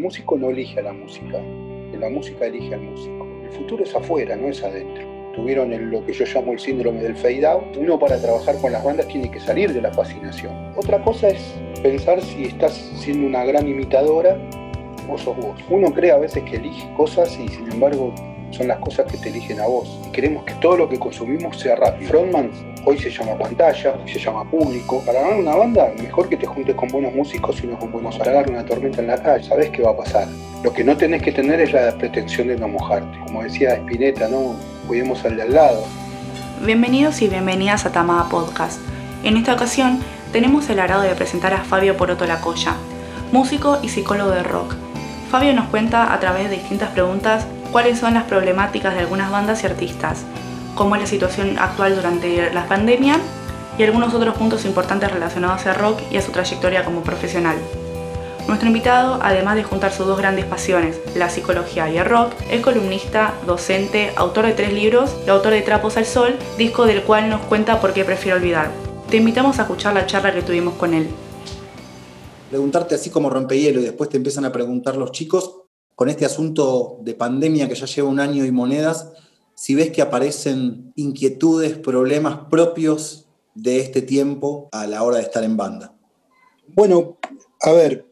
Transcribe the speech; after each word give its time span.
músico 0.00 0.36
no 0.36 0.50
elige 0.50 0.80
a 0.80 0.82
la 0.82 0.92
música, 0.92 1.40
la 2.00 2.08
música 2.08 2.46
elige 2.46 2.74
al 2.74 2.80
músico. 2.80 3.26
El 3.44 3.50
futuro 3.50 3.84
es 3.84 3.94
afuera, 3.94 4.34
no 4.36 4.48
es 4.48 4.62
adentro. 4.64 5.04
Tuvieron 5.34 5.90
lo 5.90 6.04
que 6.04 6.12
yo 6.12 6.24
llamo 6.24 6.52
el 6.52 6.58
síndrome 6.58 7.00
del 7.02 7.14
fade 7.14 7.46
out. 7.46 7.76
Uno 7.76 7.98
para 7.98 8.20
trabajar 8.20 8.56
con 8.60 8.72
las 8.72 8.82
bandas 8.82 9.06
tiene 9.06 9.30
que 9.30 9.38
salir 9.38 9.72
de 9.72 9.80
la 9.80 9.92
fascinación. 9.92 10.52
Otra 10.76 11.02
cosa 11.04 11.28
es 11.28 11.54
pensar 11.82 12.20
si 12.22 12.44
estás 12.44 12.74
siendo 12.74 13.26
una 13.26 13.44
gran 13.44 13.68
imitadora 13.68 14.36
o 15.08 15.18
sos 15.18 15.36
vos. 15.36 15.60
Uno 15.68 15.92
cree 15.92 16.10
a 16.10 16.18
veces 16.18 16.42
que 16.44 16.56
elige 16.56 16.88
cosas 16.96 17.38
y 17.38 17.48
sin 17.48 17.70
embargo 17.70 18.12
son 18.50 18.68
las 18.68 18.78
cosas 18.78 19.10
que 19.10 19.18
te 19.18 19.28
eligen 19.28 19.60
a 19.60 19.66
vos. 19.66 20.00
Y 20.08 20.10
queremos 20.10 20.44
que 20.44 20.54
todo 20.54 20.76
lo 20.76 20.88
que 20.88 20.98
consumimos 20.98 21.58
sea 21.58 21.76
rápido. 21.76 22.10
Frontman 22.10 22.50
hoy 22.84 22.98
se 22.98 23.10
llama 23.10 23.36
pantalla, 23.36 23.94
hoy 24.02 24.12
se 24.12 24.18
llama 24.18 24.44
público. 24.44 25.02
Para 25.04 25.20
ganar 25.20 25.38
una 25.38 25.54
banda, 25.56 25.92
mejor 26.00 26.28
que 26.28 26.36
te 26.36 26.46
juntes 26.46 26.74
con 26.74 26.88
buenos 26.88 27.14
músicos 27.14 27.62
y 27.62 27.66
no 27.66 27.78
con 27.78 27.92
buenos. 27.92 28.16
Para 28.16 28.32
dar 28.32 28.50
una 28.50 28.64
tormenta 28.64 29.00
en 29.00 29.08
la 29.08 29.22
calle, 29.22 29.44
sabes 29.44 29.70
qué 29.70 29.82
va 29.82 29.90
a 29.90 29.96
pasar. 29.96 30.28
Lo 30.62 30.72
que 30.72 30.84
no 30.84 30.96
tenés 30.96 31.22
que 31.22 31.32
tener 31.32 31.60
es 31.60 31.72
la 31.72 31.96
pretensión 31.96 32.48
de 32.48 32.56
no 32.56 32.68
mojarte. 32.68 33.18
Como 33.26 33.42
decía 33.42 33.74
Spinetta, 33.74 34.28
no 34.28 34.56
cuidemos 34.86 35.24
al 35.24 35.36
de 35.36 35.42
al 35.42 35.54
lado. 35.54 35.84
Bienvenidos 36.64 37.22
y 37.22 37.28
bienvenidas 37.28 37.86
a 37.86 37.92
Tamada 37.92 38.28
Podcast. 38.28 38.80
En 39.24 39.36
esta 39.36 39.54
ocasión 39.54 40.00
tenemos 40.32 40.68
el 40.70 40.78
agrado 40.78 41.02
de 41.02 41.14
presentar 41.14 41.54
a 41.54 41.64
Fabio 41.64 41.96
Poroto 41.96 42.26
Lacoya, 42.26 42.74
músico 43.32 43.78
y 43.82 43.88
psicólogo 43.88 44.30
de 44.30 44.42
rock. 44.42 44.74
Fabio 45.30 45.54
nos 45.54 45.68
cuenta 45.68 46.12
a 46.12 46.20
través 46.20 46.50
de 46.50 46.56
distintas 46.56 46.90
preguntas 46.90 47.46
cuáles 47.72 47.98
son 47.98 48.14
las 48.14 48.24
problemáticas 48.24 48.94
de 48.94 49.00
algunas 49.00 49.30
bandas 49.30 49.62
y 49.62 49.66
artistas, 49.66 50.24
cómo 50.74 50.94
es 50.96 51.02
la 51.02 51.06
situación 51.06 51.58
actual 51.58 51.96
durante 51.96 52.52
la 52.52 52.66
pandemia 52.66 53.18
y 53.78 53.82
algunos 53.82 54.12
otros 54.14 54.36
puntos 54.36 54.64
importantes 54.64 55.10
relacionados 55.10 55.66
al 55.66 55.76
rock 55.76 56.00
y 56.10 56.16
a 56.16 56.22
su 56.22 56.32
trayectoria 56.32 56.84
como 56.84 57.02
profesional. 57.02 57.56
Nuestro 58.48 58.66
invitado, 58.66 59.20
además 59.22 59.54
de 59.54 59.62
juntar 59.62 59.92
sus 59.92 60.06
dos 60.06 60.18
grandes 60.18 60.44
pasiones, 60.44 60.98
la 61.14 61.30
psicología 61.30 61.88
y 61.88 61.98
el 61.98 62.04
rock, 62.04 62.32
es 62.50 62.60
columnista, 62.60 63.34
docente, 63.46 64.12
autor 64.16 64.46
de 64.46 64.52
tres 64.52 64.72
libros 64.72 65.14
y 65.24 65.30
autor 65.30 65.52
de 65.52 65.62
Trapos 65.62 65.96
al 65.96 66.04
Sol, 66.04 66.36
disco 66.58 66.86
del 66.86 67.02
cual 67.02 67.30
nos 67.30 67.42
cuenta 67.42 67.80
por 67.80 67.92
qué 67.92 68.04
prefiere 68.04 68.38
olvidar. 68.38 68.70
Te 69.08 69.18
invitamos 69.18 69.58
a 69.58 69.62
escuchar 69.62 69.94
la 69.94 70.06
charla 70.06 70.34
que 70.34 70.42
tuvimos 70.42 70.74
con 70.74 70.94
él. 70.94 71.08
Preguntarte 72.48 72.96
así 72.96 73.10
como 73.10 73.30
rompehielo 73.30 73.80
y 73.80 73.84
después 73.84 74.10
te 74.10 74.16
empiezan 74.16 74.44
a 74.44 74.52
preguntar 74.52 74.96
los 74.96 75.12
chicos, 75.12 75.62
con 75.94 76.08
este 76.08 76.24
asunto 76.24 76.98
de 77.02 77.14
pandemia 77.14 77.68
que 77.68 77.74
ya 77.74 77.86
lleva 77.86 78.08
un 78.08 78.18
año 78.18 78.44
y 78.44 78.50
monedas, 78.50 79.12
si 79.60 79.74
ves 79.74 79.90
que 79.90 80.00
aparecen 80.00 80.90
inquietudes, 80.96 81.76
problemas 81.76 82.48
propios 82.50 83.26
de 83.54 83.80
este 83.80 84.00
tiempo 84.00 84.70
a 84.72 84.86
la 84.86 85.02
hora 85.02 85.18
de 85.18 85.24
estar 85.24 85.44
en 85.44 85.58
banda. 85.58 85.94
Bueno, 86.68 87.18
a 87.60 87.72
ver, 87.72 88.06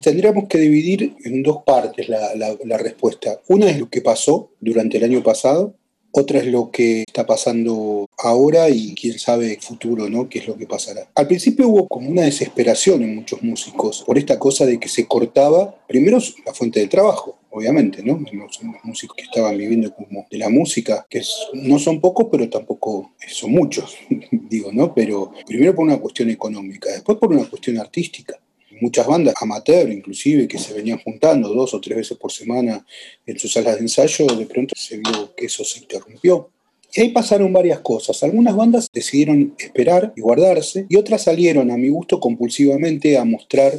tendríamos 0.00 0.48
que 0.48 0.56
dividir 0.56 1.14
en 1.26 1.42
dos 1.42 1.58
partes 1.66 2.08
la, 2.08 2.78
respuesta. 2.78 3.38
Una 3.48 3.68
es 3.68 3.78
lo 3.78 3.90
que 3.90 4.00
pasó 4.00 4.52
durante 4.60 4.96
el 4.96 5.04
año 5.04 5.22
pasado 5.22 5.74
otra 6.10 6.38
es 6.38 6.46
lo 6.46 6.70
que 6.70 7.02
está 7.02 7.26
pasando 7.26 8.06
ahora 8.16 8.70
y 8.70 8.94
quién 8.94 9.18
sabe 9.18 9.58
futuro, 9.60 10.08
¿no? 10.08 10.28
¿Qué 10.28 10.38
es 10.38 10.48
lo 10.48 10.56
que 10.56 10.66
pasará? 10.66 11.08
Al 11.14 11.26
principio 11.26 11.68
hubo 11.68 11.86
como 11.86 12.08
una 12.08 12.22
desesperación 12.22 13.02
en 13.02 13.14
muchos 13.14 13.42
músicos 13.42 14.02
por 14.06 14.16
esta 14.16 14.38
cosa 14.38 14.64
de 14.64 14.80
que 14.80 14.88
se 14.88 15.06
cortaba, 15.06 15.76
primero 15.86 16.18
la 16.46 16.54
fuente 16.54 16.80
de 16.80 16.88
trabajo, 16.88 17.37
obviamente, 17.50 18.02
¿no? 18.02 18.20
Los, 18.32 18.60
músicos 18.82 19.16
que 19.16 19.24
estaban 19.24 19.56
viviendo 19.56 19.94
como 19.94 20.26
de 20.30 20.38
la 20.38 20.48
música, 20.48 21.06
que 21.08 21.22
no 21.54 21.78
son 21.78 22.00
pocos, 22.00 22.26
pero 22.30 22.48
tampoco 22.48 23.12
son 23.26 23.52
muchos, 23.52 23.96
digo, 24.30 24.70
¿no? 24.72 24.94
Pero 24.94 25.32
primero 25.46 25.74
por 25.74 25.84
una 25.86 25.98
cuestión 25.98 26.30
económica, 26.30 26.90
después 26.90 27.18
por 27.18 27.32
una 27.32 27.44
cuestión 27.44 27.78
artística 27.78 28.38
muchas 28.80 29.06
bandas 29.06 29.34
amateur 29.40 29.90
inclusive 29.90 30.46
que 30.46 30.58
se 30.58 30.74
venían 30.74 30.98
juntando 30.98 31.48
dos 31.48 31.74
o 31.74 31.80
tres 31.80 31.98
veces 31.98 32.16
por 32.16 32.32
semana 32.32 32.84
en 33.26 33.38
sus 33.38 33.52
salas 33.52 33.76
de 33.76 33.82
ensayo, 33.82 34.26
de 34.26 34.46
pronto 34.46 34.74
se 34.76 34.98
vio 34.98 35.34
que 35.34 35.46
eso 35.46 35.64
se 35.64 35.80
interrumpió. 35.80 36.50
Y 36.94 37.02
ahí 37.02 37.08
pasaron 37.10 37.52
varias 37.52 37.80
cosas. 37.80 38.22
Algunas 38.22 38.56
bandas 38.56 38.88
decidieron 38.92 39.54
esperar 39.58 40.12
y 40.16 40.22
guardarse 40.22 40.86
y 40.88 40.96
otras 40.96 41.22
salieron 41.22 41.70
a 41.70 41.76
mi 41.76 41.90
gusto 41.90 42.18
compulsivamente 42.18 43.18
a 43.18 43.24
mostrar 43.24 43.74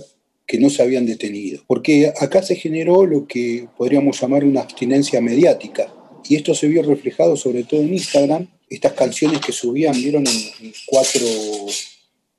que 0.50 0.58
no 0.58 0.72
se 0.72 0.82
habían 0.82 1.06
detenido. 1.06 1.62
Porque 1.68 2.12
acá 2.20 2.42
se 2.42 2.56
generó 2.56 3.06
lo 3.06 3.28
que 3.28 3.68
podríamos 3.78 4.20
llamar 4.20 4.44
una 4.44 4.62
abstinencia 4.62 5.22
mediática. 5.22 5.94
Y 6.28 6.36
esto 6.38 6.56
se 6.56 6.68
vio 6.68 6.82
reflejado 6.82 7.36
sobre 7.36 7.64
todo 7.64 7.82
en 7.82 7.94
Instagram. 7.94 8.48
Estas 8.68 8.94
canciones 8.94 9.42
que 9.42 9.52
subían, 9.52 9.94
vieron 9.94 10.26
en 10.26 10.74
cuatro 10.88 11.28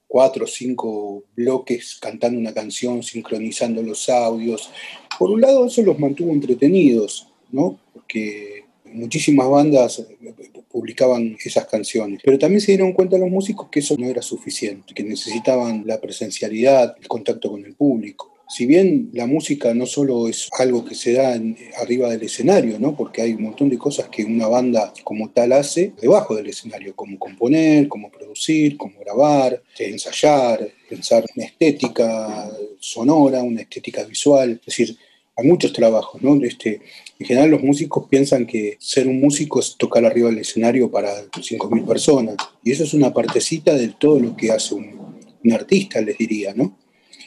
cuatro 0.08 0.44
o 0.44 0.48
cinco 0.48 1.22
bloques 1.36 1.98
cantando 2.00 2.36
una 2.36 2.52
canción, 2.52 3.04
sincronizando 3.04 3.80
los 3.80 4.08
audios. 4.08 4.70
Por 5.16 5.30
un 5.30 5.40
lado, 5.40 5.66
eso 5.66 5.80
los 5.82 6.00
mantuvo 6.00 6.32
entretenidos, 6.32 7.28
¿no? 7.52 7.78
Porque 7.94 8.59
muchísimas 8.92 9.48
bandas 9.48 10.02
publicaban 10.70 11.36
esas 11.44 11.66
canciones, 11.66 12.20
pero 12.24 12.38
también 12.38 12.60
se 12.60 12.72
dieron 12.72 12.92
cuenta 12.92 13.18
los 13.18 13.30
músicos 13.30 13.68
que 13.70 13.80
eso 13.80 13.96
no 13.98 14.06
era 14.06 14.22
suficiente, 14.22 14.94
que 14.94 15.02
necesitaban 15.02 15.82
la 15.86 16.00
presencialidad, 16.00 16.96
el 17.00 17.08
contacto 17.08 17.50
con 17.50 17.64
el 17.64 17.74
público 17.74 18.30
si 18.50 18.66
bien 18.66 19.10
la 19.12 19.26
música 19.26 19.72
no 19.74 19.86
solo 19.86 20.26
es 20.26 20.48
algo 20.58 20.84
que 20.84 20.96
se 20.96 21.12
da 21.12 21.40
arriba 21.80 22.10
del 22.10 22.24
escenario, 22.24 22.80
¿no? 22.80 22.96
porque 22.96 23.22
hay 23.22 23.32
un 23.32 23.44
montón 23.44 23.68
de 23.68 23.78
cosas 23.78 24.08
que 24.08 24.24
una 24.24 24.48
banda 24.48 24.92
como 25.04 25.30
tal 25.30 25.52
hace 25.52 25.92
debajo 26.00 26.34
del 26.34 26.48
escenario, 26.48 26.96
como 26.96 27.16
componer, 27.16 27.86
como 27.86 28.10
producir, 28.10 28.76
como 28.76 28.98
grabar, 28.98 29.62
ensayar, 29.78 30.68
pensar 30.88 31.24
una 31.36 31.46
estética 31.46 32.50
sonora, 32.80 33.40
una 33.40 33.60
estética 33.60 34.02
visual, 34.02 34.58
es 34.60 34.66
decir, 34.66 34.96
hay 35.36 35.46
muchos 35.46 35.72
trabajos, 35.72 36.20
¿no? 36.20 36.34
Este, 36.44 36.80
en 37.20 37.26
general 37.26 37.50
los 37.50 37.62
músicos 37.62 38.08
piensan 38.08 38.46
que 38.46 38.78
ser 38.80 39.06
un 39.06 39.20
músico 39.20 39.60
es 39.60 39.76
tocar 39.76 40.06
arriba 40.06 40.30
del 40.30 40.38
escenario 40.38 40.90
para 40.90 41.10
5.000 41.30 41.86
personas, 41.86 42.36
y 42.64 42.72
eso 42.72 42.84
es 42.84 42.94
una 42.94 43.12
partecita 43.12 43.74
de 43.74 43.88
todo 43.88 44.18
lo 44.18 44.34
que 44.34 44.50
hace 44.50 44.74
un, 44.74 44.98
artista, 45.52 46.00
les 46.00 46.18
diría, 46.18 46.52
¿no? 46.54 46.78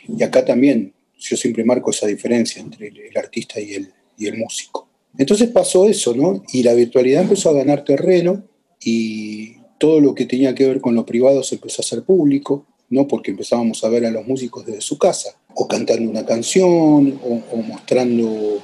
Y 0.08 0.22
acá 0.24 0.46
también 0.46 0.94
yo 1.20 1.38
siempre 1.38 1.64
marco 1.64 1.92
esa 1.92 2.08
diferencia 2.08 2.62
entre 2.62 2.88
el, 2.88 3.18
artista 3.18 3.59
y 3.59 3.74
el, 3.74 3.92
y 4.18 4.28
el 4.28 4.38
músico. 4.38 4.88
Entonces 5.18 5.50
pasó 5.50 5.88
eso, 5.88 6.16
¿no? 6.16 6.44
Y 6.52 6.64
la 6.64 6.74
virtualidad 6.74 7.24
empezó 7.24 7.50
a 7.50 7.54
ganar 7.54 7.84
terreno 7.84 8.44
y 8.84 9.58
todo 9.80 10.00
lo 10.00 10.16
que 10.16 10.25
tenía 10.25 10.56
que 10.56 10.68
ver 10.68 10.81
con 10.81 10.96
lo 10.96 11.06
privado 11.06 11.44
se 11.44 11.56
empezó 11.56 11.81
a 11.81 11.86
hacer 11.86 12.04
público, 12.04 12.66
¿no? 12.90 13.08
Porque 13.08 13.31
empezábamos 13.31 13.84
a 13.84 13.90
ver 13.90 14.06
a 14.06 14.12
los 14.12 14.28
músicos 14.28 14.66
desde 14.66 14.81
su 14.81 14.98
casa, 14.98 15.38
o 15.56 15.68
cantando 15.68 16.10
una 16.10 16.25
canción, 16.25 17.20
o, 17.24 17.58
mostrando... 17.58 18.62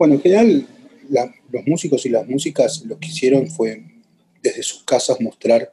Bueno, 0.00 0.14
en 0.14 0.22
general 0.22 0.66
los 1.52 1.66
músicos 1.66 2.06
y 2.06 2.08
las 2.08 2.26
músicas 2.26 2.82
lo 2.86 2.98
que 2.98 3.08
hicieron 3.08 3.50
fue 3.50 3.82
desde 4.42 4.62
sus 4.62 4.82
casas 4.84 5.20
mostrar 5.20 5.70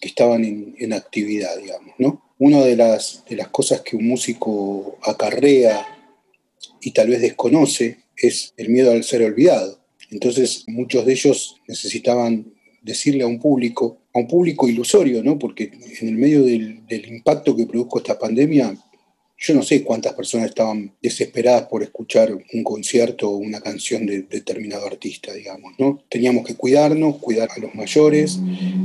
que 0.00 0.06
estaban 0.06 0.44
en, 0.44 0.92
actividad, 0.92 1.58
digamos, 1.60 1.92
¿no? 1.98 2.22
una 2.38 2.62
de 2.62 2.76
las, 2.76 3.24
de 3.28 3.34
las 3.34 3.48
cosas 3.48 3.80
que 3.80 3.96
un 3.96 4.06
músico 4.06 4.96
acarrea 5.02 5.84
y 6.82 6.92
tal 6.92 7.08
vez 7.08 7.20
desconoce 7.20 7.98
es 8.16 8.54
el 8.56 8.68
miedo 8.68 8.92
al 8.92 9.02
ser 9.02 9.24
olvidado. 9.24 9.80
Entonces 10.12 10.62
muchos 10.68 11.04
de 11.04 11.12
ellos 11.12 11.56
necesitaban 11.66 12.54
decirle 12.80 13.24
a 13.24 13.26
un 13.26 13.40
público, 13.40 13.98
a 14.14 14.20
un 14.20 14.28
público 14.28 14.68
ilusorio, 14.68 15.24
¿no? 15.24 15.36
porque 15.36 15.72
en 16.00 16.08
el 16.10 16.14
medio 16.14 16.44
del, 16.44 16.84
impacto 17.08 17.56
que 17.56 17.66
produjo 17.66 17.98
esta 17.98 18.20
pandemia, 18.20 18.76
yo 19.36 19.54
no 19.54 19.62
sé 19.62 19.82
cuántas 19.82 20.14
personas 20.14 20.48
estaban 20.48 20.94
desesperadas 21.02 21.64
por 21.68 21.82
escuchar 21.82 22.32
un 22.32 22.64
concierto 22.64 23.30
o 23.30 23.36
una 23.36 23.60
canción 23.60 24.06
de, 24.06 24.22
determinado 24.22 24.86
artista, 24.86 25.32
digamos. 25.32 25.74
¿no? 25.78 26.02
Teníamos 26.08 26.46
que 26.46 26.54
cuidarnos, 26.54 27.18
cuidar 27.18 27.48
a 27.54 27.60
los 27.60 27.74
mayores, 27.74 28.38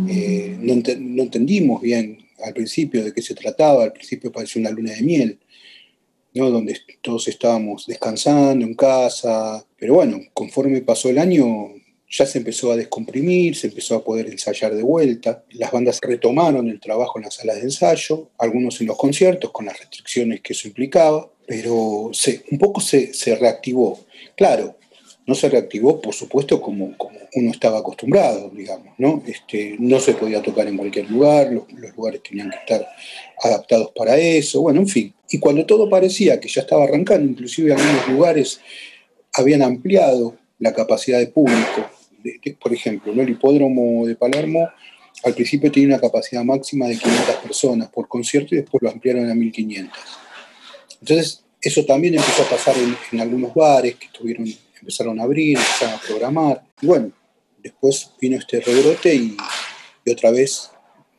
eh, 0.10 0.58
no, 0.60 0.76
no 0.76 1.24
entendimos 1.24 1.82
bien 1.82 2.18
al 2.44 2.54
principio 2.54 3.04
de 3.04 3.14
qué 3.14 3.22
se 3.22 3.36
trataba, 3.36 3.84
al 3.84 3.94
principio 3.94 4.32
parecía 4.32 4.62
una 4.62 4.72
luna 4.72 4.94
de 4.94 5.02
miel, 5.02 5.40
¿no? 6.34 6.50
donde 6.50 6.78
todos 7.02 7.28
estábamos 7.28 7.86
descansando 7.86 8.66
en 8.66 8.74
casa, 8.74 9.66
pero 9.78 9.96
bueno, 9.96 10.20
conforme 10.34 10.82
pasó 10.82 11.10
el 11.10 11.20
año 11.20 11.74
ya 12.10 12.26
se 12.26 12.40
empezó 12.40 12.72
a 12.72 12.76
descomprimir, 12.76 13.56
se 13.56 13.68
empezó 13.68 13.96
a 13.96 14.04
poder 14.04 14.28
ensayar 14.28 14.74
de 14.74 14.82
vuelta, 14.82 15.44
las 15.52 15.72
bandas 15.72 16.00
retomaron 16.02 16.68
el 16.68 16.80
trabajo 16.80 17.20
en 17.20 17.26
las 17.26 17.36
salas 17.36 17.58
de 17.58 17.64
ensayo, 17.64 18.30
algunos 18.38 18.82
en 18.82 18.88
los 18.88 18.98
conciertos 18.98 19.52
con 19.52 19.68
las 19.68 19.78
restricciones 19.78 20.42
que 20.42 20.54
eso 20.54 20.68
implicaba, 20.68 21.30
pero 21.46 21.74
un 21.74 22.58
poco 22.60 22.82
se, 22.82 23.12
reactivó. 23.40 24.00
Claro, 24.36 24.76
no 25.28 25.36
se 25.36 25.50
reactivó, 25.50 26.02
por 26.02 26.16
supuesto, 26.16 26.60
como, 26.60 26.96
uno 27.36 27.52
estaba 27.52 27.80
acostumbrado, 27.80 28.50
digamos, 28.50 28.94
¿no? 28.98 29.22
Este, 29.28 29.76
no 29.78 30.00
se 30.00 30.14
podía 30.14 30.42
tocar 30.42 30.68
en 30.68 30.78
cualquier 30.78 31.10
lugar, 31.12 31.52
los, 31.52 31.72
lugares 31.96 32.24
tenían 32.24 32.50
que 32.50 32.58
estar 32.58 32.88
adaptados 33.44 33.92
para 33.96 34.18
eso, 34.18 34.62
bueno, 34.62 34.80
en 34.80 34.88
fin. 34.88 35.14
Y 35.30 35.38
cuando 35.38 35.66
todo 35.68 35.88
parecía 35.88 36.40
que 36.40 36.48
ya 36.48 36.62
estaba 36.62 36.86
arrancando, 36.86 37.30
inclusive 37.30 37.74
algunos 37.74 38.08
lugares 38.10 38.62
habían 39.34 39.62
ampliado 39.62 40.36
la 40.58 40.74
capacidad 40.74 41.20
de 41.20 41.28
público, 41.28 41.86
por 42.60 42.74
ejemplo, 42.74 43.12
el 43.12 43.30
hipódromo 43.30 44.06
de 44.06 44.16
Palermo 44.16 44.70
al 45.24 45.34
principio 45.34 45.72
tenía 45.72 45.90
una 45.90 46.00
capacidad 46.00 46.44
máxima 46.44 46.88
de 46.88 46.98
500 46.98 47.36
personas 47.36 47.90
por 47.90 48.08
concierto 48.08 48.56
y 48.56 48.60
después 48.60 48.82
lo 48.82 48.90
ampliaron 48.90 49.30
a 49.30 49.36
1500. 49.36 50.00
Entonces, 51.02 51.44
Eso 51.62 51.84
también 51.84 52.16
empezó 52.16 52.44
a 52.44 52.50
pasar 52.50 52.74
en, 53.12 53.20
algunos 53.20 53.54
bares 53.54 53.96
que 53.96 54.08
tuvieron, 54.18 54.48
empezaron 54.80 55.20
a 55.20 55.24
abrir, 55.24 55.58
empezaron 55.58 55.96
a 55.96 56.00
programar. 56.00 56.64
Y 56.82 56.88
bueno, 56.88 57.12
después 57.62 58.12
vino 58.22 58.38
este 58.38 58.62
rebrote 58.62 59.14
y, 59.14 59.36
y 60.06 60.12
otra 60.12 60.32
vez 60.32 60.72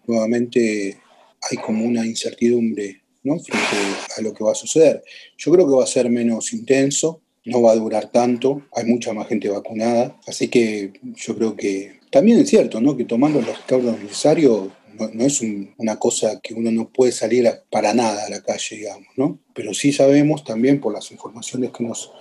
nuevamente 0.07 0.99
hay 1.43 1.57
como 1.59 1.85
una 1.85 2.07
incertidumbre 2.07 3.03
¿no? 3.23 3.39
frente 3.39 3.77
a 4.17 4.23
lo 4.23 4.33
que 4.33 4.45
va 4.45 4.53
a 4.53 4.55
suceder. 4.55 5.03
Yo 5.37 5.53
creo 5.53 5.67
que 5.67 5.75
va 5.75 5.85
a 5.85 5.87
ser 5.87 6.09
menos 6.09 6.53
intenso, 6.53 7.21
no 7.45 7.63
va 7.63 7.73
a 7.73 7.77
durar 7.77 8.11
tanto, 8.11 8.63
hay 8.75 8.85
mucha 8.85 9.13
más 9.13 9.29
gente 9.29 9.49
vacunada, 9.49 10.19
así 10.27 10.49
que 10.49 10.93
yo 11.03 11.37
creo 11.37 11.57
que 11.57 12.01
también 12.11 12.39
es 12.39 12.51
cierto 12.51 12.81
¿no? 12.81 12.97
que 12.97 13.05
tomando 13.05 13.41
los 13.41 13.57
recaudos 13.57 13.99
necesarios 14.03 14.69
no, 15.15 15.25
es 15.25 15.41
una 15.79 15.97
cosa 15.97 16.41
que 16.41 16.55
uno 16.55 16.71
no 16.71 16.89
puede 16.89 17.13
salir 17.13 17.49
para 17.71 17.95
nada 17.95 18.27
a 18.27 18.31
la 18.31 18.43
calle, 18.43 18.77
digamos, 18.77 19.09
¿no? 19.17 19.39
Pero 19.55 19.73
sí 19.73 19.93
sabemos 19.93 20.45
también 20.45 20.81
por 20.81 20.93
las 20.93 21.11
informaciones 21.11 21.71
que 21.71 21.85
nos, 21.85 22.13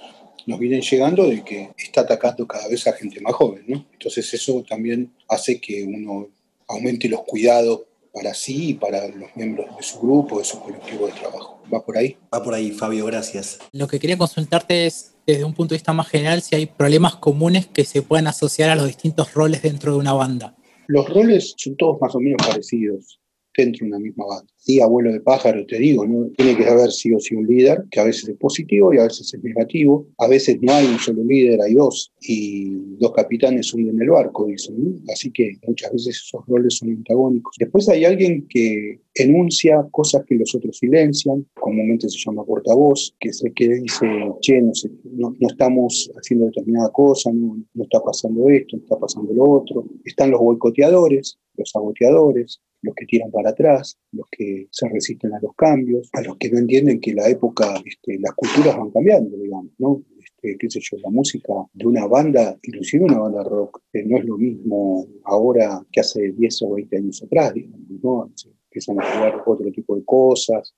nos 0.46 0.60
vienen 0.60 0.82
llegando 0.82 1.28
de 1.28 1.44
que 1.44 1.72
está 1.78 2.02
atacando 2.02 2.48
cada 2.48 2.68
vez 2.68 2.88
a 2.88 2.94
gente 2.94 3.20
más 3.20 3.34
joven, 3.34 3.64
¿no? 3.68 3.86
Entonces 3.94 4.34
eso 4.34 4.64
también 4.68 5.12
hace 5.28 5.60
que 5.60 5.84
uno 5.84 6.30
aumente 6.68 7.10
los 7.10 7.24
cuidados 7.24 7.82
para 8.14 8.34
sí 8.34 8.70
y 8.70 8.74
para 8.74 9.08
los 9.08 9.36
miembros 9.36 9.76
de 9.76 9.84
su 9.84 10.00
grupo, 10.00 10.40
de 10.40 10.46
su 10.46 10.60
colectivo 10.60 11.08
de 11.08 11.14
trabajo. 11.14 11.62
¿Va 11.74 11.84
por 11.84 11.98
ahí? 11.98 12.18
Va 12.34 12.44
por 12.44 12.54
ahí, 12.54 12.72
Fabio, 12.72 13.06
gracias. 13.06 13.60
Lo 13.72 13.88
que 13.88 14.00
quería 14.00 14.18
consultarte 14.18 14.88
es, 14.88 15.16
desde 15.26 15.44
un 15.44 15.54
punto 15.54 15.74
de 15.74 15.78
vista 15.78 15.94
más 15.94 16.08
general, 16.08 16.42
si 16.42 16.56
hay 16.56 16.66
problemas 16.66 17.16
comunes 17.16 17.68
que 17.68 17.86
se 17.86 18.02
puedan 18.02 18.28
asociar 18.28 18.70
a 18.70 18.76
los 18.76 18.88
distintos 18.88 19.34
roles 19.34 19.62
dentro 19.62 19.94
de 19.94 20.00
una 20.00 20.14
banda. 20.14 20.56
Los 20.88 21.08
roles 21.08 21.54
son 21.58 21.78
todos 21.78 22.02
más 22.02 22.16
o 22.16 22.20
menos 22.20 22.46
parecidos 22.46 23.20
dentro 23.62 23.86
de 23.86 23.90
una 23.90 24.00
misma 24.00 24.26
banda. 24.26 24.52
Sí, 24.58 24.82
abuelo 24.82 25.12
de 25.12 25.22
pájaro, 25.22 25.66
te 25.66 25.80
digo, 25.80 26.06
¿no? 26.06 26.30
tiene 26.38 26.56
que 26.56 26.66
haber 26.66 26.92
sí 26.92 27.14
o 27.14 27.20
sí 27.20 27.34
un 27.36 27.48
líder, 27.48 27.86
que 27.90 28.00
a 28.00 28.04
veces 28.04 28.30
es 28.30 28.38
positivo 28.38 28.94
y 28.94 28.98
a 28.98 29.04
veces 29.04 29.34
es 29.34 29.44
negativo. 29.44 30.08
A 30.18 30.28
veces 30.28 30.58
no 30.62 30.74
hay 30.74 30.86
un 30.86 31.00
solo 31.00 31.24
líder, 31.24 31.62
hay 31.62 31.74
dos, 31.74 32.12
y 32.22 32.70
dos 33.00 33.14
capitanes 33.14 33.74
hunden 33.74 34.02
el 34.02 34.10
barco, 34.10 34.48
dicen. 34.48 35.02
Así 35.12 35.32
que 35.32 35.54
muchas 35.66 35.92
veces 35.92 36.22
esos 36.26 36.46
roles 36.48 36.76
son 36.76 36.90
antagónicos. 36.90 37.56
Después 37.58 37.88
hay 37.90 38.06
alguien 38.06 38.46
que 38.50 39.00
enuncia 39.16 39.86
cosas 39.92 40.24
que 40.26 40.36
los 40.36 40.54
otros 40.56 40.78
silencian, 40.78 41.46
comúnmente 41.56 42.10
se 42.10 42.18
llama 42.18 42.46
portavoz, 42.46 43.16
que 43.20 43.30
es 43.30 43.44
el 43.44 43.54
que 43.54 43.68
dice, 43.70 44.06
che, 44.42 44.62
no, 44.62 44.72
no, 45.16 45.36
no 45.40 45.48
estamos 45.48 46.12
haciendo 46.16 46.46
determinada 46.46 46.90
cosa, 46.92 47.32
no, 47.34 47.64
no 47.74 47.84
está 47.84 48.02
pasando 48.02 48.50
esto, 48.50 48.78
no 48.78 48.84
está 48.84 48.98
pasando 48.98 49.34
lo 49.34 49.50
otro. 49.50 49.86
Están 50.06 50.32
los 50.32 50.40
boicoteadores, 50.42 51.38
los 51.60 51.70
saboteadores, 51.70 52.62
los 52.82 52.96
que 52.96 53.06
tiran 53.06 53.30
para 53.32 53.50
atrás, 53.50 54.00
los 54.12 54.26
que 54.32 54.68
se 54.72 54.88
resisten 54.90 55.34
a 55.34 55.40
los 55.42 55.54
cambios, 55.56 56.10
a 56.14 56.22
los 56.22 56.38
que 56.38 56.50
no 56.50 56.60
entienden 56.60 57.00
que 57.00 57.14
la 57.14 57.30
época, 57.30 57.82
este, 57.86 58.18
las 58.20 58.34
culturas 58.34 58.78
van 58.78 58.92
cambiando, 58.92 59.38
digamos, 59.38 59.72
¿no? 59.78 60.02
Este, 60.18 60.58
qué 60.58 60.70
sé 60.70 60.80
yo, 60.82 60.98
la 61.04 61.10
música 61.10 61.54
de 61.74 61.86
una 61.86 62.08
banda, 62.08 62.58
inclusive 62.64 63.04
una 63.04 63.20
banda 63.20 63.44
rock, 63.44 63.82
no 64.06 64.18
es 64.18 64.26
lo 64.26 64.38
mismo 64.38 65.06
ahora 65.26 65.86
que 65.92 66.00
hace 66.00 66.32
10 66.32 66.62
o 66.64 66.72
20 66.72 66.98
años 66.98 67.24
atrás, 67.24 67.54
digamos, 67.54 67.90
¿no? 68.02 68.32
Se 68.36 68.50
empiezan 68.50 69.00
a 69.00 69.14
jugar 69.14 69.44
otro 69.46 69.72
tipo 69.72 69.96
de 69.96 70.06
cosas, 70.06 70.74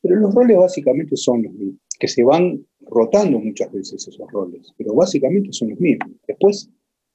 pero 0.00 0.16
los 0.16 0.34
roles 0.34 0.56
básicamente 0.56 1.16
son 1.16 1.42
los 1.42 1.52
mismos, 1.52 1.80
que 1.98 2.08
se 2.08 2.24
van 2.24 2.66
rotando 2.80 3.38
muchas 3.38 3.70
veces 3.72 4.08
esos 4.08 4.30
roles, 4.32 4.72
pero 4.76 4.94
básicamente 4.94 5.52
son 5.52 5.70
los 5.70 5.78
mismos. 5.80 6.10
Después, 6.26 6.68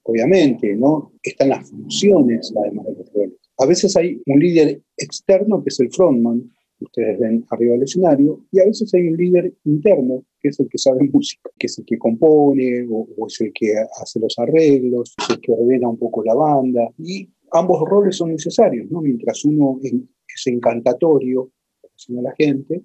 obviamente, 0.07 0.75
¿no? 0.75 1.13
Están 1.21 1.50
las 1.50 1.69
funciones, 1.69 2.54
además 2.56 2.86
de 2.88 2.95
los 2.95 3.13
roles 3.13 3.48
a 3.57 3.65
veces 3.65 3.95
hay 3.98 4.21
un 4.25 4.39
líder 4.39 4.81
externo 4.98 5.63
que 5.63 5.69
es 5.69 5.80
el 5.80 5.92
frontman, 5.92 6.51
ustedes 6.80 7.19
ven 7.19 7.44
arriba 7.50 7.74
del 7.74 7.83
escenario, 7.83 8.45
y 8.51 8.59
a 8.59 8.65
veces 8.65 8.94
hay 8.94 9.07
un 9.07 9.18
líder 9.18 9.54
interno 9.65 10.24
que 10.39 10.50
es 10.50 10.59
el 10.59 10.69
que 10.69 10.77
sabe 10.77 11.09
música, 11.12 11.50
que 11.57 11.65
es 11.65 11.77
el 11.80 11.86
que 11.86 11.98
compone 11.98 12.86
o, 12.89 13.07
es 13.27 13.42
el 13.42 13.51
que 13.54 13.74
hace 14.01 14.19
los 14.19 14.38
arreglos, 14.38 15.15
es 15.18 15.30
el 15.31 15.42
que 15.42 15.51
ordena 15.51 15.89
un 15.89 15.98
poco 15.98 16.24
la 16.24 16.36
banda. 16.36 16.88
Y 17.00 17.27
ambos 17.51 17.81
roles 17.89 18.15
son 18.15 18.31
necesarios, 18.31 18.92
¿no? 18.92 19.01
Mientras 19.01 19.44
uno 19.44 19.80
es 19.81 20.48
encantatorio, 20.48 21.51
a 21.83 22.21
la 22.21 22.36
gente, 22.36 22.83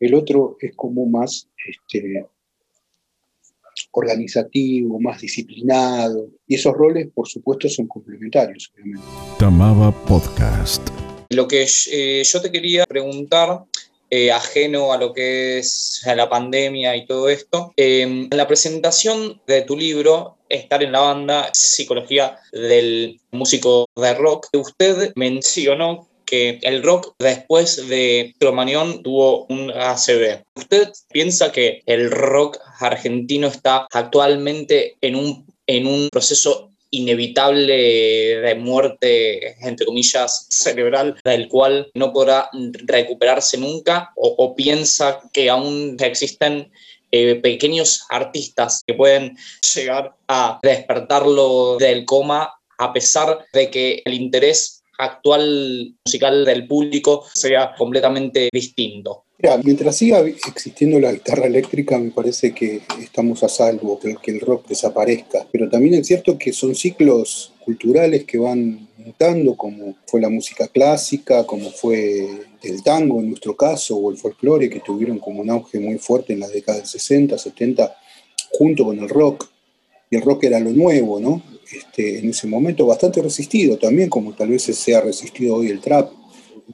el 0.00 0.14
otro 0.14 0.56
es 0.60 0.74
como 0.74 1.06
más 1.06 1.48
este, 1.64 2.26
organizativo, 3.92 4.98
más 5.00 5.20
disciplinado. 5.20 6.28
Y 6.46 6.56
esos 6.56 6.74
roles, 6.74 7.08
por 7.14 7.28
supuesto, 7.28 7.68
son 7.68 7.86
complementarios, 7.86 8.72
obviamente. 8.74 9.06
Tamaba 9.38 9.92
Podcast. 10.06 10.82
Lo 11.30 11.48
que 11.48 11.66
eh, 11.90 12.22
yo 12.24 12.40
te 12.42 12.50
quería 12.50 12.84
preguntar, 12.84 13.64
eh, 14.10 14.30
ajeno 14.30 14.92
a 14.92 14.98
lo 14.98 15.14
que 15.14 15.58
es 15.58 16.02
la 16.04 16.28
pandemia 16.28 16.94
y 16.96 17.06
todo 17.06 17.30
esto, 17.30 17.72
em, 17.76 18.28
en 18.30 18.36
la 18.36 18.46
presentación 18.46 19.40
de 19.46 19.62
tu 19.62 19.76
libro, 19.76 20.36
Estar 20.50 20.82
en 20.82 20.92
la 20.92 21.00
banda, 21.00 21.48
Psicología 21.54 22.38
del 22.52 23.18
músico 23.30 23.86
de 23.96 24.12
rock, 24.12 24.48
usted 24.52 25.12
mencionó 25.16 26.10
que 26.32 26.58
el 26.62 26.82
rock 26.82 27.14
después 27.18 27.88
de 27.88 28.34
Cromañón 28.38 29.02
tuvo 29.02 29.46
un 29.50 29.70
ACB. 29.70 30.42
¿Usted 30.72 30.90
piensa 31.12 31.52
que 31.52 31.82
el 31.84 32.10
rock 32.10 32.58
argentino 32.80 33.48
está 33.48 33.86
actualmente 33.92 34.96
en 35.02 35.16
un, 35.16 35.46
en 35.66 35.86
un 35.86 36.08
proceso 36.10 36.70
inevitable 36.88 37.74
de 38.40 38.54
muerte, 38.54 39.54
entre 39.60 39.84
comillas, 39.84 40.46
cerebral, 40.48 41.20
del 41.24 41.48
cual 41.48 41.90
no 41.92 42.10
podrá 42.14 42.48
recuperarse 42.86 43.58
nunca? 43.58 44.12
¿O, 44.16 44.56
piensa 44.56 45.20
que 45.34 45.50
aún 45.50 45.98
existen 46.00 46.72
eh, 47.10 47.34
pequeños 47.34 48.06
artistas 48.08 48.82
que 48.86 48.94
pueden 48.94 49.36
llegar 49.74 50.14
a 50.26 50.58
despertarlo 50.62 51.76
del 51.76 52.06
coma 52.06 52.54
a 52.78 52.94
pesar 52.94 53.44
de 53.52 53.70
que 53.70 54.00
el 54.06 54.14
interés 54.14 54.81
actual 55.04 55.94
musical 56.04 56.44
del 56.44 56.66
público 56.66 57.24
sea 57.34 57.74
completamente 57.76 58.48
distinto. 58.52 59.24
mientras 59.64 59.96
siga 59.96 60.20
existiendo 60.20 61.00
la 61.00 61.12
guitarra 61.12 61.46
eléctrica, 61.46 61.98
me 61.98 62.10
parece 62.10 62.54
que 62.54 62.82
estamos 63.00 63.42
a 63.42 63.48
salvo, 63.48 63.98
que 63.98 64.30
el 64.30 64.40
rock 64.40 64.68
desaparezca. 64.68 65.46
Pero 65.50 65.68
también 65.68 65.94
es 65.94 66.06
cierto 66.06 66.38
que 66.38 66.52
son 66.52 66.74
ciclos 66.74 67.52
culturales 67.64 68.24
que 68.24 68.38
van 68.38 68.88
mutando, 68.98 69.56
como 69.56 69.96
fue 70.06 70.20
la 70.20 70.28
música 70.28 70.68
clásica, 70.68 71.44
como 71.44 71.70
fue 71.70 72.28
el 72.62 72.82
tango 72.82 73.20
en 73.20 73.30
nuestro 73.30 73.56
caso, 73.56 73.96
o 73.96 74.10
el 74.10 74.16
folclore, 74.16 74.70
que 74.70 74.80
tuvieron 74.80 75.18
como 75.18 75.40
un 75.40 75.50
auge 75.50 75.80
muy 75.80 75.98
fuerte 75.98 76.32
en 76.32 76.40
la 76.40 76.48
década 76.48 76.78
del 76.78 76.86
60, 76.86 77.36
70, 77.36 77.96
junto 78.52 78.84
con 78.84 78.98
el 78.98 79.08
rock. 79.08 79.51
Y 80.12 80.16
el 80.16 80.20
rock 80.20 80.44
era 80.44 80.60
lo 80.60 80.72
nuevo, 80.72 81.18
¿no? 81.18 81.42
Este, 81.74 82.18
en 82.18 82.28
ese 82.28 82.46
momento 82.46 82.84
bastante 82.84 83.22
resistido 83.22 83.78
también, 83.78 84.10
como 84.10 84.34
tal 84.34 84.50
vez 84.50 84.64
se 84.64 84.94
ha 84.94 85.00
resistido 85.00 85.56
hoy 85.56 85.68
el 85.68 85.80
trap, 85.80 86.12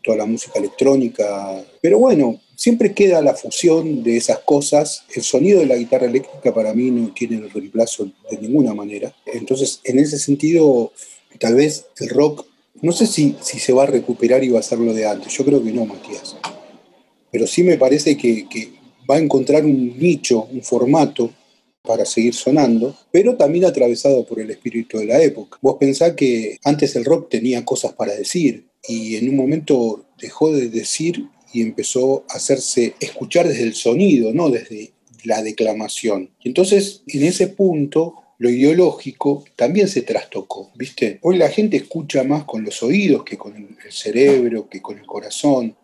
toda 0.02 0.16
la 0.16 0.26
música 0.26 0.58
electrónica. 0.58 1.64
Pero 1.80 2.00
bueno, 2.00 2.40
siempre 2.56 2.92
queda 2.94 3.22
la 3.22 3.34
fusión 3.34 4.02
de 4.02 4.16
esas 4.16 4.40
cosas. 4.40 5.04
El 5.14 5.22
sonido 5.22 5.60
de 5.60 5.66
la 5.66 5.76
guitarra 5.76 6.06
eléctrica 6.06 6.52
para 6.52 6.74
mí 6.74 6.90
no 6.90 7.14
tiene 7.14 7.36
el 7.36 7.48
reemplazo 7.48 8.10
de 8.28 8.38
ninguna 8.38 8.74
manera. 8.74 9.14
Entonces, 9.24 9.82
en 9.84 10.00
ese 10.00 10.18
sentido, 10.18 10.90
tal 11.38 11.54
vez 11.54 11.86
el 12.00 12.08
rock, 12.08 12.44
no 12.82 12.90
sé 12.90 13.06
si, 13.06 13.36
si 13.40 13.60
se 13.60 13.72
va 13.72 13.84
a 13.84 13.86
recuperar 13.86 14.42
y 14.42 14.48
va 14.48 14.58
a 14.58 14.64
ser 14.64 14.80
lo 14.80 14.92
de 14.92 15.06
antes. 15.06 15.32
Yo 15.32 15.44
creo 15.44 15.62
que 15.62 15.70
no, 15.70 15.86
Matías. 15.86 16.36
Pero 17.30 17.46
sí 17.46 17.62
me 17.62 17.78
parece 17.78 18.16
que 18.16 18.72
va 19.08 19.14
a 19.14 19.20
encontrar 19.20 19.64
un 19.64 19.96
nicho, 19.96 20.48
un 20.50 20.60
formato 20.60 21.30
para 21.88 22.04
seguir 22.04 22.34
sonando, 22.34 22.94
pero 23.10 23.36
también 23.36 23.64
atravesado 23.64 24.26
por 24.26 24.40
el 24.40 24.50
espíritu 24.50 24.98
de 24.98 25.06
la 25.06 25.22
época. 25.22 25.58
Vos 25.62 25.78
pensás 25.80 26.12
que 26.12 26.58
antes 26.62 26.94
el 26.96 27.06
rock 27.06 27.30
tenía 27.30 27.64
cosas 27.64 27.94
para 27.94 28.14
decir 28.14 28.66
y 28.86 29.16
en 29.16 29.30
un 29.30 29.36
momento 29.36 30.04
dejó 30.20 30.52
de 30.52 30.68
decir 30.68 31.24
y 31.50 31.62
empezó 31.62 32.26
a 32.28 32.36
hacerse 32.36 32.94
escuchar 33.00 33.48
desde 33.48 33.62
el 33.62 33.74
sonido, 33.74 34.34
no 34.34 34.50
desde 34.50 34.92
la 35.24 35.42
declamación. 35.42 36.28
Entonces, 36.44 37.04
en 37.06 37.22
ese 37.22 37.46
punto, 37.48 38.16
lo 38.36 38.50
ideológico 38.50 39.46
también 39.56 39.88
se 39.88 40.02
trastocó, 40.02 40.70
¿viste? 40.74 41.18
Hoy 41.22 41.38
la 41.38 41.48
gente 41.48 41.78
escucha 41.78 42.22
más 42.22 42.44
con 42.44 42.64
los 42.64 42.82
oídos 42.82 43.24
que 43.24 43.38
con 43.38 43.56
el 43.56 43.92
cerebro, 43.92 44.68
que 44.68 44.82
con 44.82 44.98
el 44.98 45.06
corazón. 45.06 45.74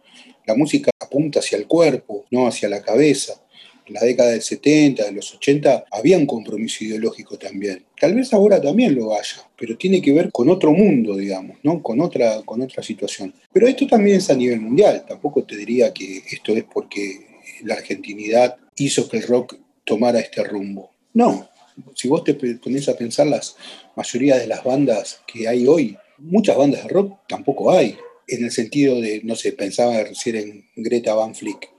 La 0.46 0.54
música 0.54 0.90
apunta 1.00 1.38
hacia 1.38 1.56
el 1.56 1.66
cuerpo, 1.66 2.26
no 2.30 2.46
hacia 2.46 2.68
la 2.68 2.82
cabeza 2.82 3.40
la 3.88 4.00
década 4.00 4.30
del 4.30 4.42
70, 4.42 5.04
de 5.04 5.12
los 5.12 5.34
80, 5.34 5.84
había 5.90 6.18
un 6.18 6.26
compromiso 6.26 6.84
ideológico 6.84 7.38
también. 7.38 7.84
Tal 7.98 8.14
vez 8.14 8.32
ahora 8.32 8.60
también 8.60 8.94
lo 8.94 9.14
haya, 9.14 9.48
pero 9.58 9.76
tiene 9.76 10.00
que 10.00 10.12
ver 10.12 10.30
con 10.32 10.48
otro 10.48 10.72
mundo, 10.72 11.16
digamos, 11.16 11.58
¿no? 11.62 11.82
con, 11.82 12.00
otra, 12.00 12.42
con 12.42 12.62
otra 12.62 12.82
situación. 12.82 13.34
Pero 13.52 13.66
esto 13.66 13.86
también 13.86 14.18
es 14.18 14.30
a 14.30 14.34
nivel 14.34 14.60
mundial, 14.60 15.04
tampoco 15.06 15.44
te 15.44 15.56
diría 15.56 15.92
que 15.92 16.22
esto 16.30 16.54
es 16.56 16.64
porque 16.64 17.26
la 17.62 17.74
argentinidad 17.74 18.56
hizo 18.76 19.08
que 19.08 19.18
el 19.18 19.24
rock 19.24 19.56
tomara 19.84 20.20
este 20.20 20.42
rumbo. 20.42 20.90
No, 21.12 21.48
si 21.94 22.08
vos 22.08 22.24
te 22.24 22.34
pones 22.34 22.88
a 22.88 22.96
pensar 22.96 23.26
las 23.26 23.56
mayoría 23.96 24.38
de 24.38 24.46
las 24.46 24.64
bandas 24.64 25.20
que 25.26 25.46
hay 25.46 25.66
hoy, 25.66 25.96
muchas 26.18 26.56
bandas 26.56 26.82
de 26.82 26.88
rock 26.88 27.18
tampoco 27.28 27.70
hay, 27.70 27.96
en 28.26 28.44
el 28.44 28.50
sentido 28.50 29.00
de, 29.00 29.20
no 29.22 29.36
sé, 29.36 29.52
pensaba 29.52 30.02
recién 30.02 30.36
en 30.36 30.64
Greta 30.76 31.14
Van 31.14 31.34
Flick 31.34 31.73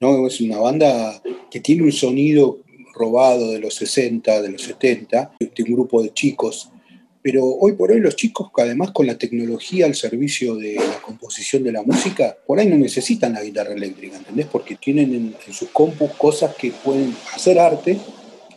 ¿no? 0.00 0.26
Es 0.26 0.40
una 0.40 0.58
banda 0.58 1.22
que 1.50 1.60
tiene 1.60 1.82
un 1.82 1.92
sonido 1.92 2.60
robado 2.94 3.52
de 3.52 3.60
los 3.60 3.74
60, 3.74 4.42
de 4.42 4.50
los 4.50 4.62
70, 4.62 5.32
de 5.38 5.62
un 5.62 5.72
grupo 5.72 6.02
de 6.02 6.12
chicos. 6.12 6.70
Pero 7.22 7.44
hoy 7.44 7.72
por 7.72 7.92
hoy 7.92 8.00
los 8.00 8.16
chicos, 8.16 8.50
además 8.56 8.92
con 8.92 9.06
la 9.06 9.18
tecnología 9.18 9.84
al 9.84 9.94
servicio 9.94 10.56
de 10.56 10.76
la 10.76 11.02
composición 11.02 11.62
de 11.62 11.72
la 11.72 11.82
música, 11.82 12.36
por 12.46 12.58
ahí 12.58 12.66
no 12.66 12.78
necesitan 12.78 13.34
la 13.34 13.42
guitarra 13.42 13.74
eléctrica, 13.74 14.16
¿entendés? 14.16 14.46
Porque 14.46 14.76
tienen 14.76 15.14
en, 15.14 15.34
en 15.46 15.52
sus 15.52 15.68
compus 15.68 16.12
cosas 16.12 16.54
que 16.56 16.70
pueden 16.70 17.14
hacer 17.34 17.58
arte 17.58 17.98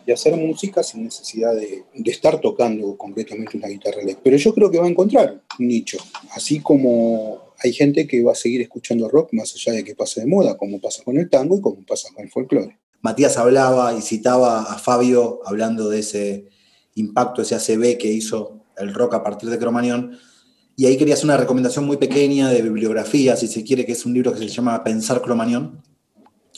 y 0.05 0.11
hacer 0.13 0.35
música 0.37 0.81
sin 0.81 1.03
necesidad 1.03 1.53
de, 1.55 1.83
de, 1.93 2.11
estar 2.11 2.39
tocando 2.39 2.97
completamente 2.97 3.57
una 3.57 3.67
guitarra 3.67 4.01
eléctrica. 4.01 4.21
Pero 4.23 4.37
yo 4.37 4.53
creo 4.53 4.71
que 4.71 4.79
va 4.79 4.85
a 4.85 4.89
encontrar 4.89 5.41
un 5.59 5.67
nicho, 5.67 5.97
así 6.31 6.61
como 6.61 7.42
hay 7.63 7.73
gente 7.73 8.07
que 8.07 8.21
va 8.23 8.33
a 8.33 8.35
seguir 8.35 8.61
escuchando 8.61 9.07
rock 9.07 9.31
más 9.31 9.53
allá 9.55 9.71
de 9.71 9.83
que 9.83 9.95
pase 9.95 10.19
de 10.19 10.27
moda, 10.27 10.57
como 10.57 10.81
pasa 10.81 11.01
con 11.03 11.17
el 11.17 11.29
tango 11.29 11.57
y 11.57 11.61
como 11.61 11.85
pasa 11.85 12.09
con 12.13 12.25
el 12.25 12.29
folclore. 12.29 12.77
Matías 13.01 13.37
hablaba 13.37 13.93
y 13.97 14.01
citaba 14.01 14.63
a 14.63 14.77
Fabio 14.77 15.39
hablando 15.45 15.89
de 15.89 15.99
ese 15.99 16.49
impacto, 16.95 17.41
ese 17.41 17.55
ACB 17.55 17.97
que 17.97 18.11
hizo 18.11 18.65
el 18.77 18.93
rock 18.93 19.15
a 19.15 19.23
partir 19.23 19.49
de 19.49 19.57
Cromañón. 19.57 20.17
Y 20.75 20.87
ahí 20.87 20.97
quería 20.97 21.13
hacer 21.13 21.25
una 21.25 21.37
recomendación 21.37 21.85
muy 21.85 21.97
pequeña 21.97 22.49
de 22.49 22.61
bibliografía, 22.61 23.35
si 23.35 23.47
se 23.47 23.63
quiere, 23.63 23.85
que 23.85 23.93
es 23.93 24.05
un 24.05 24.13
libro 24.13 24.33
que 24.33 24.39
se 24.39 24.47
llama 24.47 24.83
Pensar 24.83 25.21
Cromañón. 25.21 25.81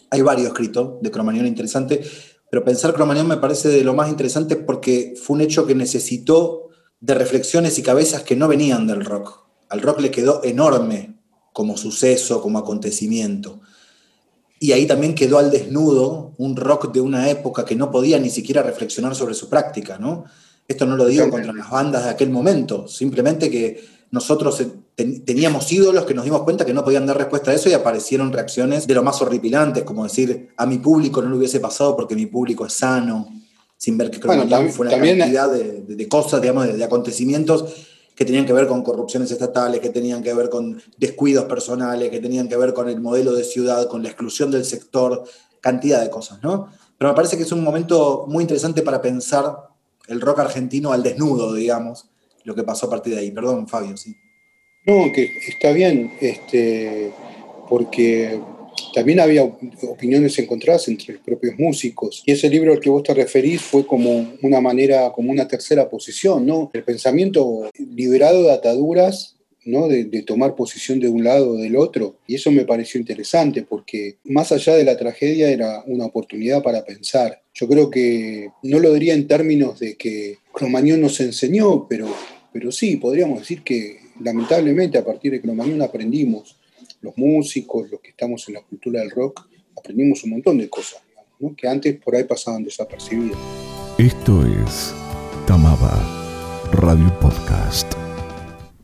Hay 0.10 0.22
varios 0.22 0.48
escritos 0.48 1.02
de 1.02 1.12
Cromañón 1.12 1.46
interesante, 1.46 2.02
pero 2.50 2.64
Pensar 2.64 2.94
Cromañón 2.94 3.28
me 3.28 3.38
parece 3.38 3.70
de 3.70 3.84
lo 3.84 3.94
más 3.94 4.10
interesante 4.10 4.56
porque 4.56 5.14
fue 5.22 5.36
un 5.36 5.42
hecho 5.42 5.68
que 5.68 5.76
necesitó 5.76 6.70
de 7.00 7.14
reflexiones 7.14 7.78
y 7.78 7.84
cabezas 7.84 8.24
que 8.24 8.36
no 8.36 8.48
venían 8.48 8.88
del 8.88 9.06
rock. 9.06 9.45
Al 9.70 9.82
rock 9.82 10.00
le 10.00 10.12
quedó 10.12 10.44
enorme 10.44 11.16
como 11.56 11.78
suceso, 11.78 12.42
como 12.42 12.60
acontecimiento. 12.60 13.62
Y 14.60 14.74
ahí 14.74 14.86
también 14.86 15.16
quedó 15.16 15.38
al 15.38 15.52
desnudo 15.52 16.34
un 16.38 16.56
rock 16.56 16.92
de 16.92 17.00
una 17.00 17.30
época 17.30 17.64
que 17.64 17.76
no 17.76 17.92
podía 17.92 18.20
ni 18.20 18.30
siquiera 18.30 18.62
reflexionar 18.62 19.16
sobre 19.16 19.36
su 19.36 19.48
práctica, 19.48 19.98
¿no? 19.98 20.26
Esto 20.68 20.86
no 20.86 20.98
lo 20.98 21.06
digo 21.06 21.30
contra 21.30 21.54
las 21.54 21.70
bandas 21.70 22.04
de 22.04 22.10
aquel 22.10 22.30
momento, 22.30 22.88
simplemente 22.88 23.50
que 23.50 23.82
nosotros 24.12 24.66
teníamos 24.96 25.72
ídolos 25.72 26.06
que 26.06 26.14
nos 26.14 26.26
dimos 26.26 26.44
cuenta 26.44 26.66
que 26.66 26.74
no 26.74 26.84
podían 26.84 27.06
dar 27.06 27.18
respuesta 27.18 27.52
a 27.52 27.54
eso 27.54 27.70
y 27.70 27.74
aparecieron 27.74 28.34
reacciones 28.34 28.88
de 28.88 28.94
lo 28.94 29.04
más 29.04 29.22
horripilantes, 29.22 29.84
como 29.84 30.04
decir, 30.04 30.50
a 30.58 30.66
mi 30.66 30.80
público 30.80 31.22
no 31.22 31.30
le 31.30 31.38
hubiese 31.38 31.60
pasado 31.60 31.96
porque 31.96 32.16
mi 32.16 32.26
público 32.26 32.66
es 32.66 32.74
sano, 32.74 33.30
sin 33.78 33.98
ver 33.98 34.10
que 34.10 34.20
bueno, 34.26 34.48
también, 34.48 34.74
fue 34.74 34.88
una 34.88 34.98
cantidad 34.98 35.52
de, 35.52 35.82
de, 35.84 35.96
de, 35.96 36.08
cosas, 36.10 36.42
digamos, 36.42 36.68
de, 36.68 36.74
de 36.74 36.84
acontecimientos 36.84 37.95
que 38.16 38.26
tenían 38.26 38.46
que 38.46 38.54
ver 38.54 38.68
con 38.68 38.82
corrupciones 38.82 39.30
estatales, 39.30 39.82
que 39.82 39.90
tenían 39.90 40.24
que 40.24 40.34
ver 40.34 40.50
con 40.50 40.82
descuidos 40.98 41.46
personales, 41.46 42.10
que 42.10 42.20
tenían 42.20 42.48
que 42.48 42.56
ver 42.56 42.74
con 42.74 42.88
el 42.88 43.02
modelo 43.02 43.34
de 43.34 43.44
ciudad, 43.44 43.88
con 43.88 44.02
la 44.02 44.10
exclusión 44.10 44.52
del 44.52 44.64
sector, 44.64 45.24
cantidad 45.60 46.02
de 46.02 46.10
cosas, 46.10 46.42
¿no? 46.42 46.70
Pero 46.98 47.12
me 47.12 47.16
parece 47.16 47.36
que 47.36 47.44
es 47.44 47.52
un 47.52 47.64
momento 47.64 48.26
muy 48.28 48.44
interesante 48.44 48.82
para 48.82 49.02
pensar 49.02 49.70
el 50.08 50.22
rock 50.22 50.40
argentino 50.40 50.94
al 50.94 51.04
desnudo, 51.04 51.54
digamos, 51.54 52.10
lo 52.44 52.56
que 52.56 52.64
pasó 52.64 52.88
a 52.88 52.90
partir 52.90 53.14
de 53.16 53.20
ahí. 53.20 53.32
Perdón, 53.32 53.68
Fabio, 53.68 53.98
sí. 53.98 54.16
No, 54.86 55.12
que 55.12 55.30
está 55.48 55.72
bien, 55.72 56.14
este, 56.22 57.12
porque 57.68 58.40
también 58.94 59.20
había 59.20 59.44
opiniones 59.44 60.38
encontradas 60.40 60.88
entre 60.88 61.14
los 61.14 61.24
propios 61.24 61.58
músicos. 61.58 62.24
Y 62.26 62.32
ese 62.32 62.50
libro 62.50 62.74
al 62.74 62.80
que 62.80 62.90
vos 62.90 63.04
te 63.04 63.14
referís 63.14 63.62
fue 63.62 63.86
como 63.86 64.34
una 64.42 64.62
manera, 64.62 65.12
como 65.12 65.32
una 65.32 65.48
tercera 65.48 65.90
posición, 65.90 66.46
¿no? 66.46 66.72
El 66.74 66.84
pensamiento 66.84 67.70
liberado 67.78 68.44
de 68.44 68.52
ataduras, 68.52 69.36
¿no? 69.66 69.88
De, 69.88 70.06
de, 70.06 70.22
tomar 70.22 70.56
posición 70.56 71.00
de 71.00 71.10
un 71.10 71.24
lado 71.24 71.52
o 71.52 71.56
del 71.56 71.76
otro. 71.76 72.18
Y 72.28 72.36
eso 72.36 72.52
me 72.52 72.66
pareció 72.66 73.00
interesante 73.00 73.64
porque 73.64 74.18
más 74.24 74.52
allá 74.52 74.76
de 74.76 74.84
la 74.84 74.98
tragedia 74.98 75.50
era 75.50 75.84
una 75.88 76.06
oportunidad 76.06 76.64
para 76.64 76.86
pensar. 76.86 77.42
Yo 77.54 77.68
creo 77.68 77.90
que 77.90 78.50
no 78.64 78.80
lo 78.80 78.94
diría 78.94 79.14
en 79.14 79.28
términos 79.28 79.80
de 79.80 79.96
que 79.96 80.38
Cromañón 80.54 81.02
nos 81.02 81.20
enseñó, 81.20 81.88
pero, 81.88 82.08
pero 82.54 82.72
sí, 82.72 82.98
podríamos 82.98 83.40
decir 83.40 83.62
que 83.64 84.00
lamentablemente 84.22 84.98
a 84.98 85.06
partir 85.06 85.32
de 85.32 85.42
Cromañón 85.42 85.82
aprendimos 85.82 86.58
los 87.06 87.18
músicos, 87.18 87.90
los 87.90 88.02
que 88.02 88.10
estamos 88.10 88.48
en 88.48 88.56
la 88.56 88.62
cultura 88.62 89.00
del 89.00 89.12
rock, 89.12 89.48
aprendimos 89.78 90.24
un 90.24 90.32
montón 90.32 90.58
de 90.58 90.70
cosas, 90.70 91.02
que 91.56 91.68
antes 91.68 91.96
por 91.98 92.16
ahí 92.16 92.24
pasaban 92.24 92.64
desapercibidas. 92.64 93.38
Esto 93.98 94.46
es 94.46 94.94
Tamaba 95.46 95.94
Radio 96.74 97.18
Podcast. 97.20 98.05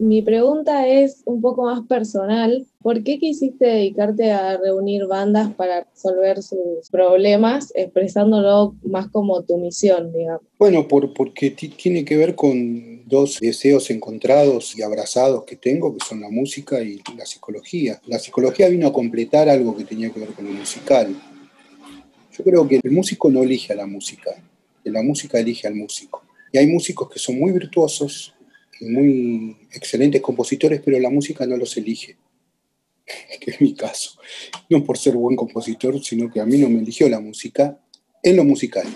Mi 0.02 0.24
pregunta 0.24 0.88
es 0.88 1.22
un 1.26 1.42
poco 1.42 1.66
más 1.66 1.86
personal. 1.86 2.66
¿Por 2.82 3.04
qué 3.04 3.20
quisiste 3.20 3.68
dedicarte 3.68 4.32
a 4.32 4.58
reunir 4.58 5.06
bandas 5.06 5.54
para 5.54 5.84
resolver 5.84 6.42
sus 6.42 6.90
problemas, 6.90 7.72
expresándolo 7.76 8.76
más 8.82 9.10
como 9.10 9.44
tu 9.44 9.60
misión, 9.60 10.12
digamos? 10.12 10.42
Bueno, 10.58 10.88
por, 10.88 11.14
porque 11.14 11.52
tiene 11.52 12.04
que 12.04 12.18
ver 12.18 12.34
con 12.34 13.08
dos 13.08 13.38
deseos 13.40 13.92
encontrados 13.92 14.76
y 14.76 14.82
abrazados 14.82 15.44
que 15.44 15.56
tengo, 15.56 15.96
que 15.96 16.04
son 16.04 16.22
la 16.22 16.32
música 16.32 16.82
y 16.82 17.00
la 17.16 17.28
psicología. 17.28 18.02
La 18.08 18.18
psicología 18.18 18.70
vino 18.70 18.88
a 18.88 18.94
completar 18.94 19.50
algo 19.50 19.78
que 19.78 19.84
tenía 19.84 20.10
que 20.10 20.20
ver 20.20 20.30
con 20.30 20.46
lo 20.46 20.52
musical. 20.52 21.16
Yo 22.36 22.44
creo 22.44 22.68
que 22.68 22.80
el 22.82 22.92
músico 22.92 23.30
no 23.30 23.44
elige 23.44 23.74
a 23.74 23.76
la 23.76 23.86
música, 23.86 24.32
la 24.84 25.04
música 25.04 25.38
elige 25.40 25.68
al 25.68 25.76
músico. 25.76 26.24
Y 26.52 26.58
hay 26.58 26.66
músicos 26.66 27.08
que 27.08 27.20
son 27.20 27.38
muy 27.38 27.52
virtuosos 27.52 28.34
muy 28.82 29.58
excelentes 29.72 30.22
compositores, 30.22 30.82
pero 30.84 31.00
la 31.00 31.10
música 31.10 31.46
no 31.46 31.58
los 31.58 31.76
elige, 31.78 32.18
que 33.40 33.52
es 33.52 33.62
mi 33.62 33.74
caso. 33.74 34.20
No 34.70 34.84
por 34.84 34.98
ser 34.98 35.16
buen 35.16 35.36
compositor, 35.36 36.04
sino 36.04 36.32
que 36.32 36.40
a 36.40 36.46
mí 36.46 36.58
no 36.58 36.70
me 36.70 36.80
eligió 36.80 37.08
la 37.10 37.20
música 37.20 37.80
en 38.24 38.36
lo 38.36 38.44
musical. 38.44 38.88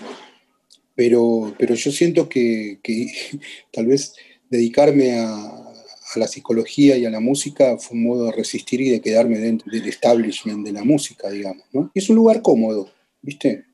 Pero, 0.94 1.54
pero 1.58 1.74
yo 1.74 1.92
siento 1.92 2.28
que, 2.28 2.78
que 2.82 3.06
tal 3.72 3.86
vez 3.86 4.14
dedicarme 4.48 5.12
a, 5.12 5.34
a, 5.34 6.18
la 6.18 6.26
psicología 6.26 6.96
y 6.96 7.04
a 7.04 7.10
la 7.10 7.20
música 7.20 7.76
fue 7.78 7.96
un 7.96 8.04
modo 8.04 8.26
de 8.26 8.32
resistir 8.32 8.80
y 8.80 8.90
de 8.90 9.00
quedarme 9.00 9.38
dentro 9.38 9.70
del 9.70 9.86
establishment 9.86 10.64
de 10.64 10.72
la 10.72 10.84
música, 10.84 11.30
digamos. 11.30 11.64
¿no? 11.72 11.90
Y 11.94 11.98
es 11.98 12.08
un 12.08 12.16
lugar 12.16 12.42
cómodo, 12.42 12.90
¿viste? 13.20 13.64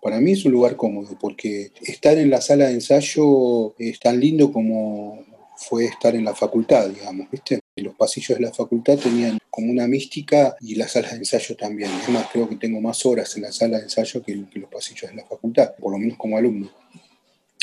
Para 0.00 0.20
mí 0.20 0.32
es 0.32 0.44
un 0.44 0.52
lugar 0.52 0.76
cómodo, 0.76 1.16
porque 1.20 1.70
estar 1.82 2.18
en 2.18 2.28
la 2.28 2.40
sala 2.40 2.66
de 2.66 2.74
ensayo 2.74 3.76
es 3.78 4.00
tan 4.00 4.18
lindo 4.18 4.52
como 4.52 5.24
fue 5.62 5.86
estar 5.86 6.14
en 6.14 6.24
la 6.24 6.34
facultad, 6.34 6.88
digamos, 6.90 7.30
¿viste? 7.30 7.60
Los 7.76 7.94
pasillos 7.94 8.38
de 8.38 8.44
la 8.44 8.52
facultad 8.52 8.98
tenían 8.98 9.38
como 9.48 9.70
una 9.70 9.86
mística 9.86 10.56
y 10.60 10.74
las 10.74 10.92
salas 10.92 11.12
de 11.12 11.18
ensayo 11.18 11.56
también. 11.56 11.90
Es 12.02 12.08
más, 12.10 12.26
creo 12.30 12.48
que 12.48 12.56
tengo 12.56 12.80
más 12.80 13.04
horas 13.06 13.34
en 13.36 13.42
la 13.42 13.52
sala 13.52 13.78
de 13.78 13.84
ensayo 13.84 14.22
que, 14.22 14.44
que 14.50 14.58
los 14.58 14.70
pasillos 14.70 15.10
de 15.10 15.16
la 15.16 15.24
facultad, 15.24 15.74
por 15.76 15.92
lo 15.92 15.98
menos 15.98 16.18
como 16.18 16.36
alumno. 16.36 16.70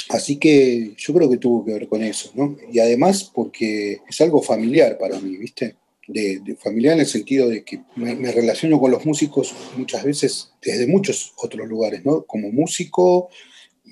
Así 0.10 0.38
que 0.38 0.96
yo 0.98 1.13
creo 1.13 1.29
que 1.29 1.38
tuvo 1.38 1.63
que 1.63 1.74
ver 1.74 1.88
con 1.88 2.01
eso, 2.01 2.32
¿no? 2.34 2.58
Y 2.72 2.79
además 2.79 3.29
porque 3.32 4.00
es 4.10 4.22
algo 4.22 4.41
familiar 4.41 4.98
para 4.98 5.20
mí, 5.20 5.38
¿viste? 5.38 5.75
De, 6.08 6.39
de 6.39 6.56
familiar 6.56 6.96
en 6.96 7.01
el 7.01 7.06
sentido 7.06 7.48
de 7.48 7.63
que 7.63 7.84
me, 7.96 8.15
me, 8.15 8.32
relaciono 8.32 8.79
con 8.79 8.89
los 8.89 9.06
músicos 9.06 9.53
muchas 9.77 10.03
veces 10.03 10.53
desde 10.60 10.88
muchos 10.88 11.34
otros 11.38 11.68
lugares, 11.68 12.03
¿no? 12.03 12.24
Como 12.24 12.51
músico, 12.51 13.29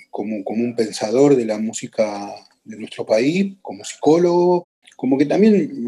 como, 0.09 0.43
como 0.43 0.63
un 0.63 0.75
pensador 0.75 1.35
de 1.35 1.45
la 1.45 1.59
música 1.59 2.33
de 2.67 2.77
nuestro 2.77 3.05
país, 3.05 3.55
como 3.61 3.83
psicólogo, 3.83 4.67
como 4.95 5.17
que 5.17 5.25
también 5.25 5.87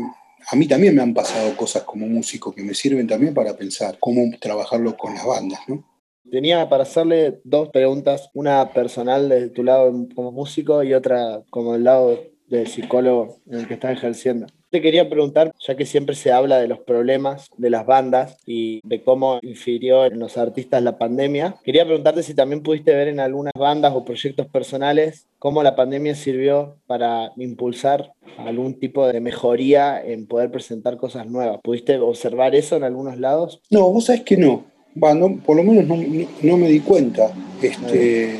a 0.51 0.55
mí 0.55 0.67
también 0.67 0.95
me 0.95 1.01
han 1.01 1.13
pasado 1.13 1.55
cosas 1.55 1.83
como 1.83 2.07
músico 2.07 2.53
que 2.53 2.63
me 2.63 2.73
sirven 2.73 3.07
también 3.07 3.33
para 3.33 3.55
pensar 3.55 3.97
cómo 3.99 4.21
trabajarlo 4.39 4.97
con 4.97 5.13
las 5.13 5.25
bandas, 5.25 5.59
¿no? 5.67 5.85
Tenía 6.31 6.69
para 6.69 6.83
hacerle 6.83 7.41
dos 7.43 7.69
preguntas, 7.69 8.29
una 8.33 8.71
personal 8.71 9.29
desde 9.29 9.49
tu 9.49 9.63
lado 9.63 9.91
como 10.15 10.31
músico 10.31 10.83
y 10.83 10.93
otra 10.93 11.43
como 11.49 11.73
del 11.73 11.83
lado 11.83 12.19
del 12.47 12.67
psicólogo 12.67 13.37
en 13.47 13.59
el 13.59 13.67
que 13.67 13.73
estás 13.75 13.93
ejerciendo. 13.93 14.47
Te 14.71 14.81
quería 14.81 15.09
preguntar, 15.09 15.51
ya 15.65 15.75
que 15.75 15.87
siempre 15.87 16.15
se 16.15 16.31
habla 16.31 16.59
de 16.59 16.67
los 16.67 16.79
problemas 16.79 17.49
de 17.57 17.71
las 17.71 17.87
bandas 17.87 18.37
y 18.45 18.81
de 18.83 19.01
cómo 19.03 19.39
infirió 19.41 20.05
en 20.05 20.19
los 20.19 20.37
artistas 20.37 20.83
la 20.83 20.99
pandemia, 20.99 21.55
quería 21.63 21.85
preguntarte 21.85 22.21
si 22.21 22.35
también 22.35 22.61
pudiste 22.61 22.93
ver 22.93 23.07
en 23.07 23.19
algunas 23.19 23.53
bandas 23.57 23.93
o 23.95 24.05
proyectos 24.05 24.45
personales 24.45 25.27
cómo 25.39 25.63
la 25.63 25.75
pandemia 25.75 26.13
sirvió 26.13 26.75
para 26.85 27.31
impulsar 27.37 28.13
algún 28.37 28.79
tipo 28.79 29.07
de 29.07 29.19
mejoría 29.21 29.99
en 30.03 30.27
poder 30.27 30.51
presentar 30.51 30.97
cosas 30.97 31.25
nuevas. 31.25 31.59
¿Pudiste 31.63 31.97
observar 31.97 32.53
eso 32.53 32.75
en 32.75 32.83
algunos 32.83 33.17
lados? 33.17 33.61
No, 33.71 33.91
vos 33.91 34.05
sabés 34.05 34.21
que 34.21 34.37
no. 34.37 34.65
Bueno, 34.93 35.39
por 35.43 35.57
lo 35.57 35.63
menos 35.63 35.85
no, 35.85 35.97
no, 35.97 36.27
no 36.43 36.57
me 36.57 36.67
di 36.67 36.81
cuenta. 36.81 37.31
Este, 37.59 38.39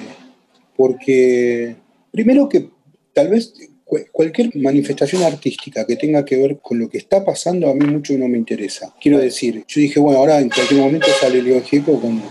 porque 0.78 1.76
primero 2.12 2.48
que 2.48 2.70
tal 3.14 3.30
vez 3.30 3.54
cualquier 4.12 4.56
manifestación 4.56 5.24
artística 5.24 5.86
que 5.86 5.96
tenga 5.96 6.24
que 6.24 6.38
ver 6.38 6.60
con 6.60 6.80
lo 6.80 6.90
que 6.90 7.00
está 7.00 7.24
pasando 7.24 7.70
a 7.70 7.74
mí 7.74 7.86
mucho 7.86 8.18
no 8.18 8.28
me 8.28 8.38
interesa. 8.38 8.94
Quiero 9.02 9.18
decir, 9.18 9.64
yo 9.68 9.82
dije, 9.82 10.00
bueno, 10.00 10.20
ahora 10.20 10.40
en 10.40 10.50
cualquier 10.50 10.82
momento 10.82 11.08
sale 11.20 11.42
León 11.42 11.64
Gieco 11.64 12.00
con 12.00 12.22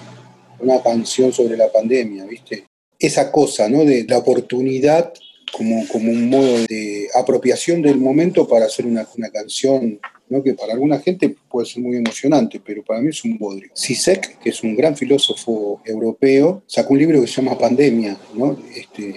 una 0.60 0.82
canción 0.82 1.32
sobre 1.32 1.56
la 1.56 1.70
pandemia, 1.70 2.24
¿viste? 2.26 2.64
Esa 2.98 3.30
cosa, 3.30 3.68
¿no? 3.68 3.84
De 3.84 4.04
la 4.08 4.18
oportunidad 4.18 5.12
como, 5.52 5.86
como 5.88 6.12
un 6.12 6.28
modo 6.28 6.58
de 6.68 7.08
apropiación 7.14 7.82
del 7.82 7.98
momento 7.98 8.46
para 8.46 8.66
hacer 8.66 8.86
una, 8.86 9.06
una 9.16 9.30
canción 9.30 10.00
¿no? 10.28 10.42
que 10.42 10.54
para 10.54 10.74
alguna 10.74 10.98
gente 10.98 11.34
puede 11.50 11.66
ser 11.66 11.82
muy 11.82 11.96
emocionante, 11.96 12.60
pero 12.64 12.84
para 12.84 13.00
mí 13.00 13.08
es 13.08 13.24
un 13.24 13.38
bodrio. 13.38 13.70
Sisek, 13.72 14.38
que 14.38 14.50
es 14.50 14.62
un 14.62 14.76
gran 14.76 14.96
filósofo 14.96 15.80
europeo, 15.84 16.62
sacó 16.66 16.92
un 16.92 16.98
libro 16.98 17.20
que 17.20 17.26
se 17.26 17.40
llama 17.40 17.58
Pandemia, 17.58 18.16
¿no? 18.34 18.58
este, 18.76 19.16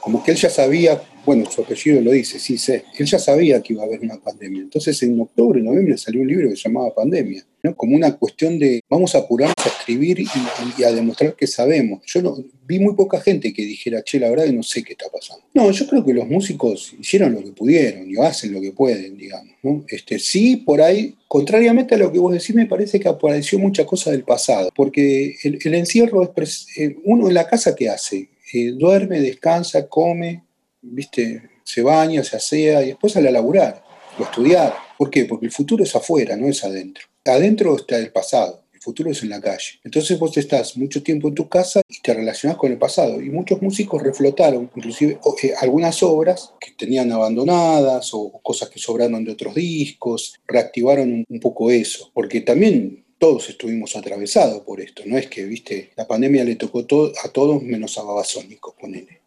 como 0.00 0.22
que 0.24 0.32
él 0.32 0.36
ya 0.36 0.50
sabía 0.50 1.00
bueno, 1.24 1.50
su 1.50 1.62
apellido 1.62 2.00
lo 2.00 2.12
dice, 2.12 2.38
sí 2.38 2.58
sé, 2.58 2.84
él 2.98 3.06
ya 3.06 3.18
sabía 3.18 3.62
que 3.62 3.72
iba 3.72 3.82
a 3.82 3.86
haber 3.86 4.00
una 4.00 4.20
pandemia. 4.20 4.62
Entonces 4.62 5.02
en 5.02 5.18
octubre, 5.20 5.60
noviembre 5.62 5.96
salió 5.96 6.20
un 6.20 6.28
libro 6.28 6.48
que 6.48 6.56
se 6.56 6.68
llamaba 6.68 6.94
Pandemia, 6.94 7.44
¿no? 7.62 7.74
como 7.74 7.96
una 7.96 8.16
cuestión 8.16 8.58
de 8.58 8.82
vamos 8.88 9.14
a 9.14 9.18
apurarnos 9.18 9.56
a 9.64 9.68
escribir 9.68 10.20
y, 10.20 10.84
a 10.84 10.92
demostrar 10.92 11.34
que 11.34 11.46
sabemos. 11.46 12.02
Yo 12.06 12.22
no, 12.22 12.36
vi 12.66 12.78
muy 12.78 12.94
poca 12.94 13.20
gente 13.20 13.52
que 13.52 13.64
dijera, 13.64 14.02
che, 14.02 14.20
la 14.20 14.28
verdad 14.28 14.44
que 14.44 14.52
no 14.52 14.62
sé 14.62 14.82
qué 14.82 14.92
está 14.92 15.06
pasando. 15.10 15.44
No, 15.54 15.70
yo 15.70 15.86
creo 15.86 16.04
que 16.04 16.12
los 16.12 16.28
músicos 16.28 16.94
hicieron 16.98 17.32
lo 17.32 17.42
que 17.42 17.52
pudieron 17.52 18.10
y 18.10 18.16
hacen 18.18 18.52
lo 18.52 18.60
que 18.60 18.72
pueden, 18.72 19.16
digamos. 19.16 19.54
¿no? 19.62 19.84
Este, 19.88 20.18
sí, 20.18 20.56
por 20.56 20.82
ahí, 20.82 21.14
contrariamente 21.28 21.94
a 21.94 21.98
lo 21.98 22.12
que 22.12 22.18
vos 22.18 22.32
decís, 22.32 22.54
me 22.54 22.66
parece 22.66 23.00
que 23.00 23.08
apareció 23.08 23.58
mucha 23.58 23.86
cosa 23.86 24.10
del 24.10 24.24
pasado, 24.24 24.70
porque 24.74 25.36
el, 25.42 25.74
encierro 25.74 26.32
es, 26.36 26.66
eh, 26.76 26.96
uno 27.04 27.28
en 27.28 27.34
la 27.34 27.46
casa 27.46 27.74
que 27.74 27.88
hace, 27.88 28.28
eh, 28.52 28.72
duerme, 28.72 29.20
descansa, 29.20 29.88
come, 29.88 30.44
¿viste? 30.84 31.50
Se 31.64 31.82
baña, 31.82 32.22
se 32.22 32.36
asea 32.36 32.82
y 32.82 32.88
después 32.88 33.12
sale 33.12 33.28
a 33.28 33.32
laburar 33.32 33.82
o 34.18 34.22
a 34.22 34.26
estudiar. 34.26 34.74
¿Por 34.98 35.10
qué? 35.10 35.24
Porque 35.24 35.46
el 35.46 35.52
futuro 35.52 35.82
es 35.82 35.94
afuera, 35.96 36.36
no 36.36 36.46
es 36.46 36.62
adentro. 36.64 37.04
Adentro 37.24 37.76
está 37.76 37.96
el 37.96 38.12
pasado, 38.12 38.64
el 38.72 38.80
futuro 38.80 39.10
es 39.10 39.22
en 39.22 39.30
la 39.30 39.40
calle. 39.40 39.80
Entonces 39.82 40.18
vos 40.18 40.36
estás 40.36 40.76
mucho 40.76 41.02
tiempo 41.02 41.28
en 41.28 41.34
tu 41.34 41.48
casa 41.48 41.80
y 41.88 42.00
te 42.02 42.12
relacionás 42.12 42.58
con 42.58 42.70
el 42.70 42.78
pasado. 42.78 43.20
Y 43.20 43.30
muchos 43.30 43.62
músicos 43.62 44.02
reflotaron, 44.02 44.70
inclusive 44.76 45.18
eh, 45.42 45.54
algunas 45.58 46.02
obras 46.02 46.52
que 46.60 46.72
tenían 46.72 47.10
abandonadas 47.10 48.10
o, 48.12 48.30
cosas 48.42 48.68
que 48.68 48.78
sobraron 48.78 49.24
de 49.24 49.32
otros 49.32 49.54
discos, 49.54 50.38
reactivaron 50.46 51.24
un, 51.26 51.40
poco 51.40 51.70
eso. 51.70 52.10
Porque 52.12 52.42
también 52.42 53.04
todos 53.18 53.48
estuvimos 53.48 53.96
atravesados 53.96 54.62
por 54.64 54.80
esto. 54.80 55.02
No 55.06 55.16
es 55.16 55.28
que, 55.28 55.44
viste, 55.44 55.92
la 55.96 56.06
pandemia 56.06 56.44
le 56.44 56.56
tocó 56.56 56.80
a 56.80 57.28
todos 57.30 57.62
menos 57.62 57.96
a 57.96 58.02
Babasónico, 58.02 58.76
ponele. 58.78 59.23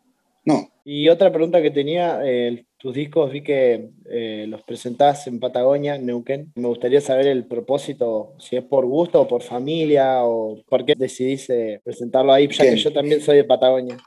No. 0.47 0.71
Y 0.85 1.09
otra 1.09 1.29
pregunta 1.29 1.61
que 1.61 1.71
tenía, 1.71 2.21
eh, 2.23 2.63
tus 2.77 2.95
discos 2.95 3.33
vi 3.33 3.41
que 3.41 3.89
eh, 4.09 4.45
los 4.47 4.63
presentás 4.63 5.27
en 5.27 5.41
Patagonia, 5.41 5.97
Neuquén. 5.97 6.53
Me 6.55 6.69
gustaría 6.69 7.01
saber 7.01 7.27
el 7.27 7.43
propósito, 7.45 8.33
si 8.39 8.55
es 8.55 8.63
por 8.63 8.85
gusto 8.85 9.19
o 9.19 9.27
por 9.27 9.43
familia, 9.43 10.23
o 10.23 10.63
por 10.69 10.85
qué 10.85 10.93
decidís 10.95 11.49
eh, 11.49 11.81
presentarlo 11.83 12.31
ahí, 12.31 12.47
ya 12.47 12.63
que 12.63 12.77
yo 12.77 12.93
también 12.93 13.19
soy 13.19 13.35
de 13.35 13.43
Patagonia. 13.43 13.97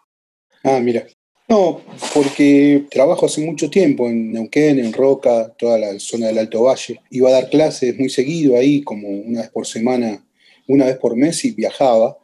Ah, 0.64 0.80
mira. 0.82 1.06
No, 1.46 1.82
porque 2.14 2.84
trabajo 2.90 3.26
hace 3.26 3.42
mucho 3.42 3.68
tiempo 3.68 4.08
en 4.08 4.32
Neuquén, 4.32 4.78
en 4.78 4.94
Roca, 4.94 5.52
toda 5.58 5.76
la 5.76 5.98
zona 5.98 6.28
del 6.28 6.38
Alto 6.38 6.62
Valle. 6.62 7.02
Iba 7.10 7.28
a 7.28 7.32
dar 7.32 7.50
clases 7.50 7.98
muy 7.98 8.08
seguido 8.08 8.56
ahí, 8.56 8.80
como 8.80 9.08
una 9.10 9.42
vez 9.42 9.50
por 9.50 9.66
semana, 9.66 10.24
una 10.66 10.86
vez 10.86 10.96
por 10.96 11.16
mes 11.16 11.44
y 11.44 11.50
viajaba. 11.50 12.16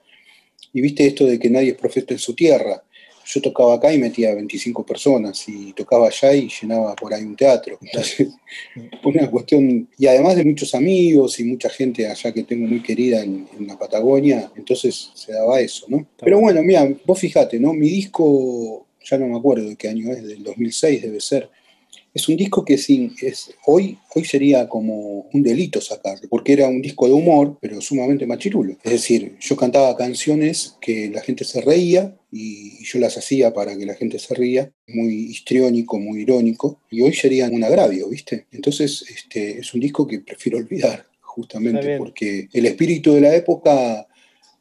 Y 0.72 0.80
viste 0.80 1.06
esto 1.06 1.26
de 1.26 1.38
que 1.38 1.50
nadie 1.50 1.72
es 1.72 1.76
profeta 1.76 2.14
en 2.14 2.18
su 2.18 2.34
tierra 2.34 2.82
yo 3.26 3.40
tocaba 3.40 3.74
acá 3.74 3.92
y 3.92 3.98
metía 3.98 4.34
25 4.34 4.86
personas 4.86 5.48
y 5.48 5.72
tocaba 5.72 6.06
allá 6.06 6.32
y 6.32 6.48
llenaba 6.48 6.94
por 6.94 7.12
ahí 7.12 7.24
un 7.24 7.34
teatro. 7.34 7.76
Entonces, 7.82 8.28
una 9.04 9.28
cuestión, 9.30 9.88
y 9.98 10.06
además 10.06 10.36
de 10.36 10.44
muchos 10.44 10.74
amigos 10.74 11.40
y 11.40 11.44
mucha 11.44 11.68
gente 11.68 12.06
allá 12.06 12.32
que 12.32 12.44
tengo 12.44 12.66
muy 12.66 12.82
querida 12.82 13.22
en, 13.22 13.46
la 13.66 13.76
Patagonia, 13.76 14.50
entonces 14.54 15.10
se 15.14 15.32
daba 15.32 15.60
eso, 15.60 15.86
¿no? 15.88 16.06
Pero 16.18 16.38
bueno, 16.38 16.62
mira, 16.62 16.88
vos 17.04 17.18
fijate, 17.18 17.58
¿no? 17.58 17.72
Mi 17.72 17.88
disco, 17.88 18.86
ya 19.04 19.18
no 19.18 19.26
me 19.26 19.36
acuerdo 19.36 19.68
de 19.68 19.76
qué 19.76 19.88
año 19.88 20.12
es, 20.12 20.22
del 20.22 20.44
2006 20.44 21.02
debe 21.02 21.20
ser, 21.20 21.50
es 22.16 22.30
un 22.30 22.36
disco 22.36 22.64
que 22.64 22.78
sin, 22.78 23.14
es, 23.20 23.52
hoy, 23.66 23.98
hoy 24.14 24.24
sería 24.24 24.70
como 24.70 25.28
un 25.34 25.42
delito 25.42 25.82
sacarlo, 25.82 26.26
porque 26.30 26.54
era 26.54 26.66
un 26.66 26.80
disco 26.80 27.06
de 27.06 27.12
humor, 27.12 27.58
pero 27.60 27.78
sumamente 27.82 28.26
machirulo. 28.26 28.78
Es 28.82 28.92
decir, 28.92 29.36
yo 29.38 29.54
cantaba 29.54 29.94
canciones 29.98 30.78
que 30.80 31.10
la 31.10 31.20
gente 31.20 31.44
se 31.44 31.60
reía 31.60 32.16
y 32.32 32.82
yo 32.84 33.00
las 33.00 33.18
hacía 33.18 33.52
para 33.52 33.76
que 33.76 33.84
la 33.84 33.94
gente 33.94 34.18
se 34.18 34.34
ría, 34.34 34.72
muy 34.88 35.12
histriónico, 35.30 35.98
muy 35.98 36.22
irónico, 36.22 36.80
y 36.90 37.02
hoy 37.02 37.12
sería 37.12 37.50
un 37.50 37.62
agravio, 37.62 38.08
¿viste? 38.08 38.46
Entonces, 38.50 39.04
este, 39.14 39.58
es 39.58 39.74
un 39.74 39.80
disco 39.80 40.06
que 40.06 40.20
prefiero 40.20 40.56
olvidar, 40.56 41.04
justamente 41.20 41.98
porque 41.98 42.48
el 42.50 42.64
espíritu 42.64 43.12
de 43.12 43.20
la 43.20 43.36
época 43.36 44.06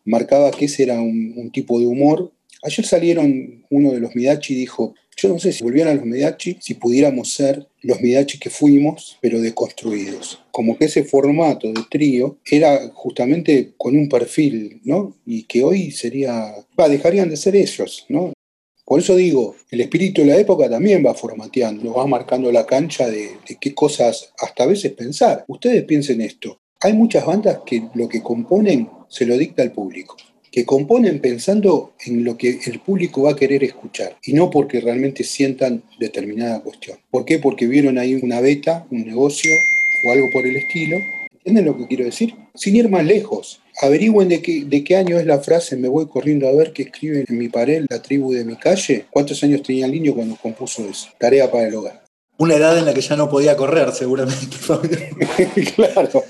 marcaba 0.03 0.51
que 0.51 0.65
ese 0.65 0.83
era 0.83 0.99
un, 0.99 1.33
un 1.37 1.51
tipo 1.51 1.79
de 1.79 1.87
humor. 1.87 2.33
Ayer 2.65 2.83
salieron, 2.83 3.63
uno 3.69 3.91
de 3.91 3.99
los 3.99 4.15
Midachi 4.15 4.55
dijo, 4.55 4.95
yo 5.15 5.29
no 5.29 5.37
sé 5.37 5.53
si 5.53 5.63
volvieran 5.63 5.97
los 5.97 6.05
Mediachi, 6.05 6.57
si 6.59 6.73
pudiéramos 6.73 7.31
ser 7.31 7.67
los 7.83 8.01
Mediachi 8.01 8.39
que 8.39 8.49
fuimos, 8.49 9.19
pero 9.21 9.39
deconstruidos. 9.39 10.43
Como 10.49 10.75
que 10.75 10.85
ese 10.85 11.03
formato 11.03 11.71
de 11.71 11.83
trío 11.91 12.39
era 12.43 12.89
justamente 12.89 13.73
con 13.77 13.95
un 13.95 14.09
perfil, 14.09 14.81
¿no? 14.83 15.15
Y 15.27 15.43
que 15.43 15.63
hoy 15.63 15.91
sería, 15.91 16.55
va, 16.79 16.89
dejarían 16.89 17.29
de 17.29 17.37
ser 17.37 17.55
ellos, 17.55 18.07
¿no? 18.09 18.33
Por 18.83 18.99
eso 18.99 19.15
digo, 19.15 19.55
el 19.69 19.81
espíritu 19.81 20.21
de 20.21 20.27
la 20.27 20.37
época 20.37 20.67
también 20.67 21.05
va 21.05 21.13
formateando, 21.13 21.93
va 21.93 22.07
marcando 22.07 22.51
la 22.51 22.65
cancha 22.65 23.07
de, 23.07 23.29
de 23.47 23.57
qué 23.61 23.75
cosas 23.75 24.33
hasta 24.39 24.63
a 24.63 24.67
veces 24.67 24.91
pensar. 24.93 25.45
Ustedes 25.47 25.83
piensen 25.83 26.19
esto, 26.19 26.59
hay 26.81 26.93
muchas 26.93 27.27
bandas 27.27 27.59
que 27.63 27.83
lo 27.93 28.09
que 28.09 28.23
componen 28.23 28.89
se 29.07 29.27
lo 29.27 29.37
dicta 29.37 29.61
al 29.61 29.71
público 29.71 30.17
que 30.55 30.63
componen 30.63 31.19
pensando 31.19 31.95
en 32.05 32.23
lo 32.23 32.37
que 32.37 32.61
el 32.65 32.79
público 32.79 33.23
va 33.23 33.31
a 33.31 33.35
querer 33.35 33.61
escuchar 33.65 34.15
y 34.23 34.31
no 34.31 34.49
porque 34.49 34.79
realmente 34.79 35.25
sientan 35.25 35.83
determinada 35.99 36.61
cuestión. 36.61 36.97
¿Por 37.11 37.25
qué? 37.25 37.39
Porque 37.39 37.67
vieron 37.67 37.97
ahí 37.97 38.15
una 38.15 38.39
beta, 38.39 38.87
un 38.89 39.05
negocio 39.05 39.51
o 40.07 40.11
algo 40.13 40.27
por 40.31 40.45
el 40.45 40.55
estilo. 40.55 40.95
¿Entienden 41.33 41.65
lo 41.65 41.77
que 41.77 41.87
quiero 41.87 42.05
decir? 42.05 42.35
Sin 42.53 42.77
ir 42.77 42.87
más 42.87 43.03
lejos, 43.03 43.59
averigüen 43.81 44.29
de 44.29 44.41
qué, 44.41 44.63
de 44.63 44.81
qué 44.85 44.95
año 44.95 45.19
es 45.19 45.25
la 45.25 45.39
frase 45.39 45.75
me 45.75 45.89
voy 45.89 46.07
corriendo 46.07 46.47
a 46.47 46.53
ver 46.53 46.71
qué 46.71 46.83
escribe 46.83 47.25
en 47.27 47.37
mi 47.37 47.49
pared 47.49 47.85
la 47.89 48.01
tribu 48.01 48.31
de 48.31 48.45
mi 48.45 48.55
calle. 48.55 49.07
¿Cuántos 49.09 49.43
años 49.43 49.61
tenía 49.61 49.87
el 49.87 49.91
niño 49.91 50.15
cuando 50.15 50.37
compuso 50.37 50.87
eso? 50.87 51.09
Tarea 51.19 51.51
para 51.51 51.67
el 51.67 51.75
hogar. 51.75 52.04
Una 52.37 52.55
edad 52.55 52.77
en 52.77 52.85
la 52.85 52.93
que 52.93 53.01
ya 53.01 53.15
no 53.15 53.29
podía 53.29 53.55
correr, 53.55 53.91
seguramente, 53.93 54.57
Fabio. 54.59 54.97
claro. 55.75 56.23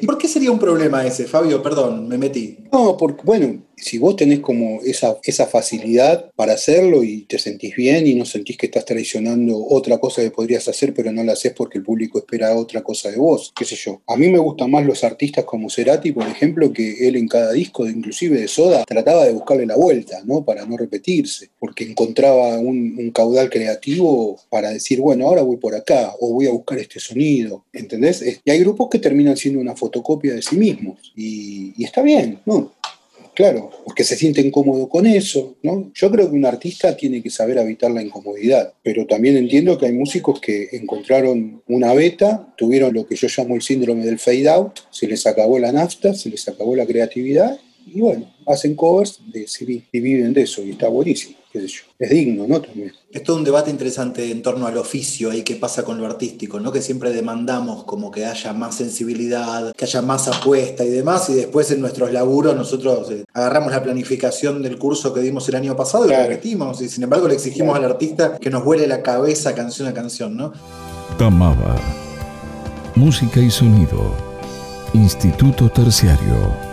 ¿Y 0.00 0.06
por 0.06 0.18
qué 0.18 0.28
sería 0.28 0.50
un 0.52 0.58
problema 0.58 1.04
ese, 1.06 1.26
Fabio? 1.26 1.62
Perdón, 1.62 2.08
me 2.08 2.18
metí. 2.18 2.58
No, 2.72 2.96
porque, 2.96 3.22
bueno, 3.24 3.66
si 3.76 3.98
vos 3.98 4.16
tenés 4.16 4.40
como 4.40 4.80
esa, 4.82 5.18
esa 5.22 5.46
facilidad 5.46 6.30
para 6.34 6.54
hacerlo 6.54 7.04
y 7.04 7.22
te 7.22 7.38
sentís 7.38 7.76
bien 7.76 8.06
y 8.06 8.14
no 8.14 8.24
sentís 8.24 8.56
que 8.56 8.66
estás 8.66 8.84
traicionando 8.84 9.56
otra 9.68 9.98
cosa 9.98 10.22
que 10.22 10.30
podrías 10.30 10.66
hacer, 10.68 10.94
pero 10.94 11.12
no 11.12 11.22
la 11.22 11.32
haces 11.32 11.52
porque 11.52 11.78
el 11.78 11.84
público 11.84 12.18
espera 12.18 12.56
otra 12.56 12.82
cosa 12.82 13.10
de 13.10 13.18
vos, 13.18 13.52
qué 13.56 13.64
sé 13.64 13.76
yo. 13.76 14.00
A 14.06 14.16
mí 14.16 14.28
me 14.28 14.38
gustan 14.38 14.70
más 14.70 14.86
los 14.86 15.04
artistas 15.04 15.44
como 15.44 15.68
Cerati, 15.68 16.12
por 16.12 16.26
ejemplo, 16.26 16.72
que 16.72 17.06
él 17.06 17.16
en 17.16 17.28
cada 17.28 17.52
disco, 17.52 17.86
inclusive 17.86 18.40
de 18.40 18.48
Soda, 18.48 18.84
trataba 18.84 19.24
de 19.24 19.32
buscarle 19.32 19.66
la 19.66 19.76
vuelta, 19.76 20.22
¿no? 20.24 20.44
Para 20.44 20.64
no 20.64 20.76
repetirse, 20.76 21.50
porque 21.58 21.84
encontraba 21.84 22.58
un, 22.58 22.96
caudal 23.14 23.48
creativo 23.50 24.38
para 24.50 24.70
decir, 24.70 25.00
bueno, 25.00 25.15
ahora 25.24 25.42
voy 25.42 25.56
por 25.56 25.74
acá, 25.74 26.14
o 26.20 26.32
voy 26.32 26.46
a 26.46 26.52
buscar 26.52 26.78
este 26.78 27.00
sonido, 27.00 27.64
¿entendés? 27.72 28.22
Y 28.44 28.50
hay 28.50 28.58
grupos 28.60 28.88
que 28.90 28.98
terminan 28.98 29.36
siendo 29.36 29.60
una 29.60 29.76
fotocopia 29.76 30.34
de 30.34 30.42
sí 30.42 30.56
mismos, 30.56 31.12
y, 31.16 31.72
y 31.76 31.84
está 31.84 32.02
bien, 32.02 32.40
¿no? 32.44 32.72
Claro, 33.36 33.70
porque 33.84 34.02
se 34.02 34.16
siente 34.16 34.40
incómodo 34.40 34.88
con 34.88 35.06
eso, 35.06 35.56
¿no? 35.62 35.92
Yo 35.94 36.10
creo 36.10 36.30
que 36.30 36.36
un 36.36 36.46
artista 36.46 36.96
tiene 36.96 37.22
que 37.22 37.28
saber 37.28 37.58
habitar 37.58 37.90
la 37.90 38.02
incomodidad, 38.02 38.72
pero 38.82 39.06
también 39.06 39.36
entiendo 39.36 39.76
que 39.76 39.84
hay 39.84 39.92
músicos 39.92 40.40
que 40.40 40.70
encontraron 40.72 41.62
una 41.68 41.92
beta, 41.92 42.54
tuvieron 42.56 42.94
lo 42.94 43.06
que 43.06 43.14
yo 43.14 43.28
llamo 43.28 43.54
el 43.54 43.60
síndrome 43.60 44.06
del 44.06 44.18
fade 44.18 44.48
out, 44.48 44.78
se 44.90 45.06
les 45.06 45.26
acabó 45.26 45.58
la 45.58 45.70
nafta, 45.70 46.14
se 46.14 46.30
les 46.30 46.48
acabó 46.48 46.74
la 46.76 46.86
creatividad 46.86 47.60
y 47.86 48.00
bueno, 48.00 48.26
hacen 48.46 48.74
covers 48.74 49.20
de 49.32 49.46
y 49.92 50.00
viven 50.00 50.34
de 50.34 50.42
eso 50.42 50.60
y 50.60 50.72
está 50.72 50.88
buenísimo, 50.88 51.36
qué 51.52 51.60
sé 51.60 51.68
yo. 51.68 51.82
Es 52.00 52.10
digno, 52.10 52.46
¿no? 52.48 52.60
También. 52.60 52.92
Es 53.12 53.22
todo 53.22 53.36
un 53.36 53.44
debate 53.44 53.70
interesante 53.70 54.28
en 54.30 54.42
torno 54.42 54.66
al 54.66 54.76
oficio 54.76 55.32
y 55.32 55.42
qué 55.42 55.54
pasa 55.54 55.84
con 55.84 55.98
lo 55.98 56.06
artístico, 56.06 56.58
¿no? 56.58 56.72
Que 56.72 56.82
siempre 56.82 57.12
demandamos 57.12 57.84
como 57.84 58.10
que 58.10 58.26
haya 58.26 58.52
más 58.52 58.74
sensibilidad, 58.74 59.72
que 59.72 59.84
haya 59.84 60.02
más 60.02 60.26
apuesta 60.26 60.84
y 60.84 60.88
demás, 60.88 61.30
y 61.30 61.34
después 61.34 61.70
en 61.70 61.80
nuestros 61.80 62.12
laburos 62.12 62.56
nosotros 62.56 63.10
eh, 63.12 63.24
agarramos 63.32 63.70
la 63.70 63.82
planificación 63.82 64.62
del 64.62 64.78
curso 64.78 65.14
que 65.14 65.20
dimos 65.20 65.48
el 65.48 65.54
año 65.54 65.76
pasado 65.76 66.06
y 66.06 66.10
lo 66.10 66.16
repetimos, 66.16 66.82
y 66.82 66.88
sin 66.88 67.04
embargo 67.04 67.28
le 67.28 67.34
exigimos 67.34 67.76
al 67.76 67.84
artista 67.84 68.36
que 68.38 68.50
nos 68.50 68.64
vuele 68.64 68.88
la 68.88 69.02
cabeza 69.02 69.54
canción 69.54 69.86
a 69.86 69.94
canción, 69.94 70.36
¿no? 70.36 70.52
Tamaba. 71.18 71.76
Música 72.96 73.40
y 73.40 73.50
sonido. 73.50 74.12
Instituto 74.92 75.68
Terciario 75.68 76.65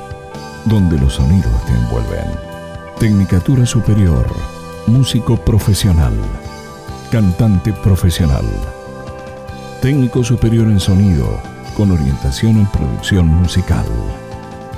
donde 0.66 0.98
los 0.98 1.14
sonidos 1.14 1.66
te 1.66 1.74
envuelven. 1.74 2.26
Tecnicatura 3.00 3.66
superior, 3.66 4.26
músico 4.88 5.38
profesional, 5.38 6.14
cantante 7.12 7.74
profesional, 7.74 8.46
técnico 9.82 10.24
superior 10.24 10.68
en 10.68 10.80
sonido, 10.80 11.42
con 11.76 11.92
orientación 11.92 12.58
en 12.58 12.72
producción 12.72 13.28
musical. 13.28 13.86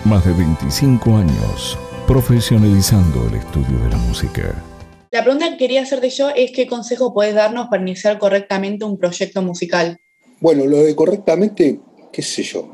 Más 0.06 0.26
de 0.26 0.34
25 0.34 1.18
años 1.18 1.78
profesionalizando 2.08 3.28
el 3.28 3.36
estudio 3.36 3.80
de 3.80 3.90
la 3.90 3.98
música. 3.98 4.64
La 5.12 5.24
pregunta 5.24 5.50
que 5.50 5.58
quería 5.58 5.82
hacerte 5.82 6.10
yo 6.10 6.30
es 6.30 6.52
qué 6.52 6.68
consejo 6.68 7.14
puedes 7.14 7.34
darnos 7.34 7.68
para 7.68 7.82
iniciar 7.82 8.20
correctamente 8.20 8.86
un 8.86 8.98
proyecto 8.98 9.42
musical. 9.42 9.98
Bueno, 10.40 10.66
lo 10.66 10.78
de 10.84 10.96
correctamente, 10.96 11.80
qué 12.12 12.22
sé 12.22 12.44
yo, 12.44 12.68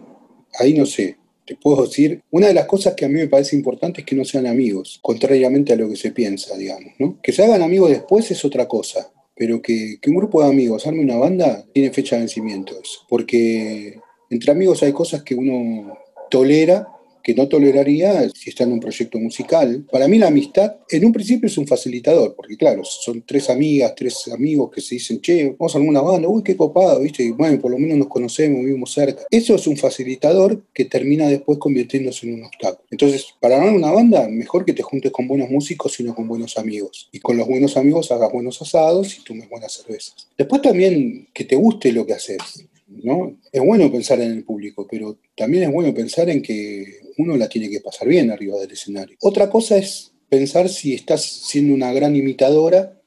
ahí 0.59 0.73
no 0.73 0.85
sé. 0.85 1.20
Puedo 1.55 1.83
decir, 1.83 2.21
una 2.31 2.47
de 2.47 2.53
las 2.53 2.65
cosas 2.65 2.93
que 2.95 3.05
a 3.05 3.07
mí 3.07 3.15
me 3.15 3.27
parece 3.27 3.55
importante 3.55 4.01
es 4.01 4.07
que 4.07 4.15
no 4.15 4.25
sean 4.25 4.47
amigos, 4.47 4.99
contrariamente 5.01 5.73
a 5.73 5.75
lo 5.75 5.89
que 5.89 5.95
se 5.95 6.11
piensa, 6.11 6.57
digamos, 6.57 6.93
¿no? 6.99 7.19
Que 7.21 7.31
se 7.31 7.43
hagan 7.43 7.61
amigos 7.61 7.89
después 7.89 8.29
es 8.31 8.43
otra 8.45 8.67
cosa, 8.67 9.11
pero 9.35 9.61
que, 9.61 9.97
que 10.01 10.09
un 10.09 10.17
grupo 10.17 10.41
de 10.43 10.49
amigos 10.49 10.85
arme 10.85 11.03
una 11.03 11.17
banda 11.17 11.65
tiene 11.73 11.91
fecha 11.91 12.15
de 12.15 12.23
vencimiento 12.23 12.73
eso, 12.81 13.01
porque 13.09 13.99
entre 14.29 14.51
amigos 14.51 14.83
hay 14.83 14.93
cosas 14.93 15.23
que 15.23 15.35
uno 15.35 15.97
tolera 16.29 16.87
que 17.23 17.33
no 17.33 17.47
toleraría 17.47 18.29
si 18.29 18.49
está 18.49 18.63
en 18.63 18.73
un 18.73 18.79
proyecto 18.79 19.19
musical. 19.19 19.85
Para 19.91 20.07
mí 20.07 20.17
la 20.17 20.27
amistad 20.27 20.77
en 20.89 21.05
un 21.05 21.11
principio 21.11 21.47
es 21.47 21.57
un 21.57 21.67
facilitador, 21.67 22.35
porque 22.35 22.57
claro, 22.57 22.83
son 22.83 23.23
tres 23.25 23.49
amigas, 23.49 23.93
tres 23.95 24.27
amigos 24.27 24.71
que 24.71 24.81
se 24.81 24.95
dicen, 24.95 25.21
che, 25.21 25.55
vamos 25.57 25.75
a 25.75 25.77
alguna 25.77 26.01
banda, 26.01 26.27
uy, 26.27 26.43
qué 26.43 26.55
copado, 26.55 27.01
¿viste? 27.01 27.23
Y 27.23 27.31
bueno, 27.31 27.59
por 27.59 27.71
lo 27.71 27.77
menos 27.77 27.97
nos 27.97 28.07
conocemos, 28.07 28.63
vivimos 28.63 28.91
cerca. 28.91 29.23
Eso 29.29 29.55
es 29.55 29.67
un 29.67 29.77
facilitador 29.77 30.63
que 30.73 30.85
termina 30.85 31.27
después 31.27 31.57
convirtiéndose 31.57 32.27
en 32.27 32.35
un 32.35 32.45
obstáculo. 32.45 32.85
Entonces, 32.91 33.27
para 33.39 33.57
armar 33.57 33.73
una 33.73 33.91
banda, 33.91 34.27
mejor 34.27 34.65
que 34.65 34.73
te 34.73 34.83
juntes 34.83 35.11
con 35.11 35.27
buenos 35.27 35.49
músicos, 35.49 35.93
sino 35.93 36.15
con 36.15 36.27
buenos 36.27 36.57
amigos. 36.57 37.09
Y 37.11 37.19
con 37.19 37.37
los 37.37 37.47
buenos 37.47 37.77
amigos 37.77 38.11
hagas 38.11 38.31
buenos 38.31 38.61
asados 38.61 39.17
y 39.17 39.23
tomes 39.23 39.49
buenas 39.49 39.73
cervezas. 39.73 40.27
Después 40.37 40.61
también 40.61 41.27
que 41.33 41.43
te 41.45 41.55
guste 41.55 41.91
lo 41.91 42.05
que 42.05 42.13
haces. 42.13 42.67
¿No? 43.03 43.37
Es 43.51 43.61
bueno 43.61 43.91
pensar 43.91 44.19
en 44.21 44.31
el 44.31 44.43
público, 44.43 44.87
pero 44.89 45.17
también 45.35 45.63
es 45.63 45.71
bueno 45.71 45.93
pensar 45.93 46.29
en 46.29 46.41
que 46.41 46.85
uno 47.17 47.37
la 47.37 47.49
tiene 47.49 47.69
que 47.69 47.79
pasar 47.79 48.07
bien 48.07 48.31
arriba 48.31 48.59
del 48.59 48.71
escenario. 48.71 49.17
Otra 49.21 49.49
cosa 49.49 49.77
es 49.77 50.11
pensar 50.29 50.69
si 50.69 50.93
estás 50.93 51.23
siendo 51.23 51.73
una 51.73 51.93
gran 51.93 52.15
imitadora 52.15 52.97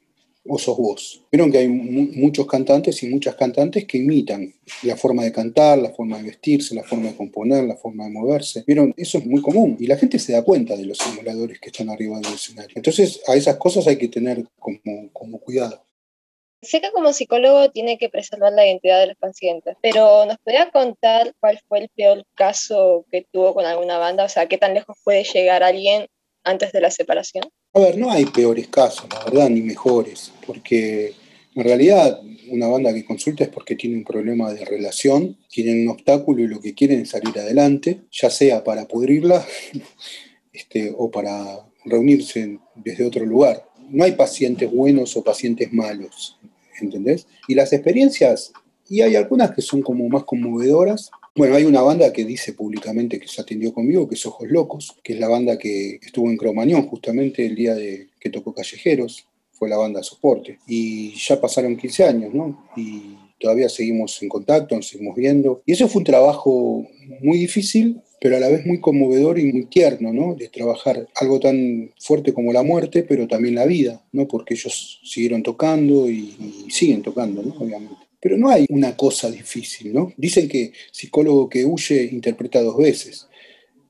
o 0.47 0.59
sos 0.59 0.77
vos. 0.77 1.23
Vieron 1.33 1.51
que 1.51 1.59
hay 1.59 1.69
muchos 1.69 2.47
cantantes 2.47 3.03
y 3.03 3.09
muchas 3.09 3.35
cantantes 3.35 3.87
que 3.87 3.99
imitan 3.99 4.53
la 4.83 4.97
forma 4.97 5.25
de 5.25 5.33
cantar, 5.33 5.79
la 5.79 5.91
forma 5.91 6.19
de 6.19 6.25
vestirse, 6.25 6.75
la 6.75 6.83
forma 6.83 7.09
de 7.09 7.17
componer, 7.17 7.65
la 7.65 7.77
forma 7.77 8.05
de 8.05 8.11
moverse. 8.11 8.63
Vieron, 8.67 8.93
eso 8.97 9.19
es 9.19 9.27
muy 9.27 9.41
común 9.41 9.77
y 9.81 9.87
la 9.87 9.97
gente 9.97 10.19
se 10.19 10.33
da 10.33 10.43
cuenta 10.43 10.77
de 10.77 10.85
los 10.85 10.99
simuladores 10.99 11.59
que 11.61 11.71
están 11.71 11.89
arriba 11.89 12.21
del 12.21 12.35
escenario. 12.35 12.73
Entonces 12.77 13.23
a 13.27 13.35
esas 13.35 13.57
cosas 13.57 13.87
hay 13.87 13.97
que 13.97 14.09
tener 14.09 14.45
como, 14.59 15.11
como 15.13 15.39
cuidado. 15.39 15.83
Sé 16.65 16.81
que 16.81 16.91
como 16.93 17.13
psicólogo 17.13 17.71
tiene 17.71 17.99
que 17.99 18.09
preservar 18.09 18.53
la 18.53 18.67
identidad 18.67 19.01
de 19.01 19.09
los 19.09 19.17
pacientes, 19.17 19.77
pero 19.83 20.27
¿nos 20.27 20.39
podría 20.39 20.71
contar 20.71 21.35
cuál 21.41 21.61
fue 21.69 21.81
el 21.81 21.89
peor 21.95 22.25
caso 22.35 23.05
que 23.11 23.27
tuvo 23.33 23.55
con 23.55 23.67
alguna 23.67 23.99
banda? 23.99 24.25
O 24.25 24.29
sea, 24.29 24.47
¿qué 24.47 24.59
tan 24.59 24.75
lejos 24.75 24.97
puede 25.05 25.25
llegar 25.25 25.63
alguien 25.63 26.07
antes 26.43 26.73
de 26.73 26.81
la 26.81 26.91
separación? 26.91 27.45
A 27.75 27.81
ver, 27.81 27.99
no 27.99 28.11
hay 28.11 28.25
peores 28.27 28.69
casos, 28.69 29.07
la 29.13 29.25
verdad, 29.25 29.49
ni 29.49 29.61
mejores, 29.61 30.33
porque 30.47 31.13
en 31.55 31.65
realidad 31.65 32.21
una 32.49 32.69
banda 32.69 32.93
que 32.93 33.05
consulta 33.05 33.45
es 33.45 33.51
porque 33.51 33.77
tiene 33.77 33.97
un 33.97 34.05
problema 34.05 34.53
de 34.53 34.65
relación, 34.65 35.37
tienen 35.49 35.83
un 35.83 35.95
obstáculo 35.95 36.43
y 36.43 36.49
lo 36.49 36.61
que 36.61 36.75
quieren 36.75 37.01
es 37.01 37.11
salir 37.11 37.39
adelante, 37.39 38.01
ya 38.11 38.31
sea 38.31 38.63
para 38.63 38.87
pudrirla 38.87 39.45
este, 40.53 40.93
o 40.97 41.11
para 41.11 41.67
reunirse 41.85 42.59
desde 42.75 43.05
otro 43.05 43.25
lugar. 43.25 43.67
No 43.91 44.05
hay 44.05 44.13
pacientes 44.13 44.71
buenos 44.71 45.17
o 45.17 45.25
pacientes 45.25 45.73
malos. 45.73 46.39
¿Entendés? 46.81 47.27
Y 47.49 47.55
las 47.55 47.73
experiencias, 47.73 48.53
y 48.89 49.01
hay 49.01 49.17
algunas 49.17 49.53
que 49.53 49.63
son 49.63 49.83
como 49.83 50.09
más 50.09 50.25
conmovedoras. 50.25 51.11
Bueno, 51.35 51.57
hay 51.57 51.65
una 51.65 51.83
banda 51.83 52.13
que 52.13 52.25
dice 52.25 52.53
públicamente 52.53 53.19
que 53.19 53.29
se 53.29 53.41
atendió 53.41 53.73
conmigo, 53.73 54.09
que 54.09 54.15
es 54.15 54.27
Ojos 54.27 54.49
Locos, 54.49 54.97
que 55.03 55.15
es 55.15 55.19
la 55.19 55.29
banda 55.29 55.59
que 55.59 55.99
estuvo 56.03 56.31
en 56.31 56.37
Cromañón 56.37 56.87
justamente 56.87 57.45
el 57.45 57.55
día 57.55 57.75
de, 57.75 58.09
que 58.21 58.31
tocó 58.31 58.55
Callejeros, 58.55 59.27
fue 59.53 59.69
la 59.69 59.77
banda 59.77 60.03
soporte. 60.03 60.59
Y 60.67 61.15
ya 61.17 61.41
pasaron 61.41 61.77
15 61.77 62.05
años, 62.05 62.35
¿no? 62.35 62.69
Y 62.77 63.17
todavía 63.39 63.69
seguimos 63.69 64.23
en 64.23 64.29
contacto, 64.29 64.77
nos 64.77 64.89
seguimos 64.89 65.17
viendo. 65.17 65.63
Y 65.67 65.73
eso 65.73 65.89
fue 65.89 66.01
un 66.01 66.05
trabajo 66.05 66.87
muy 67.21 67.39
difícil, 67.39 68.01
pero 68.25 68.39
a 68.39 68.41
la 68.41 68.49
vez 68.49 68.65
muy 68.65 68.81
conmovedor 68.81 69.39
y 69.39 69.53
muy 69.53 69.67
tierno, 69.67 70.11
¿no? 70.11 70.35
De 70.35 70.49
trabajar 70.49 71.07
algo 71.17 71.41
tan 71.41 71.93
fuerte 71.99 72.33
como 72.33 72.55
la 72.55 72.63
muerte, 72.63 73.03
pero 73.03 73.29
también 73.29 73.55
la 73.55 73.67
vida, 73.67 74.03
¿no? 74.13 74.27
Porque 74.27 74.55
ellos 74.55 74.99
siguieron 75.05 75.43
tocando 75.43 76.09
y, 76.09 76.35
siguen 76.71 77.03
tocando, 77.03 77.43
¿no? 77.43 77.53
Obviamente. 77.53 77.97
Pero 78.21 78.39
no 78.39 78.49
hay 78.49 78.65
una 78.71 78.97
cosa 78.97 79.31
difícil, 79.31 79.93
¿no? 79.93 80.11
Dicen 80.17 80.49
que 80.49 80.73
psicólogo 80.91 81.51
que 81.51 81.67
huye 81.67 82.03
interpreta 82.13 82.63
dos 82.63 82.79
veces. 82.79 83.29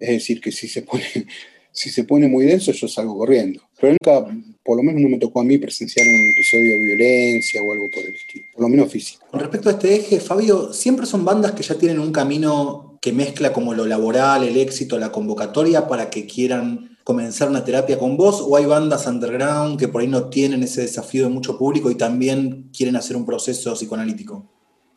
Es 0.01 0.09
decir, 0.09 0.40
que 0.40 0.51
si 0.51 0.66
se 0.66 0.83
pone, 0.83 1.05
si 1.70 1.90
se 1.90 2.03
pone 2.03 2.27
muy 2.27 2.44
denso, 2.44 2.73
yo 2.73 2.88
salgo 2.88 3.16
corriendo. 3.16 3.62
Pero 3.81 3.92
nunca, 3.92 4.37
por 4.64 4.77
lo 4.77 4.83
menos 4.83 5.01
no 5.01 5.11
me 5.11 5.18
tocó 5.18 5.42
a 5.42 5.44
mí 5.44 5.59
presenciar 5.59 6.05
un 6.09 6.31
episodio 6.33 6.73
de 6.73 6.85
violencia 6.87 7.62
o 7.62 7.70
algo 7.70 7.88
por 7.88 8.03
el 8.03 8.16
estilo, 8.16 8.47
por 8.53 8.62
lo 8.62 8.68
menos 8.68 8.90
físico. 8.90 9.25
Con 9.31 9.38
respecto 9.38 9.68
a 9.68 9.73
este 9.75 9.94
eje, 9.94 10.18
Fabio, 10.18 10.73
siempre 10.73 11.07
son 11.07 11.25
bandas 11.25 11.53
que 11.53 11.62
ya 11.62 11.77
tienen 11.77 12.01
un 12.01 12.11
camino 12.11 12.93
que 13.04 13.12
mezcla 13.12 13.52
como 13.52 13.74
lo 13.74 13.84
laboral, 13.84 14.44
el 14.44 14.56
éxito, 14.56 14.98
la 14.98 15.12
convocatoria 15.12 15.88
para 15.88 16.08
que 16.08 16.24
quieran 16.24 16.96
comenzar 17.04 17.50
una 17.50 17.62
terapia 17.62 17.98
con 17.98 18.16
vos? 18.16 18.42
¿O 18.42 18.56
hay 18.56 18.64
bandas 18.64 19.06
underground 19.06 19.78
que 19.78 19.88
por 19.88 20.00
ahí 20.00 20.08
no 20.08 20.30
tienen 20.30 20.62
ese 20.62 20.80
desafío 20.80 21.24
de 21.24 21.28
mucho 21.28 21.58
público 21.58 21.90
y 21.90 21.96
también 21.96 22.70
quieren 22.74 22.96
hacer 22.96 23.16
un 23.16 23.26
proceso 23.26 23.74
psicoanalítico? 23.74 24.50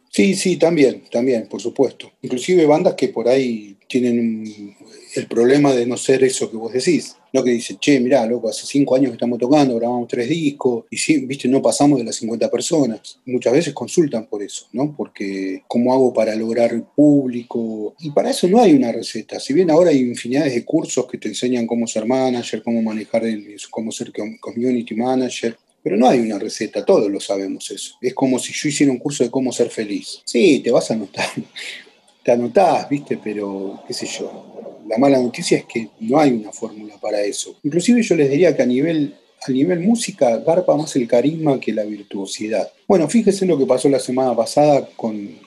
Sí, 0.09 0.35
sí, 0.35 0.55
también, 0.55 1.03
también, 1.11 1.49
por 1.49 1.61
supuesto. 1.61 2.09
Inclusive 2.21 2.65
bandas 2.65 2.93
que 2.93 3.09
por 3.09 3.27
ahí 3.27 3.77
tienen 3.89 4.73
el 5.17 5.27
problema 5.27 5.73
de 5.73 5.85
no 5.85 5.97
ser 5.97 6.23
eso 6.23 6.49
que 6.49 6.57
vos 6.57 6.73
decís. 6.73 7.15
No 7.33 7.43
que 7.43 7.51
dice, 7.51 7.77
che, 7.79 7.99
mirá, 7.99 8.25
loco, 8.25 8.49
hace 8.49 8.65
cinco 8.65 8.95
años 8.95 9.09
que 9.09 9.15
estamos 9.15 9.37
tocando, 9.37 9.75
grabamos 9.75 10.07
tres 10.07 10.29
discos, 10.29 10.85
y 10.89 11.25
viste, 11.25 11.47
no 11.47 11.61
pasamos 11.61 11.99
de 11.99 12.05
las 12.05 12.15
50 12.15 12.49
personas. 12.49 13.19
Muchas 13.25 13.53
veces 13.53 13.73
consultan 13.73 14.27
por 14.27 14.41
eso, 14.41 14.67
¿no? 14.71 14.95
Porque, 14.95 15.63
¿cómo 15.67 15.93
hago 15.93 16.13
para 16.13 16.35
lograr 16.35 16.83
público? 16.95 17.95
Y 17.99 18.11
para 18.11 18.29
eso 18.29 18.47
no 18.47 18.61
hay 18.61 18.73
una 18.73 18.91
receta. 18.91 19.39
Si 19.39 19.53
bien 19.53 19.69
ahora 19.69 19.89
hay 19.89 19.99
infinidades 19.99 20.53
de 20.53 20.63
cursos 20.63 21.05
que 21.07 21.17
te 21.17 21.27
enseñan 21.27 21.67
cómo 21.67 21.85
ser 21.85 22.05
manager, 22.05 22.63
cómo 22.63 22.81
manejar, 22.81 23.25
el, 23.25 23.55
cómo 23.69 23.91
ser 23.91 24.11
community 24.39 24.95
manager, 24.95 25.57
pero 25.83 25.95
no 25.95 26.09
hay 26.09 26.19
una 26.19 26.37
receta, 26.37 26.83
todos 26.83 27.09
lo 27.09 27.19
sabemos 27.19 27.71
eso. 27.71 27.95
Es 28.01 28.13
como 28.13 28.39
si 28.39 28.51
yo 28.53 28.67
hiciera 28.67 28.91
un 28.91 28.97
curso 28.97 29.23
de 29.23 29.31
cómo 29.31 29.51
ser 29.53 29.69
feliz. 29.69 30.21
Sí, 30.25 30.59
te 30.59 30.69
vas 30.69 30.91
a 30.91 30.95
anotar, 30.95 31.29
te 32.27 32.33
anotás, 32.33 32.89
viste, 32.89 33.17
pero 33.23 33.81
qué 33.87 33.93
sé 33.93 34.05
yo 34.05 34.57
la 34.85 34.97
mala 34.97 35.17
noticia 35.17 35.59
es 35.59 35.63
que 35.63 35.87
no 36.01 36.19
hay 36.19 36.31
una 36.31 36.51
fórmula 36.51 36.95
para 36.99 37.21
eso. 37.21 37.55
Inclusive 37.63 38.01
yo 38.01 38.15
les 38.15 38.29
diría 38.29 38.53
que 38.53 38.63
a 38.63 38.65
nivel, 38.65 39.15
a 39.47 39.49
nivel 39.49 39.79
música 39.79 40.37
garpa 40.39 40.75
más 40.75 40.93
el 40.97 41.07
carisma 41.07 41.57
que 41.57 41.71
la 41.71 41.83
virtuosidad. 41.83 42.69
Bueno, 42.85 43.07
fíjese 43.07 43.45
lo 43.45 43.57
que 43.57 43.65
pasó 43.65 43.87
la 43.87 43.99
semana 43.99 44.35
pasada 44.35 44.89
con, 44.97 45.37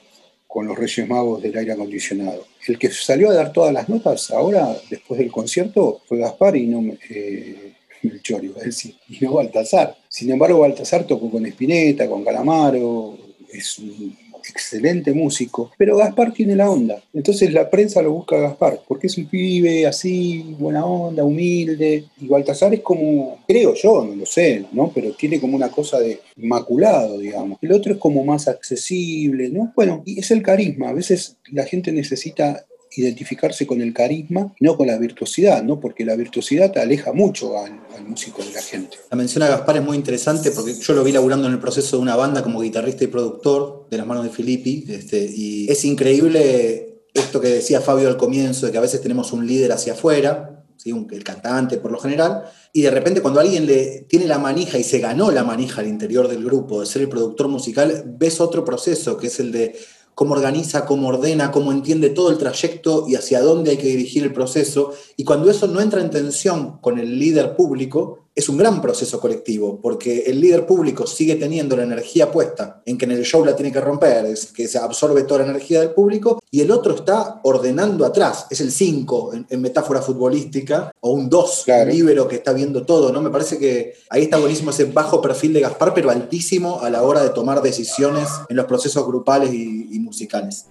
con 0.46 0.66
los 0.66 0.78
Reyes 0.78 1.06
Magos 1.06 1.42
del 1.42 1.56
aire 1.56 1.72
acondicionado. 1.72 2.46
El 2.66 2.78
que 2.78 2.90
salió 2.90 3.28
a 3.28 3.34
dar 3.34 3.52
todas 3.52 3.74
las 3.74 3.90
notas 3.90 4.30
ahora, 4.30 4.74
después 4.88 5.18
del 5.18 5.30
concierto, 5.30 6.00
fue 6.06 6.16
Gaspar 6.16 6.56
y 6.56 6.66
no 6.66 6.94
eh, 7.10 7.74
a 8.02 8.64
decir, 8.64 8.94
y 9.10 9.22
no 9.22 9.34
Baltasar. 9.34 9.98
Sin 10.08 10.30
embargo, 10.30 10.60
Baltasar 10.60 11.06
tocó 11.06 11.30
con 11.30 11.44
Espineta, 11.44 12.08
con 12.08 12.24
Calamaro, 12.24 13.18
es 13.52 13.78
un 13.78 14.16
excelente 14.48 15.12
músico, 15.12 15.70
pero 15.76 15.96
Gaspar 15.96 16.32
tiene 16.32 16.56
la 16.56 16.70
onda. 16.70 17.02
Entonces 17.12 17.52
la 17.52 17.68
prensa 17.68 18.02
lo 18.02 18.12
busca 18.12 18.36
a 18.36 18.40
Gaspar, 18.40 18.80
porque 18.86 19.08
es 19.08 19.18
un 19.18 19.26
pibe 19.26 19.86
así, 19.86 20.54
buena 20.58 20.84
onda, 20.84 21.24
humilde. 21.24 22.04
Y 22.20 22.26
Baltasar 22.26 22.74
es 22.74 22.80
como, 22.80 23.38
creo 23.46 23.74
yo, 23.74 24.04
no 24.04 24.14
lo 24.14 24.26
sé, 24.26 24.64
¿no? 24.72 24.90
Pero 24.94 25.12
tiene 25.12 25.40
como 25.40 25.56
una 25.56 25.70
cosa 25.70 26.00
de 26.00 26.20
inmaculado, 26.36 27.18
digamos. 27.18 27.58
El 27.60 27.72
otro 27.72 27.92
es 27.92 27.98
como 27.98 28.24
más 28.24 28.48
accesible, 28.48 29.48
¿no? 29.50 29.72
Bueno, 29.74 30.02
y 30.04 30.20
es 30.20 30.30
el 30.30 30.42
carisma. 30.42 30.88
A 30.88 30.94
veces 30.94 31.36
la 31.52 31.64
gente 31.64 31.92
necesita 31.92 32.64
identificarse 32.96 33.66
con 33.66 33.80
el 33.80 33.92
carisma, 33.94 34.52
no 34.58 34.76
con 34.76 34.88
la 34.88 34.98
virtuosidad, 34.98 35.62
¿no? 35.62 35.78
porque 35.78 36.04
la 36.04 36.16
virtuosidad 36.16 36.72
te 36.72 36.80
aleja 36.80 37.12
mucho 37.12 37.56
al, 37.58 37.80
músico 38.06 38.42
de 38.42 38.52
la 38.52 38.62
gente. 38.62 38.96
La 39.10 39.16
mención 39.16 39.42
a 39.42 39.48
Gaspar 39.48 39.76
es 39.76 39.84
muy 39.84 39.96
interesante 39.96 40.50
porque 40.50 40.74
yo 40.74 40.94
lo 40.94 41.04
vi 41.04 41.12
laburando 41.12 41.46
en 41.46 41.52
el 41.52 41.60
proceso 41.60 41.96
de 41.96 42.02
una 42.02 42.16
banda 42.16 42.42
como 42.42 42.60
guitarrista 42.60 43.04
y 43.04 43.08
productor 43.08 43.86
de 43.90 43.98
las 43.98 44.06
manos 44.06 44.24
de 44.24 44.30
Filippi, 44.30 44.86
este, 44.88 45.30
y 45.32 45.70
es 45.70 45.84
increíble 45.84 47.04
esto 47.14 47.40
que 47.40 47.48
decía 47.48 47.80
Fabio 47.80 48.08
al 48.08 48.16
comienzo, 48.16 48.66
de 48.66 48.72
que 48.72 48.78
a 48.78 48.82
veces 48.82 49.00
tenemos 49.00 49.32
un 49.32 49.46
líder 49.46 49.70
hacia 49.72 49.92
afuera, 49.92 50.64
¿sí? 50.76 50.90
el 50.90 51.24
cantante 51.24 51.76
por 51.76 51.92
lo 51.92 51.98
general, 51.98 52.44
y 52.72 52.82
de 52.82 52.90
repente 52.90 53.20
cuando 53.20 53.40
alguien 53.40 53.66
le 53.66 54.06
tiene 54.08 54.26
la 54.26 54.38
manija 54.38 54.78
y 54.78 54.84
se 54.84 54.98
ganó 54.98 55.30
la 55.30 55.44
manija 55.44 55.80
al 55.80 55.88
interior 55.88 56.26
del 56.26 56.44
grupo 56.44 56.80
de 56.80 56.86
ser 56.86 57.02
el 57.02 57.08
productor 57.08 57.48
musical, 57.48 58.04
ves 58.18 58.40
otro 58.40 58.64
proceso 58.64 59.16
que 59.16 59.28
es 59.28 59.38
el 59.40 59.52
de 59.52 59.76
cómo 60.14 60.34
organiza, 60.34 60.86
cómo 60.86 61.08
ordena, 61.08 61.50
cómo 61.50 61.72
entiende 61.72 62.10
todo 62.10 62.30
el 62.30 62.38
trayecto 62.38 63.06
y 63.08 63.14
hacia 63.14 63.40
dónde 63.40 63.72
hay 63.72 63.76
que 63.76 63.86
dirigir 63.86 64.24
el 64.24 64.32
proceso. 64.32 64.92
Y 65.16 65.24
cuando 65.24 65.50
eso 65.50 65.66
no 65.66 65.80
entra 65.80 66.00
en 66.00 66.10
tensión 66.10 66.78
con 66.80 66.98
el 66.98 67.18
líder 67.18 67.56
público, 67.56 68.18
es 68.40 68.48
un 68.48 68.56
gran 68.56 68.80
proceso 68.80 69.20
colectivo, 69.20 69.78
porque 69.80 70.24
el 70.26 70.40
líder 70.40 70.66
público 70.66 71.06
sigue 71.06 71.36
teniendo 71.36 71.76
la 71.76 71.84
energía 71.84 72.32
puesta 72.32 72.82
en 72.84 72.98
que 72.98 73.04
en 73.04 73.12
el 73.12 73.24
show 73.24 73.44
la 73.44 73.54
tiene 73.54 73.70
que 73.70 73.80
romper, 73.80 74.26
es 74.26 74.46
que 74.46 74.66
se 74.66 74.78
absorbe 74.78 75.22
toda 75.22 75.40
la 75.44 75.50
energía 75.50 75.80
del 75.80 75.90
público, 75.90 76.40
y 76.50 76.60
el 76.60 76.70
otro 76.70 76.94
está 76.94 77.40
ordenando 77.44 78.04
atrás, 78.04 78.46
es 78.50 78.60
el 78.60 78.72
5 78.72 79.32
en, 79.48 79.60
metáfora 79.60 80.02
futbolística, 80.02 80.90
o 81.00 81.12
un 81.12 81.28
2, 81.28 81.62
Claro. 81.64 81.90
un 81.90 81.96
líbero 81.96 82.28
que 82.28 82.36
está 82.36 82.52
viendo 82.52 82.84
todo, 82.84 83.12
¿no? 83.12 83.20
Me 83.20 83.30
parece 83.30 83.58
que 83.58 83.94
ahí 84.08 84.22
está 84.22 84.38
buenísimo 84.38 84.70
ese 84.70 84.84
bajo 84.84 85.20
perfil 85.20 85.52
de 85.52 85.60
Gaspar, 85.60 85.94
pero 85.94 86.10
altísimo 86.10 86.80
a 86.80 86.90
la 86.90 87.02
hora 87.02 87.22
de 87.22 87.30
tomar 87.30 87.62
decisiones 87.62 88.28
en 88.48 88.56
los 88.56 88.66
procesos 88.66 89.06
grupales 89.06 89.52
y, 89.52 89.88
y 89.92 89.98
musicales. 90.00 90.66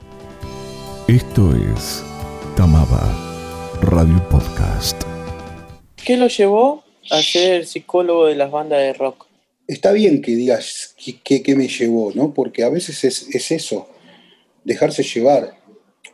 Esto 1.07 1.53
es 1.53 2.03
Tamaba 2.55 3.01
Radio 3.81 4.21
Podcast. 4.29 5.01
¿Qué 5.95 6.17
lo 6.17 6.27
llevó 6.27 6.88
a 7.09 7.21
ser 7.21 7.65
psicólogo 7.65 8.27
de 8.27 8.35
las 8.35 8.51
bandas 8.51 8.79
de 8.79 8.93
rock? 8.93 9.25
Está 9.67 9.91
bien 9.91 10.21
que 10.21 10.35
digas 10.35 10.95
qué, 11.23 11.55
me 11.55 11.67
llevó, 11.67 12.11
¿no? 12.13 12.33
Porque 12.33 12.63
a 12.63 12.69
veces 12.69 13.03
es, 13.03 13.27
es 13.33 13.51
eso, 13.51 13.87
dejarse 14.63 15.03
llevar. 15.03 15.57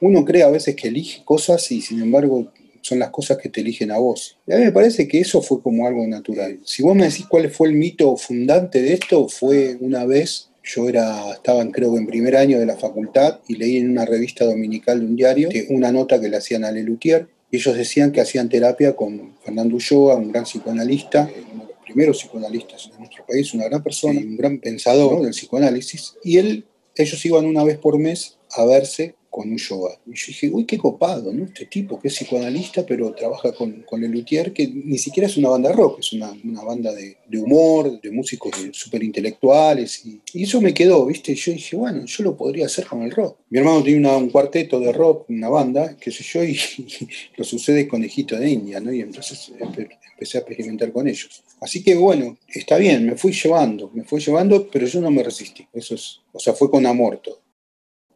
Uno 0.01 0.25
cree 0.25 0.43
a 0.43 0.49
veces 0.49 0.75
que 0.75 0.89
elige 0.89 1.23
cosas 1.23 1.71
y 1.71 1.81
sin 1.81 2.01
embargo 2.01 2.51
son 2.81 2.99
las 2.99 3.09
cosas 3.09 3.37
que 3.37 3.49
te 3.49 3.61
eligen 3.61 3.91
a 3.91 3.97
vos. 3.97 4.37
Y 4.45 4.53
a 4.53 4.57
mí 4.57 4.65
me 4.65 4.71
parece 4.71 5.07
que 5.07 5.19
eso 5.19 5.41
fue 5.41 5.61
como 5.61 5.87
algo 5.87 6.05
natural. 6.05 6.59
Si 6.65 6.83
vos 6.83 6.95
me 6.95 7.05
decís 7.05 7.25
cuál 7.27 7.49
fue 7.49 7.69
el 7.69 7.73
mito 7.73 8.15
fundante 8.15 8.81
de 8.81 8.93
esto, 8.93 9.27
fue 9.27 9.75
una 9.79 10.05
vez, 10.05 10.49
yo 10.63 10.87
era, 10.87 11.31
estaba 11.31 11.67
creo 11.71 11.97
en 11.97 12.05
primer 12.05 12.35
año 12.35 12.59
de 12.59 12.65
la 12.67 12.77
facultad 12.77 13.39
y 13.47 13.55
leí 13.55 13.77
en 13.77 13.89
una 13.89 14.05
revista 14.05 14.45
dominical 14.45 14.99
de 14.99 15.05
un 15.07 15.15
diario 15.15 15.49
una 15.69 15.91
nota 15.91 16.21
que 16.21 16.29
le 16.29 16.37
hacían 16.37 16.63
a 16.63 16.71
Lelutier 16.71 17.27
y 17.55 17.57
ellos 17.57 17.77
decían 17.77 18.11
que 18.11 18.19
hacían 18.19 18.49
terapia 18.49 18.93
con 18.97 19.33
Fernando 19.41 19.77
Ulloa, 19.77 20.15
un 20.15 20.29
gran 20.29 20.43
psicoanalista, 20.43 21.29
uno 21.53 21.63
de 21.63 21.69
los 21.69 21.83
primeros 21.85 22.17
psicoanalistas 22.17 22.91
de 22.91 22.99
nuestro 22.99 23.25
país, 23.25 23.53
una 23.53 23.63
gran 23.63 23.81
persona, 23.81 24.19
un 24.19 24.35
gran 24.35 24.59
pensador 24.59 25.13
¿no? 25.13 25.23
del 25.23 25.31
psicoanálisis, 25.31 26.15
y 26.21 26.37
él, 26.37 26.65
ellos 26.95 27.25
iban 27.25 27.45
una 27.45 27.63
vez 27.63 27.77
por 27.77 27.97
mes 27.97 28.37
a 28.51 28.65
verse 28.65 29.15
con 29.35 29.51
Ulloa. 29.51 29.99
Y 30.05 30.11
yo 30.15 30.25
dije, 30.27 30.49
uy, 30.49 30.63
qué 30.65 30.77
copado, 30.77 31.33
¿no? 31.33 31.43
Este 31.43 31.65
tipo 31.65 31.99
que 31.99 32.07
es 32.07 32.13
psicoanalista, 32.15 32.85
pero 32.85 33.11
trabaja 33.13 33.51
con, 33.53 33.81
con 33.85 33.99
Lelutier, 33.99 34.53
que 34.53 34.65
ni 34.67 34.97
siquiera 34.97 35.27
es 35.27 35.35
una 35.35 35.49
banda 35.49 35.73
rock, 35.73 35.99
es 35.99 36.13
una, 36.13 36.31
una 36.45 36.63
banda 36.63 36.93
de, 36.93 37.17
de 37.27 37.37
humor, 37.37 37.99
de 37.99 38.11
músicos 38.11 38.51
súper 38.71 39.03
intelectuales, 39.03 40.05
y, 40.05 40.21
y 40.33 40.43
eso 40.43 40.61
me 40.61 40.73
quedó, 40.73 41.05
¿viste? 41.05 41.33
Y 41.33 41.35
yo 41.35 41.51
dije, 41.51 41.75
bueno, 41.75 42.05
yo 42.05 42.23
lo 42.23 42.37
podría 42.37 42.67
hacer 42.67 42.85
con 42.85 43.01
el 43.01 43.11
rock. 43.11 43.39
Mi 43.49 43.59
hermano 43.59 43.83
tiene 43.83 43.99
una- 43.99 44.15
un 44.15 44.29
cuarteto 44.29 44.79
de 44.79 44.93
rock, 44.93 45.29
una 45.29 45.49
banda, 45.49 45.97
qué 45.97 46.11
sé 46.11 46.23
yo, 46.23 46.41
y, 46.43 46.57
los 47.35 47.51
usé 47.51 47.73
de 47.73 47.87
conejito 47.89 48.37
de 48.37 48.49
India, 48.49 48.79
¿no? 48.79 48.93
Y 48.93 49.01
entonces 49.01 49.51
empe- 49.59 49.89
empecé 50.13 50.37
a 50.37 50.41
experimentar 50.41 50.93
con 50.93 51.09
ellos. 51.09 51.43
Así 51.59 51.83
que 51.83 51.95
bueno, 51.95 52.37
está 52.47 52.77
bien, 52.77 53.05
me 53.05 53.15
fui 53.17 53.33
llevando, 53.33 53.91
me 53.93 54.03
fui 54.05 54.21
llevando, 54.21 54.69
pero 54.69 54.87
yo 54.87 55.01
no 55.01 55.11
me 55.11 55.23
resistí. 55.23 55.67
Eso 55.73 55.95
es, 55.95 56.19
o 56.31 56.39
sea, 56.39 56.53
fue 56.53 56.69
con 56.71 56.85
amor 56.85 57.17
todo. 57.21 57.39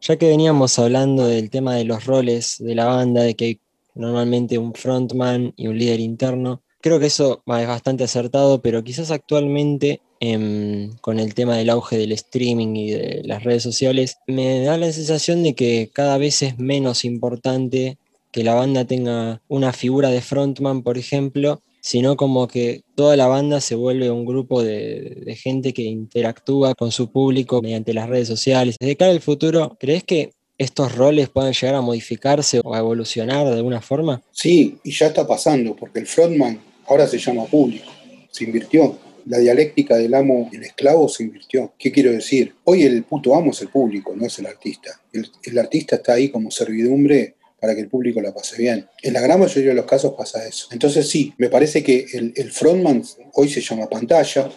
Ya 0.00 0.16
que 0.16 0.28
veníamos 0.28 0.78
hablando 0.78 1.26
del 1.26 1.50
tema 1.50 1.74
de 1.74 1.84
los 1.84 2.06
roles 2.06 2.56
de 2.58 2.74
la 2.74 2.86
banda, 2.86 3.22
de 3.22 3.34
que 3.34 3.44
hay 3.44 3.60
normalmente 3.94 4.56
un 4.56 4.72
frontman 4.72 5.52
y 5.56 5.66
un 5.66 5.78
líder 5.78 6.00
interno, 6.00 6.62
creo 6.80 6.98
que 6.98 7.06
eso 7.06 7.42
es 7.46 7.66
bastante 7.66 8.04
acertado, 8.04 8.62
pero 8.62 8.82
quizás 8.82 9.10
actualmente 9.10 10.00
em, 10.20 10.96
con 11.00 11.18
el 11.18 11.34
tema 11.34 11.56
del 11.56 11.70
auge 11.70 11.98
del 11.98 12.12
streaming 12.12 12.76
y 12.76 12.90
de 12.90 13.22
las 13.24 13.44
redes 13.44 13.62
sociales, 13.62 14.18
me 14.26 14.62
da 14.62 14.78
la 14.78 14.90
sensación 14.92 15.42
de 15.42 15.54
que 15.54 15.90
cada 15.92 16.16
vez 16.18 16.42
es 16.42 16.58
menos 16.58 17.04
importante 17.04 17.98
que 18.32 18.44
la 18.44 18.54
banda 18.54 18.84
tenga 18.84 19.42
una 19.48 19.72
figura 19.72 20.10
de 20.10 20.22
frontman, 20.22 20.82
por 20.82 20.98
ejemplo, 20.98 21.62
sino 21.80 22.16
como 22.16 22.46
que 22.48 22.82
toda 22.94 23.16
la 23.16 23.26
banda 23.26 23.60
se 23.60 23.74
vuelve 23.74 24.10
un 24.10 24.24
grupo 24.24 24.62
de, 24.62 25.36
gente 25.40 25.72
que 25.72 25.82
interactúa 25.82 26.74
con 26.74 26.92
su 26.92 27.10
público 27.10 27.62
mediante 27.62 27.94
las 27.94 28.08
redes 28.08 28.28
sociales. 28.28 28.76
De 28.78 28.96
cara 28.96 29.12
al 29.12 29.20
futuro, 29.20 29.76
¿crees 29.80 30.04
que 30.04 30.32
estos 30.58 30.94
roles 30.94 31.30
puedan 31.30 31.52
llegar 31.52 31.74
a 31.74 31.80
modificarse 31.80 32.60
o 32.62 32.74
a 32.74 32.78
evolucionar 32.78 33.46
de 33.46 33.54
alguna 33.54 33.80
forma? 33.80 34.22
Sí, 34.32 34.78
y 34.84 34.92
ya 34.92 35.06
está 35.06 35.26
pasando, 35.26 35.74
porque 35.74 36.00
el 36.00 36.06
frontman 36.06 36.60
ahora 36.86 37.06
se 37.06 37.18
llama 37.18 37.44
público, 37.46 37.90
se 38.30 38.44
invirtió. 38.44 38.98
La 39.26 39.38
dialéctica 39.38 39.96
del 39.96 40.14
amo 40.14 40.48
y 40.50 40.56
el 40.56 40.64
esclavo 40.64 41.08
se 41.08 41.22
invirtió. 41.22 41.74
¿Qué 41.78 41.92
quiero 41.92 42.10
decir? 42.10 42.54
Hoy 42.64 42.82
el 42.82 43.04
puto 43.04 43.34
amo 43.34 43.50
es 43.52 43.60
el 43.60 43.68
público, 43.68 44.14
no 44.16 44.26
es 44.26 44.38
el 44.38 44.46
artista. 44.46 45.00
El 45.12 45.58
artista 45.58 45.96
está 45.96 46.14
ahí 46.14 46.30
como 46.30 46.50
servidumbre 46.50 47.36
para 47.60 47.74
que 47.74 47.80
el 47.82 47.88
público 47.88 48.20
la 48.20 48.32
pase 48.32 48.56
bien. 48.56 48.88
En 49.02 49.12
la 49.12 49.20
gran 49.20 49.38
mayoría 49.38 49.70
de 49.70 49.76
los 49.76 49.86
casos 49.86 50.14
pasa 50.16 50.46
eso. 50.46 50.68
Entonces 50.72 51.08
sí, 51.08 51.34
me 51.38 51.48
parece 51.48 51.82
que 51.82 52.06
el, 52.12 52.32
el 52.36 52.50
frontman 52.50 53.02
hoy 53.34 53.48
se 53.48 53.60
llama 53.60 53.88
pantalla, 53.88 54.50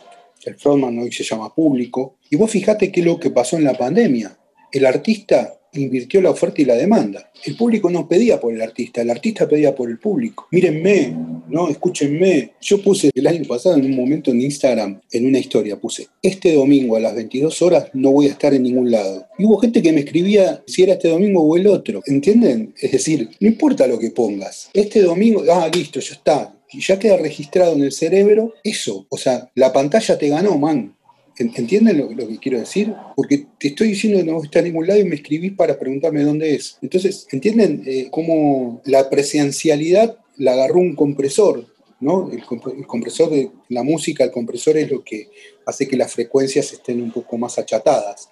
el 0.46 0.56
frontman 0.56 0.98
hoy 1.00 1.12
se 1.12 1.24
llama 1.24 1.54
público. 1.54 2.18
Y 2.30 2.36
vos 2.36 2.50
fijate 2.50 2.92
qué 2.92 3.02
es 3.02 3.06
lo 3.06 3.20
que 3.20 3.32
pasó 3.32 3.58
en 3.58 3.64
la 3.64 3.74
pandemia. 3.74 4.38
El 4.72 4.86
artista 4.86 5.60
invirtió 5.74 6.22
la 6.22 6.32
oferta 6.32 6.62
y 6.62 6.66
la 6.66 6.76
demanda. 6.76 7.32
El 7.46 7.56
público 7.56 7.90
no 7.90 8.08
pedía 8.08 8.40
por 8.40 8.54
el 8.54 8.62
artista, 8.62 9.02
el 9.02 9.10
artista 9.10 9.48
pedía 9.48 9.76
por 9.76 9.90
el 9.90 10.00
público. 10.00 10.48
Mírenme, 10.52 11.14
¿no? 11.50 11.70
Escúchenme. 11.70 12.54
Yo 12.62 12.82
puse 12.82 13.12
el 13.14 13.28
año 13.28 13.44
pasado 13.48 13.76
en 13.76 13.86
un 13.86 13.96
momento 13.96 14.32
en 14.32 14.42
Instagram, 14.42 15.02
en 15.12 15.26
una 15.26 15.40
historia, 15.40 15.80
puse, 15.80 16.08
este 16.22 16.54
domingo 16.54 16.96
a 16.96 17.00
las 17.00 17.16
22 17.16 17.62
horas 17.62 17.88
no 17.94 18.12
voy 18.12 18.28
a 18.28 18.32
estar 18.32 18.54
en 18.54 18.64
ningún 18.64 18.92
lado. 18.92 19.28
Y 19.38 19.46
hubo 19.46 19.58
gente 19.58 19.82
que 19.82 19.92
me 19.92 20.02
escribía 20.02 20.64
si 20.68 20.84
era 20.84 20.94
este 20.94 21.10
domingo 21.10 21.42
o 21.44 21.58
el 21.58 21.68
otro, 21.68 22.02
¿entienden? 22.06 22.74
Es 22.80 22.92
decir, 22.92 23.30
no 23.40 23.48
importa 23.48 23.88
lo 23.88 24.00
que 24.00 24.12
pongas. 24.12 24.70
Este 24.74 25.02
domingo, 25.02 25.44
ah, 25.52 25.70
listo, 25.74 26.00
ya 26.00 26.14
está. 26.14 26.56
Y 26.72 26.82
ya 26.82 26.98
queda 26.98 27.18
registrado 27.18 27.74
en 27.74 27.84
el 27.84 27.92
cerebro 27.92 28.54
eso. 28.64 29.06
O 29.10 29.18
sea, 29.18 29.52
la 29.56 29.72
pantalla 29.72 30.18
te 30.18 30.30
ganó, 30.30 30.58
man. 30.58 30.96
¿Entienden 31.38 31.98
lo, 31.98 32.28
que 32.28 32.38
quiero 32.38 32.60
decir? 32.60 32.94
Porque 33.16 33.46
te 33.60 33.70
estoy 33.70 33.90
diciendo 33.90 34.20
que 34.20 34.26
no 34.26 34.44
está 34.44 34.60
en 34.60 34.66
ningún 34.66 34.88
lado 34.88 35.00
y 35.00 35.06
me 35.06 35.16
escribís 35.16 35.54
para 35.54 35.80
preguntarme 35.80 36.24
dónde 36.24 36.56
es. 36.56 36.78
Entonces, 36.82 37.28
¿entienden 37.32 37.84
eh, 37.86 38.08
cómo 38.12 38.82
la 38.86 39.10
presencialidad 39.10 40.18
la 40.38 40.54
agarró 40.54 40.80
un 40.80 40.96
compresor? 40.96 41.66
¿no? 42.00 42.30
El, 42.32 42.44
el, 42.78 42.86
compresor 42.86 43.30
de 43.32 43.50
la 43.70 43.84
música, 43.84 44.24
el 44.24 44.32
compresor 44.32 44.78
es 44.78 44.92
lo 44.92 45.04
que 45.04 45.30
hace 45.66 45.88
que 45.88 45.98
las 45.98 46.14
frecuencias 46.14 46.72
estén 46.74 47.02
un 47.02 47.12
poco 47.12 47.38
más 47.38 47.58
achatadas. 47.58 48.30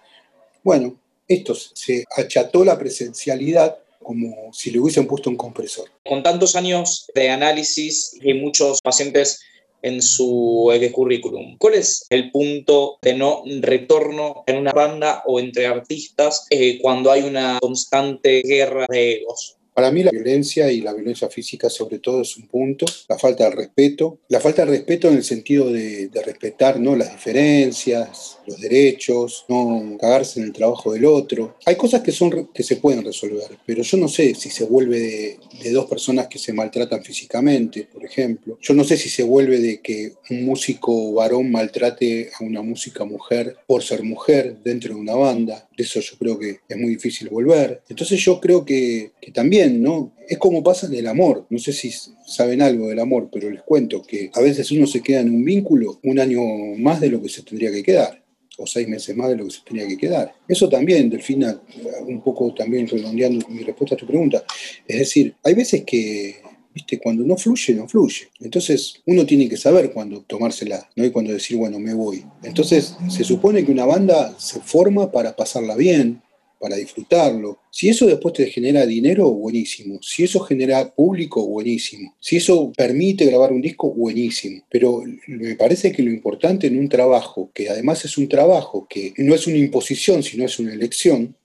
Bueno, 0.64 0.96
esto 1.28 1.56
se 1.56 2.04
acható 2.16 2.66
la 2.66 2.78
presencialidad 2.78 3.78
como 4.04 4.52
si 4.52 4.72
le 4.72 4.80
hubiesen 4.80 5.08
puesto 5.08 5.30
un 5.30 5.38
compresor. 5.38 5.90
Con 6.06 6.24
tantos 6.24 6.56
años 6.56 7.10
de 7.16 7.30
análisis 7.30 8.18
y 8.22 8.34
muchos 8.34 8.82
pacientes 8.82 9.42
en 9.82 10.02
su 10.02 10.72
currículum. 10.91 11.58
¿Cuál 11.58 11.76
es 11.76 12.06
el 12.10 12.32
punto 12.32 12.98
de 13.02 13.13
no 13.13 13.44
retorno 13.62 14.44
en 14.48 14.58
una 14.58 14.72
banda 14.72 15.24
o 15.26 15.39
entre 15.39 15.67
artistas 15.67 16.46
eh, 16.50 16.80
cuando 16.82 17.12
hay 17.12 17.24
una 17.24 17.60
constante 17.60 18.41
guerra 18.41 18.86
de 18.89 19.13
egos? 19.13 19.58
Para 19.74 19.89
mí 19.89 20.04
la 20.04 20.12
violencia 20.12 20.70
y 20.70 20.82
la 20.82 20.94
violencia 20.94 21.30
física 21.30 21.70
sobre 21.70 22.00
todo 22.00 22.22
es 22.22 22.36
un 22.36 22.48
punto, 22.48 22.86
la 23.08 23.17
falta 23.17 23.46
de 23.46 23.56
respeto, 23.56 24.20
la 24.28 24.41
falta 24.41 24.65
de 24.65 24.72
respeto 24.72 25.08
en 25.08 25.15
el 25.15 25.24
sentido 25.24 25.72
de, 25.72 26.10
de 26.10 26.22
respetar 26.24 26.80
¿no? 26.80 26.96
las 26.96 27.12
diferencias, 27.12 28.38
los 28.52 28.62
derechos, 28.62 29.46
no 29.50 29.98
cagarse 30.00 30.40
en 30.40 30.48
el 30.48 30.54
trabajo 30.54 30.94
del 30.94 31.06
otro. 31.06 31.56
Hay 31.66 31.76
cosas 31.76 32.02
que, 32.02 32.12
son, 32.12 32.50
que 32.54 32.64
se 32.64 32.78
pueden 32.78 33.04
resolver, 33.04 33.58
pero 33.66 33.84
yo 33.84 33.98
no 33.98 34.08
sé 34.08 34.36
si 34.36 34.50
se 34.50 34.66
vuelve 34.66 35.00
de, 35.00 35.40
de 35.64 35.72
dos 35.72 35.86
personas 35.86 36.28
que 36.28 36.40
se 36.40 36.54
maltratan 36.54 37.04
físicamente, 37.04 37.88
por 37.92 38.06
ejemplo. 38.06 38.58
Yo 38.62 38.74
no 38.74 38.84
sé 38.84 38.98
si 38.98 39.10
se 39.10 39.24
vuelve 39.24 39.60
de 39.60 39.82
que 39.82 40.14
un 40.30 40.46
músico 40.46 41.14
varón 41.14 41.52
maltrate 41.52 42.30
a 42.40 42.44
una 42.44 42.62
música 42.62 43.06
mujer 43.06 43.58
por 43.68 43.84
ser 43.84 44.04
mujer 44.04 44.58
dentro 44.64 44.94
de 44.94 45.00
una 45.00 45.16
banda. 45.16 45.68
De 45.76 45.84
eso 45.84 46.00
yo 46.00 46.18
creo 46.18 46.40
que 46.40 46.60
es 46.68 46.78
muy 46.78 46.92
difícil 46.92 47.30
volver. 47.30 47.82
Entonces 47.90 48.20
yo 48.20 48.40
creo 48.40 48.66
que, 48.66 49.12
que 49.22 49.32
también, 49.32 49.82
¿no? 49.82 50.14
Es 50.28 50.38
como 50.38 50.64
pasa 50.64 50.88
en 50.88 50.96
el 50.96 51.08
amor. 51.08 51.46
No 51.50 51.60
sé 51.60 51.74
si 51.74 51.92
saben 52.26 52.62
algo 52.62 52.88
del 52.88 53.00
amor, 53.00 53.30
pero 53.32 53.50
les 53.50 53.62
cuento 53.64 54.02
que 54.02 54.32
a 54.34 54.42
veces 54.42 54.72
uno 54.72 54.88
se 54.88 55.02
queda 55.02 55.22
en 55.22 55.30
un 55.30 55.44
vínculo 55.44 56.00
un 56.04 56.20
año 56.20 56.42
más 56.78 57.02
de 57.02 57.10
lo 57.10 57.22
que 57.22 57.30
se 57.30 57.44
tendría 57.44 57.72
que 57.72 57.84
quedar 57.84 58.22
o 58.58 58.68
seis 58.68 58.88
meses 58.88 59.16
más 59.16 59.30
de 59.30 59.38
lo 59.38 59.46
que 59.46 59.52
se 59.52 59.62
tenía 59.62 59.88
que 59.88 59.98
quedar. 59.98 60.34
Eso 60.48 60.70
también, 60.70 61.10
Delfina, 61.10 61.62
un 62.08 62.22
poco 62.22 62.54
también 62.54 62.88
redondeando 62.88 63.48
mi 63.50 63.64
respuesta 63.64 63.96
a 63.96 63.98
tu 63.98 64.06
pregunta. 64.06 64.44
Es 64.88 65.00
decir, 65.00 65.36
hay 65.44 65.54
veces 65.54 65.84
que, 65.86 66.42
viste, 66.74 67.00
cuando 67.00 67.24
no 67.24 67.38
fluye, 67.38 67.74
no 67.74 67.88
fluye. 67.88 68.30
Entonces, 68.40 69.02
uno 69.06 69.26
tiene 69.26 69.50
que 69.50 69.58
saber 69.58 69.92
cuándo 69.92 70.22
tomársela, 70.22 70.90
no 70.96 71.04
hay 71.04 71.12
cuando 71.12 71.32
decir, 71.34 71.58
bueno, 71.58 71.80
me 71.80 71.94
voy. 71.94 72.24
Entonces, 72.44 72.96
se 73.10 73.24
supone 73.24 73.66
que 73.66 73.72
una 73.72 73.86
banda 73.86 74.36
se 74.38 74.60
forma 74.60 75.12
para 75.12 75.36
pasarla 75.36 75.76
bien, 75.76 76.22
para 76.62 76.76
disfrutarlo. 76.76 77.60
Si 77.71 77.89
eso 77.89 78.06
después 78.06 78.34
te 78.36 78.45
genera 78.45 78.86
dinero, 78.86 79.30
buenísimo. 79.32 80.00
Si 80.02 80.24
eso 80.24 80.39
genera 80.41 80.93
público, 80.93 81.45
buenísimo. 81.47 82.15
Si 82.19 82.38
eso 82.38 82.71
permite 82.78 83.26
grabar 83.26 83.52
un 83.52 83.62
disco, 83.62 83.91
buenísimo. 83.91 84.63
Pero 84.69 85.04
me 85.28 85.56
parece 85.56 85.91
que 85.91 86.04
lo 86.04 86.12
importante 86.12 86.67
en 86.67 86.78
un 86.78 86.88
trabajo, 86.88 87.50
que 87.54 87.69
además 87.69 88.06
es 88.06 88.17
un 88.17 88.30
trabajo, 88.30 88.88
que 88.89 89.13
no 89.17 89.34
es 89.34 89.47
una 89.47 89.58
imposición, 89.58 90.21
sino 90.24 90.45
es 90.45 90.60
una 90.60 90.74
elección, 90.74 91.36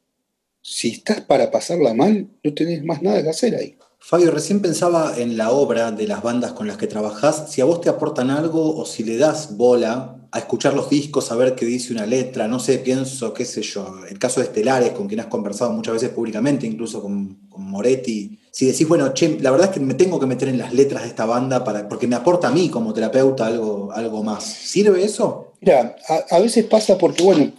si 0.61 0.89
estás 0.89 1.21
para 1.21 1.51
pasarla 1.51 1.95
mal, 1.95 2.29
no 2.43 2.53
tenés 2.53 2.85
más 2.85 3.01
nada 3.01 3.23
que 3.23 3.29
hacer 3.29 3.55
ahí. 3.55 3.77
Fabio, 4.09 4.31
recién 4.31 4.61
pensaba 4.61 5.15
en 5.19 5.37
la 5.37 5.51
obra 5.51 5.91
de 5.91 6.07
las 6.07 6.23
bandas 6.23 6.53
con 6.53 6.69
las 6.69 6.77
que 6.77 6.87
trabajás, 6.87 7.51
si 7.51 7.61
a 7.61 7.65
vos 7.65 7.81
te 7.81 7.89
aportan 7.89 8.31
algo 8.31 8.77
o 8.77 8.87
si 8.87 9.03
le 9.03 9.17
das 9.17 9.57
bola 9.57 10.29
a 10.31 10.39
escuchar 10.39 10.75
los 10.75 10.89
discos, 10.89 11.33
a 11.33 11.35
ver 11.35 11.57
qué 11.57 11.67
dice 11.67 11.93
una 11.93 12.07
letra, 12.07 12.47
no 12.47 12.61
sé, 12.61 12.79
pienso, 12.79 13.35
qué 13.35 13.45
sé 13.45 13.63
yo, 13.63 13.97
el 14.09 14.21
caso 14.21 14.39
de 14.39 14.47
Estelares, 14.47 14.91
con 14.91 15.09
quien 15.09 15.19
has 15.19 15.27
conversado 15.27 15.73
muchas 15.73 15.95
veces 15.95 16.11
públicamente, 16.11 16.69
incluso 16.69 17.03
con, 17.03 17.49
Moretti, 17.57 18.39
si 18.53 18.67
decís, 18.67 18.87
bueno, 18.87 19.13
che, 19.13 19.41
la 19.41 19.51
verdad 19.51 19.71
es 19.71 19.75
que 19.75 19.81
me 19.81 19.95
tengo 19.95 20.21
que 20.21 20.27
meter 20.27 20.51
en 20.51 20.59
las 20.59 20.73
letras 20.73 21.03
de 21.03 21.09
esta 21.09 21.27
banda 21.27 21.65
para, 21.65 21.89
porque 21.89 22.07
me 22.07 22.15
aporta 22.15 22.47
a 22.47 22.53
mí 22.53 22.69
como 22.69 22.95
terapeuta 22.95 23.47
algo, 23.47 23.91
algo 23.93 24.23
más, 24.23 24.45
¿sirve 24.45 25.03
eso? 25.03 25.55
Mira, 25.61 25.97
a, 26.31 26.39
veces 26.39 26.65
pasa 26.67 26.99
porque, 26.99 27.23
bueno, 27.23 27.53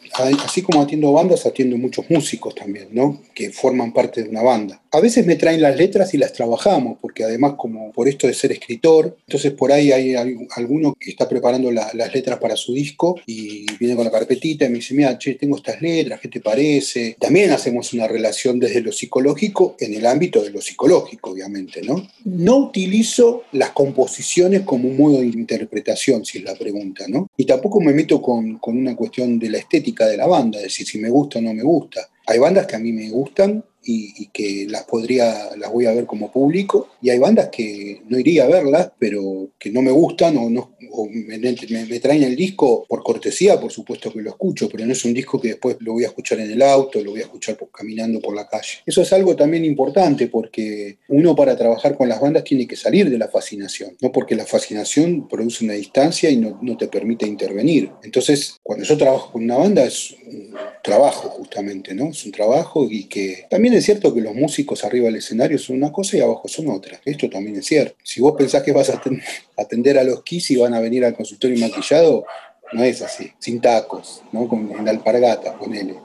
así 0.46 0.62
como 0.62 0.82
atiendo 0.82 1.12
bandas, 1.12 1.46
atiendo 1.46 1.78
muchos 1.78 2.06
músicos 2.10 2.54
también, 2.56 2.90
¿no? 2.92 3.20
Que 3.34 3.52
forman 3.52 3.92
parte 3.92 4.24
de 4.24 4.30
una 4.30 4.44
banda. 4.44 4.82
A 4.92 5.00
veces 5.02 5.26
me 5.26 5.36
traen 5.36 5.62
las 5.62 5.76
letras 5.76 6.14
y 6.14 6.18
las 6.18 6.34
trabajamos, 6.34 6.98
porque 7.02 7.24
además, 7.24 7.56
como 7.58 7.92
por 7.92 8.08
esto 8.08 8.28
de 8.28 8.34
ser 8.34 8.52
escritor, 8.52 9.18
entonces 9.28 9.52
por 9.52 9.72
ahí 9.72 9.92
hay, 9.92 10.16
alguno 10.56 10.96
que 11.00 11.12
está 11.12 11.28
preparando 11.28 11.72
la, 11.72 11.92
las 11.94 12.14
letras 12.14 12.40
para 12.40 12.56
su 12.56 12.74
disco 12.74 13.20
y 13.26 13.66
viene 13.78 13.96
con 13.96 14.06
la 14.06 14.12
carpetita 14.12 14.66
y 14.66 14.70
me 14.70 14.76
dice, 14.76 14.94
mira, 14.94 15.18
che, 15.18 15.36
tengo 15.36 15.58
estas 15.58 15.82
letras, 15.82 16.20
¿qué 16.22 16.30
te 16.30 16.40
parece? 16.40 17.18
También 17.20 17.52
hacemos 17.52 17.94
una 17.94 18.08
relación 18.08 18.60
desde 18.60 18.82
lo 18.82 18.92
psicológico 18.92 19.76
en 19.80 19.94
el 19.94 20.06
ámbito 20.06 20.42
de 20.42 20.52
lo 20.52 20.62
psicológico, 20.62 21.32
obviamente, 21.32 21.82
¿no? 21.82 22.08
No 22.24 22.58
utilizo 22.58 23.44
las 23.52 23.72
composiciones 23.72 24.62
como 24.62 24.88
un 24.90 24.98
modo 24.98 25.20
de 25.20 25.28
interpretación, 25.28 26.24
si 26.26 26.40
es 26.40 26.44
la 26.44 26.56
pregunta, 26.56 27.06
¿no? 27.08 27.30
Y 27.36 27.46
tampoco 27.46 27.82
me 27.82 27.94
meto 27.94 28.22
con, 28.22 28.58
con 28.58 28.78
una 28.78 28.96
cuestión 28.96 29.38
de 29.38 29.50
la 29.50 29.58
estética 29.58 30.06
de 30.08 30.18
la 30.18 30.28
banda, 30.28 30.60
es 30.60 30.66
decir, 30.66 30.88
si 30.88 30.98
me 30.98 31.10
gusta 31.10 31.40
o 31.40 31.42
no 31.42 31.54
me 31.54 31.64
gusta. 31.64 32.08
Hay 32.26 32.40
bandas 32.40 32.68
que 32.68 32.76
a 32.76 32.80
mí 32.80 32.92
me 32.92 33.10
gustan 33.10 33.64
y, 33.88 34.14
y, 34.18 34.28
que 34.28 34.68
las 34.70 34.84
podría, 34.84 35.56
las 35.56 35.72
voy 35.72 35.86
a 35.86 35.94
ver 35.94 36.06
como 36.06 36.30
público, 36.30 36.90
y 37.02 37.10
hay 37.10 37.20
bandas 37.20 37.48
que 37.50 38.02
no 38.10 38.20
iría 38.20 38.44
a 38.44 38.48
verlas, 38.48 38.92
pero 39.00 39.50
que 39.58 39.72
no 39.72 39.82
me 39.82 39.92
gustan 39.92 40.38
o, 40.38 40.50
no, 40.50 40.76
o 40.92 41.08
me, 41.10 41.38
me, 41.38 41.56
me, 41.86 42.00
traen 42.02 42.24
el 42.24 42.36
disco 42.36 42.86
por 42.88 43.02
cortesía, 43.02 43.60
por 43.60 43.72
supuesto 43.72 44.12
que 44.12 44.22
lo 44.22 44.32
escucho, 44.32 44.68
pero 44.70 44.86
no 44.86 44.92
es 44.92 45.06
un 45.06 45.14
disco 45.14 45.40
que 45.40 45.50
después 45.50 45.78
lo 45.80 45.94
voy 45.94 46.04
a 46.04 46.08
escuchar 46.08 46.40
en 46.42 46.52
el 46.52 46.62
auto, 46.62 47.02
lo 47.02 47.12
voy 47.12 47.22
a 47.22 47.24
escuchar 47.24 47.56
por, 47.56 47.72
caminando 47.72 48.20
por 48.20 48.36
la 48.36 48.48
calle. 48.48 48.80
Eso 48.86 49.02
es 49.02 49.14
algo 49.14 49.36
también 49.38 49.64
importante 49.64 50.28
porque 50.28 50.98
uno 51.08 51.34
para 51.34 51.56
trabajar 51.56 51.96
con 51.96 52.10
las 52.10 52.20
bandas 52.20 52.44
tiene 52.44 52.68
que 52.68 52.76
salir 52.76 53.10
de 53.10 53.18
la 53.18 53.30
fascinación, 53.30 53.96
no 54.02 54.12
porque 54.12 54.36
la 54.36 54.46
fascinación 54.46 55.30
produce 55.30 55.64
una 55.64 55.74
distancia 55.74 56.30
y 56.30 56.36
no, 56.36 56.60
no 56.62 56.76
te 56.76 56.90
permite 56.90 57.26
intervenir. 57.26 57.90
Entonces, 58.04 58.58
cuando 58.62 58.84
yo 58.84 58.98
trabajo 58.98 59.32
con 59.32 59.44
una 59.44 59.58
banda 59.58 59.86
es 59.86 60.14
trabajo 60.88 61.28
justamente, 61.28 61.94
¿no? 61.94 62.12
Es 62.12 62.26
un 62.26 62.32
trabajo 62.32 62.88
y 62.90 63.10
que 63.10 63.46
también 63.50 63.74
es 63.74 63.84
cierto 63.84 64.14
que 64.14 64.22
los 64.22 64.34
músicos 64.34 64.86
arriba 64.86 65.08
del 65.08 65.18
escenario 65.18 65.60
son 65.60 65.76
una 65.76 65.92
cosa 65.92 66.16
y 66.16 66.22
abajo 66.22 66.48
son 66.48 66.70
otra. 66.70 66.98
Esto 67.04 67.30
también 67.30 67.58
es 67.58 67.66
cierto. 67.66 67.98
Si 68.04 68.22
vos 68.22 68.36
pensás 68.38 68.64
que 68.64 68.72
vas 68.72 68.90
a 68.90 69.02
atender 69.58 70.00
a 70.00 70.06
los 70.06 70.24
Kiss 70.24 70.50
y 70.52 70.56
van 70.56 70.74
a 70.74 70.80
venir 70.80 71.04
al 71.04 71.14
consultorio 71.14 71.60
maquillado, 71.60 72.24
no 72.72 72.84
es 72.84 73.02
así. 73.02 73.30
Sin 73.38 73.60
tacos, 73.60 74.24
¿no? 74.32 74.48
Con, 74.48 74.72
en 74.72 74.86
la 74.86 74.92
alpargata, 74.92 75.58
ponele. 75.60 75.96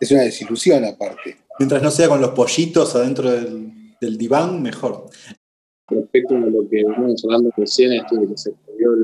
Es 0.00 0.10
una 0.10 0.22
desilusión 0.22 0.84
aparte. 0.84 1.36
Mientras 1.60 1.80
no 1.80 1.92
sea 1.92 2.08
con 2.08 2.20
los 2.20 2.30
pollitos 2.30 2.96
adentro 2.96 3.30
del, 3.30 3.94
del 4.00 4.18
diván, 4.18 4.62
mejor. 4.62 5.06
Respecto 5.88 6.34
a 6.34 6.40
lo 6.40 6.68
que 6.68 6.82
venimos 6.84 7.24
hablando 7.24 7.50
recién, 7.56 7.92
esto 7.92 8.16
de 8.16 8.26
que 8.26 8.36
se 8.36 8.50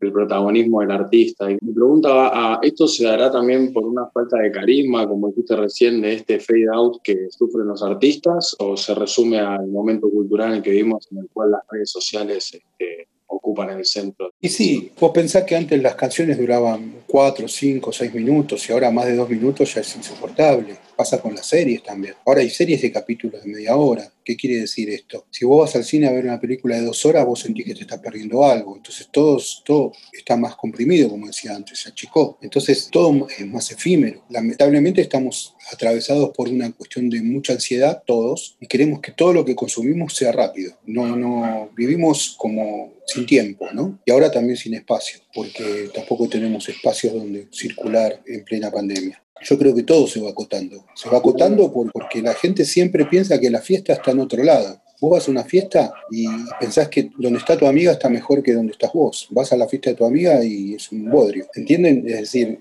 el 0.03 0.13
protagonismo 0.13 0.81
del 0.81 0.91
artista. 0.91 1.51
Y 1.51 1.59
mi 1.61 1.73
pregunta 1.73 2.13
va 2.13 2.55
a, 2.55 2.59
¿esto 2.63 2.87
se 2.87 3.05
dará 3.05 3.31
también 3.31 3.73
por 3.73 3.85
una 3.85 4.07
falta 4.07 4.39
de 4.39 4.51
carisma, 4.51 5.07
como 5.09 5.29
dijiste 5.29 5.57
recién, 5.57 6.01
de 6.01 6.15
este 6.15 6.41
fade 6.41 6.67
out 6.73 7.01
que 7.03 7.29
sufren 7.31 7.67
los 7.67 7.83
artistas, 7.83 8.57
o 8.59 8.77
se 8.77 8.95
resume 8.95 9.39
al 9.39 9.67
momento 9.69 10.09
cultural 10.11 10.51
en 10.51 10.57
el 10.57 10.63
que 10.63 10.71
vivimos, 10.71 11.09
en 11.13 11.19
el 11.19 11.29
cual 11.33 11.53
las 11.53 11.63
redes 11.71 11.91
sociales 11.91 12.53
este, 12.55 13.09
ocupan 13.27 13.71
el 13.71 13.85
centro. 13.85 14.31
Y 14.41 14.49
sí, 14.49 14.93
vos 15.01 15.11
pensás 15.13 15.45
que 15.45 15.57
antes 15.57 15.81
las 15.83 15.95
canciones 15.95 16.39
duraban 16.39 16.97
4, 17.07 17.49
5, 17.49 17.93
6 17.93 18.15
minutos 18.15 18.69
y 18.69 18.73
ahora 18.73 18.91
más 18.91 19.07
de 19.07 19.17
2 19.17 19.29
minutos 19.31 19.75
ya 19.75 19.81
es 19.81 19.97
insoportable. 19.97 20.77
Pasa 21.03 21.21
con 21.21 21.35
las 21.35 21.47
series 21.47 21.83
también. 21.83 22.15
Ahora 22.25 22.43
hay 22.43 22.51
series 22.51 22.81
de 22.81 22.93
capítulos 22.93 23.43
de 23.43 23.51
media 23.51 23.75
hora. 23.75 24.09
¿Qué 24.25 24.37
quiere 24.37 24.61
decir 24.61 24.89
esto? 24.89 25.27
Si 25.33 25.45
vos 25.45 25.63
vas 25.63 25.75
al 25.75 25.83
cine 25.83 26.07
a 26.07 26.13
ver 26.13 26.23
una 26.23 26.39
película 26.39 26.77
de 26.77 26.85
dos 26.85 27.05
horas, 27.05 27.27
vos 27.27 27.41
sentís 27.41 27.65
que 27.65 27.75
te 27.75 27.81
estás 27.81 27.99
perdiendo 27.99 28.45
algo. 28.45 28.77
Entonces 28.77 29.09
todo, 29.11 29.43
todo 29.65 29.93
está 30.13 30.37
más 30.37 30.55
comprimido, 30.55 31.09
como 31.09 31.27
decía 31.27 31.57
antes, 31.57 31.81
se 31.81 31.89
achicó. 31.89 32.39
Entonces 32.41 32.89
todo 32.89 33.27
es 33.37 33.45
más 33.45 33.73
efímero. 33.73 34.23
Lamentablemente 34.31 35.01
estamos 35.01 35.57
atravesados 35.73 36.31
por 36.37 36.49
una 36.49 36.71
cuestión 36.71 37.11
de 37.11 37.21
mucha 37.21 37.55
ansiedad 37.55 38.05
todos 38.07 38.57
y 38.61 38.69
queremos 38.69 39.01
que 39.01 39.11
todo 39.11 39.33
lo 39.33 39.45
que 39.45 39.57
consumimos 39.57 40.15
sea 40.15 40.31
rápido. 40.31 40.79
No, 40.87 41.17
no 41.17 41.69
vivimos 41.77 42.37
como 42.39 42.93
sin 43.07 43.27
tiempo, 43.27 43.67
¿no? 43.73 43.99
Y 44.07 44.13
ahora 44.13 44.31
también 44.31 44.57
sin 44.57 44.75
espacio, 44.75 45.19
porque 45.35 45.91
tampoco 45.93 46.29
tenemos 46.29 46.69
espacios 46.69 47.13
donde 47.13 47.49
circular 47.51 48.23
en 48.25 48.45
plena 48.45 48.71
pandemia. 48.71 49.21
Yo 49.45 49.59
creo 49.59 49.75
que 49.75 49.83
todo 49.83 50.07
se 50.07 50.21
va 50.21 50.31
acotando. 50.31 50.85
Se 50.95 51.09
va 51.09 51.19
acotando 51.19 51.73
por, 51.73 51.91
porque 51.93 52.23
la 52.23 52.35
gente 52.35 52.65
siempre 52.65 53.05
piensa 53.07 53.39
que 53.39 53.51
la 53.51 53.61
fiesta 53.61 53.93
está 53.93 54.13
en 54.13 54.21
otro 54.21 54.43
lado. 54.43 54.81
Vos 55.01 55.11
vas 55.11 55.29
a 55.29 55.31
una 55.33 55.45
fiesta 55.45 55.93
y 56.11 56.27
pensás 56.61 56.89
que 56.89 57.11
donde 57.19 57.41
está 57.41 57.57
tu 57.57 57.67
amiga 57.67 57.93
está 57.93 58.09
mejor 58.09 58.43
que 58.43 58.53
donde 58.53 58.73
estás 58.73 58.93
vos. 58.93 59.27
Vas 59.31 59.53
a 59.53 59.57
la 59.57 59.67
fiesta 59.67 59.91
de 59.91 59.97
tu 59.97 60.05
amiga 60.05 60.45
y 60.45 60.75
es 60.75 60.93
un 60.93 61.11
bodrio. 61.11 61.47
¿Entienden? 61.55 62.05
Es 62.07 62.21
decir, 62.21 62.59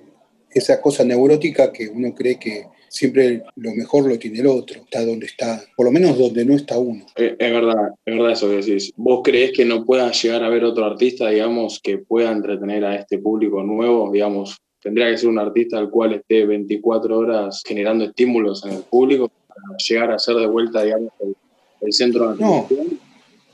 esa 0.49 0.81
cosa 0.81 1.03
neurótica 1.03 1.71
que 1.71 1.87
uno 1.87 2.13
cree 2.15 2.39
que 2.39 2.65
siempre 2.91 3.43
lo 3.55 3.73
mejor 3.73 4.07
lo 4.07 4.19
tiene 4.19 4.39
el 4.39 4.47
otro, 4.47 4.81
está 4.81 5.05
donde 5.05 5.25
está, 5.25 5.63
por 5.77 5.85
lo 5.85 5.91
menos 5.91 6.17
donde 6.17 6.43
no 6.43 6.55
está 6.55 6.77
uno. 6.77 7.05
Es, 7.15 7.33
es 7.39 7.53
verdad, 7.53 7.91
es 8.05 8.15
verdad 8.15 8.31
eso 8.33 8.49
que 8.49 8.57
decís. 8.57 8.91
¿Vos 8.97 9.21
creés 9.23 9.51
que 9.53 9.63
no 9.63 9.85
pueda 9.85 10.11
llegar 10.11 10.43
a 10.43 10.49
ver 10.49 10.65
otro 10.65 10.85
artista, 10.85 11.29
digamos, 11.29 11.79
que 11.81 11.99
pueda 11.99 12.31
entretener 12.31 12.83
a 12.83 12.95
este 12.95 13.17
público 13.17 13.63
nuevo, 13.63 14.11
digamos, 14.11 14.57
tendría 14.81 15.09
que 15.09 15.17
ser 15.17 15.29
un 15.29 15.39
artista 15.39 15.77
al 15.77 15.89
cual 15.89 16.13
esté 16.13 16.45
24 16.45 17.17
horas 17.17 17.63
generando 17.65 18.05
estímulos 18.05 18.65
en 18.65 18.73
el 18.73 18.83
público 18.83 19.31
para 19.47 19.77
llegar 19.77 20.11
a 20.11 20.19
ser 20.19 20.35
de 20.35 20.47
vuelta, 20.47 20.83
digamos, 20.83 21.11
el, 21.19 21.35
el 21.81 21.93
centro 21.93 22.33
de 22.33 22.39
No, 22.41 22.67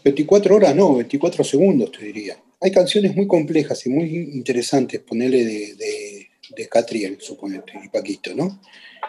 24 0.04 0.56
horas 0.56 0.76
no, 0.76 0.96
24 0.96 1.44
segundos 1.44 1.92
te 1.92 2.06
diría. 2.06 2.38
Hay 2.62 2.72
canciones 2.72 3.16
muy 3.16 3.28
complejas 3.28 3.86
y 3.86 3.90
muy 3.90 4.16
interesantes, 4.34 5.02
ponerle 5.02 5.44
de, 5.46 5.76
de, 5.76 6.28
de 6.56 6.68
Catriel, 6.68 7.18
suponete, 7.20 7.74
y 7.84 7.90
Paquito, 7.90 8.34
¿no? 8.34 8.62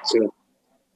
Sí. 0.05 0.19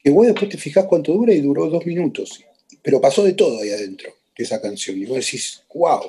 Que 0.03 0.11
vos 0.11 0.27
después 0.27 0.51
te 0.51 0.59
fijás 0.59 0.87
cuánto 0.87 1.13
dura 1.13 1.33
y 1.33 1.41
duró 1.41 1.69
dos 1.71 1.87
minutos. 1.87 2.45
Pero 2.83 3.01
pasó 3.01 3.25
de 3.25 3.35
todo 3.35 3.63
ahí 3.63 3.71
adentro 3.71 4.11
de 4.37 4.45
esa 4.45 4.61
canción. 4.61 4.99
Y 4.99 5.07
vos 5.07 5.25
decís, 5.25 5.63
wow. 5.73 6.01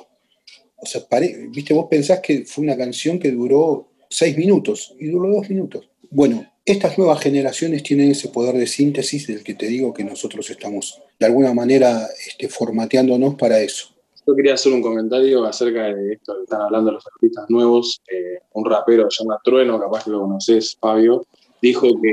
O 0.76 0.86
sea, 0.86 1.06
pare... 1.08 1.46
viste, 1.48 1.72
vos 1.72 1.86
pensás 1.88 2.20
que 2.20 2.44
fue 2.44 2.64
una 2.64 2.76
canción 2.76 3.18
que 3.18 3.30
duró 3.30 3.88
seis 4.14 4.36
minutos 4.36 4.94
y 4.98 5.08
duró 5.08 5.28
dos 5.34 5.48
minutos. 5.50 5.88
Bueno, 6.10 6.46
estas 6.64 6.96
nuevas 6.96 7.20
generaciones 7.20 7.82
tienen 7.82 8.12
ese 8.12 8.28
poder 8.28 8.54
de 8.54 8.66
síntesis 8.66 9.26
del 9.26 9.42
que 9.42 9.54
te 9.54 9.66
digo 9.66 9.92
que 9.92 10.04
nosotros 10.04 10.48
estamos 10.48 11.02
de 11.18 11.26
alguna 11.26 11.52
manera 11.52 12.06
este, 12.26 12.48
formateándonos 12.48 13.34
para 13.34 13.60
eso. 13.60 13.88
Yo 14.26 14.34
quería 14.34 14.54
hacer 14.54 14.72
un 14.72 14.80
comentario 14.80 15.44
acerca 15.44 15.94
de 15.94 16.14
esto 16.14 16.34
que 16.36 16.44
están 16.44 16.62
hablando 16.62 16.92
los 16.92 17.06
artistas 17.06 17.44
nuevos. 17.50 18.00
Eh, 18.10 18.38
un 18.52 18.64
rapero 18.64 19.10
se 19.10 19.22
llama 19.22 19.38
Trueno, 19.44 19.78
capaz 19.78 20.04
que 20.04 20.10
lo 20.10 20.20
conoces, 20.20 20.76
Fabio, 20.80 21.26
dijo 21.60 21.88
que 22.00 22.12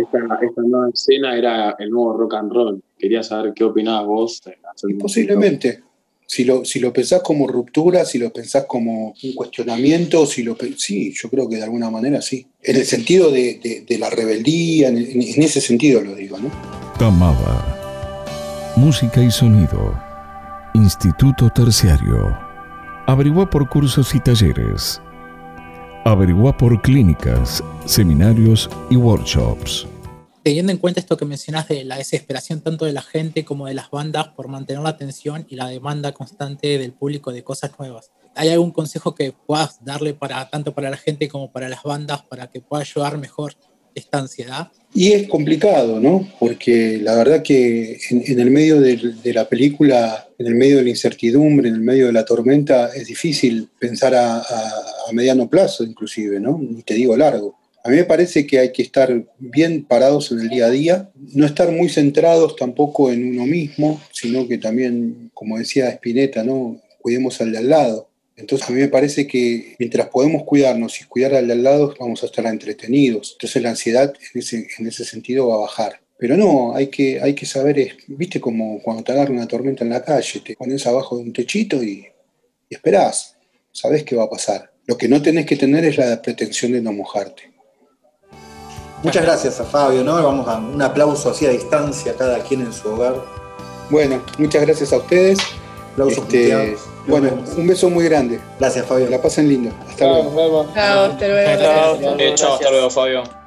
esta, 0.00 0.18
esta, 0.40 0.62
nueva 0.62 0.88
escena 0.94 1.36
era 1.36 1.76
el 1.78 1.90
nuevo 1.90 2.16
rock 2.16 2.34
and 2.34 2.52
roll. 2.52 2.82
Quería 2.96 3.22
saber 3.22 3.52
qué 3.52 3.64
opinabas 3.64 4.06
vos. 4.06 4.42
Posiblemente. 4.98 5.82
Si 6.30 6.44
lo, 6.44 6.62
si 6.62 6.78
lo 6.78 6.92
pensás 6.92 7.22
como 7.22 7.48
ruptura, 7.48 8.04
si 8.04 8.18
lo 8.18 8.30
pensás 8.30 8.66
como 8.66 9.14
un 9.22 9.34
cuestionamiento, 9.34 10.26
si 10.26 10.42
lo 10.42 10.58
sí, 10.76 11.10
yo 11.14 11.30
creo 11.30 11.48
que 11.48 11.56
de 11.56 11.62
alguna 11.62 11.90
manera 11.90 12.20
sí. 12.20 12.46
En 12.62 12.76
el 12.76 12.84
sentido 12.84 13.30
de, 13.30 13.84
de, 13.88 13.98
la 13.98 14.10
rebeldía, 14.10 14.88
en, 14.88 14.98
en, 14.98 15.42
ese 15.42 15.62
sentido 15.62 16.02
lo 16.02 16.14
digo, 16.14 16.38
¿no? 16.38 16.50
Tamaba. 16.98 18.74
Música 18.76 19.22
y 19.22 19.30
sonido. 19.30 19.98
Instituto 20.74 21.48
Terciario. 21.48 22.36
Averigua 23.06 23.48
por 23.48 23.66
cursos 23.70 24.14
y 24.14 24.20
talleres. 24.20 25.00
Averigua 26.04 26.54
por 26.54 26.82
clínicas, 26.82 27.64
seminarios 27.86 28.68
y 28.90 28.96
workshops. 28.96 29.86
Teniendo 30.42 30.72
en 30.72 30.78
cuenta 30.78 31.00
esto 31.00 31.16
que 31.16 31.24
mencionas 31.24 31.68
de 31.68 31.84
la 31.84 31.98
desesperación 31.98 32.60
tanto 32.60 32.84
de 32.84 32.92
la 32.92 33.02
gente 33.02 33.44
como 33.44 33.66
de 33.66 33.74
las 33.74 33.90
bandas 33.90 34.28
por 34.28 34.48
mantener 34.48 34.82
la 34.82 34.90
atención 34.90 35.46
y 35.48 35.56
la 35.56 35.68
demanda 35.68 36.12
constante 36.12 36.78
del 36.78 36.92
público 36.92 37.32
de 37.32 37.42
cosas 37.42 37.72
nuevas, 37.78 38.12
¿hay 38.34 38.48
algún 38.50 38.70
consejo 38.70 39.14
que 39.14 39.32
puedas 39.32 39.84
darle 39.84 40.14
para 40.14 40.48
tanto 40.48 40.74
para 40.74 40.90
la 40.90 40.96
gente 40.96 41.28
como 41.28 41.50
para 41.50 41.68
las 41.68 41.82
bandas 41.82 42.22
para 42.22 42.48
que 42.50 42.60
pueda 42.60 42.82
ayudar 42.82 43.18
mejor 43.18 43.54
esta 43.94 44.18
ansiedad? 44.18 44.70
Y 44.94 45.12
es 45.12 45.28
complicado, 45.28 46.00
¿no? 46.00 46.26
Porque 46.38 46.98
la 47.02 47.14
verdad 47.16 47.42
que 47.42 47.98
en, 48.10 48.40
el 48.40 48.50
medio 48.50 48.80
de, 48.80 49.32
la 49.34 49.48
película, 49.48 50.28
en 50.38 50.46
el 50.46 50.54
medio 50.54 50.78
de 50.78 50.84
la 50.84 50.90
incertidumbre, 50.90 51.68
en 51.68 51.74
el 51.74 51.80
medio 51.80 52.06
de 52.06 52.12
la 52.12 52.24
tormenta, 52.24 52.90
es 52.94 53.06
difícil 53.06 53.68
pensar 53.78 54.14
a, 54.14 54.36
a, 54.36 54.42
a 55.08 55.12
mediano 55.12 55.48
plazo, 55.50 55.84
inclusive, 55.84 56.40
¿no? 56.40 56.58
Ni 56.58 56.82
te 56.82 56.94
digo 56.94 57.16
largo. 57.16 57.57
A 57.84 57.90
mí 57.90 57.96
me 57.96 58.04
parece 58.04 58.46
que 58.46 58.58
hay 58.58 58.72
que 58.72 58.82
estar 58.82 59.24
bien 59.38 59.84
parados 59.84 60.32
en 60.32 60.40
el 60.40 60.48
día 60.48 60.66
a 60.66 60.70
día, 60.70 61.10
no 61.34 61.46
estar 61.46 61.70
muy 61.70 61.88
centrados 61.88 62.56
tampoco 62.56 63.10
en 63.10 63.30
uno 63.30 63.46
mismo, 63.46 64.00
sino 64.12 64.46
que 64.48 64.58
también, 64.58 65.30
como 65.32 65.58
decía 65.58 65.88
Spinetta, 65.90 66.44
¿no? 66.44 66.80
cuidemos 67.00 67.40
al 67.40 67.52
de 67.52 67.58
al 67.58 67.68
lado. 67.70 68.08
Entonces 68.36 68.68
a 68.68 68.72
mí 68.72 68.80
me 68.80 68.88
parece 68.88 69.26
que 69.26 69.74
mientras 69.78 70.08
podemos 70.08 70.44
cuidarnos 70.44 71.00
y 71.00 71.04
cuidar 71.04 71.34
al 71.34 71.46
de 71.46 71.54
al 71.54 71.62
lado, 71.62 71.94
vamos 71.98 72.22
a 72.22 72.26
estar 72.26 72.44
entretenidos. 72.46 73.32
Entonces 73.32 73.62
la 73.62 73.70
ansiedad 73.70 74.12
en 74.34 74.40
ese, 74.40 74.66
en 74.78 74.86
ese 74.86 75.04
sentido 75.04 75.48
va 75.48 75.54
a 75.56 75.60
bajar. 75.60 76.00
Pero 76.18 76.36
no, 76.36 76.74
hay 76.74 76.88
que, 76.88 77.20
hay 77.20 77.34
que 77.34 77.46
saber, 77.46 77.96
viste 78.08 78.40
como 78.40 78.82
cuando 78.82 79.02
te 79.02 79.12
agarra 79.12 79.32
una 79.32 79.48
tormenta 79.48 79.84
en 79.84 79.90
la 79.90 80.04
calle, 80.04 80.40
te 80.40 80.56
pones 80.56 80.86
abajo 80.86 81.16
de 81.16 81.22
un 81.22 81.32
techito 81.32 81.82
y, 81.82 82.06
y 82.68 82.74
esperás, 82.74 83.36
sabés 83.72 84.04
qué 84.04 84.16
va 84.16 84.24
a 84.24 84.30
pasar. 84.30 84.72
Lo 84.86 84.98
que 84.98 85.08
no 85.08 85.22
tenés 85.22 85.46
que 85.46 85.56
tener 85.56 85.84
es 85.84 85.96
la 85.96 86.20
pretensión 86.20 86.72
de 86.72 86.82
no 86.82 86.92
mojarte. 86.92 87.57
Muchas 89.02 89.22
gracias 89.24 89.60
a 89.60 89.64
Fabio, 89.64 90.02
¿no? 90.02 90.14
Vamos 90.22 90.48
a 90.48 90.56
un 90.58 90.80
aplauso 90.82 91.30
así 91.30 91.46
a 91.46 91.50
distancia, 91.50 92.14
cada 92.16 92.40
quien 92.40 92.62
en 92.62 92.72
su 92.72 92.88
hogar. 92.92 93.14
Bueno, 93.90 94.20
muchas 94.38 94.62
gracias 94.62 94.92
a 94.92 94.96
ustedes. 94.98 95.38
Aplausos 95.92 96.18
Este, 96.24 96.76
bueno, 97.06 97.30
un 97.56 97.66
beso 97.66 97.88
muy 97.88 98.04
grande. 98.04 98.40
Gracias, 98.58 98.86
Fabio. 98.86 99.08
La 99.08 99.20
pasen 99.20 99.48
lindo. 99.48 99.70
Hasta 99.88 99.96
Chao, 100.04 100.08
luego. 100.08 100.24
nos 100.24 100.34
vemos. 100.36 100.74
Chao, 100.74 101.04
hasta 101.06 101.28
luego. 101.28 102.34
Chao, 102.34 102.54
hasta 102.54 102.70
luego, 102.70 102.90
Fabio. 102.90 103.37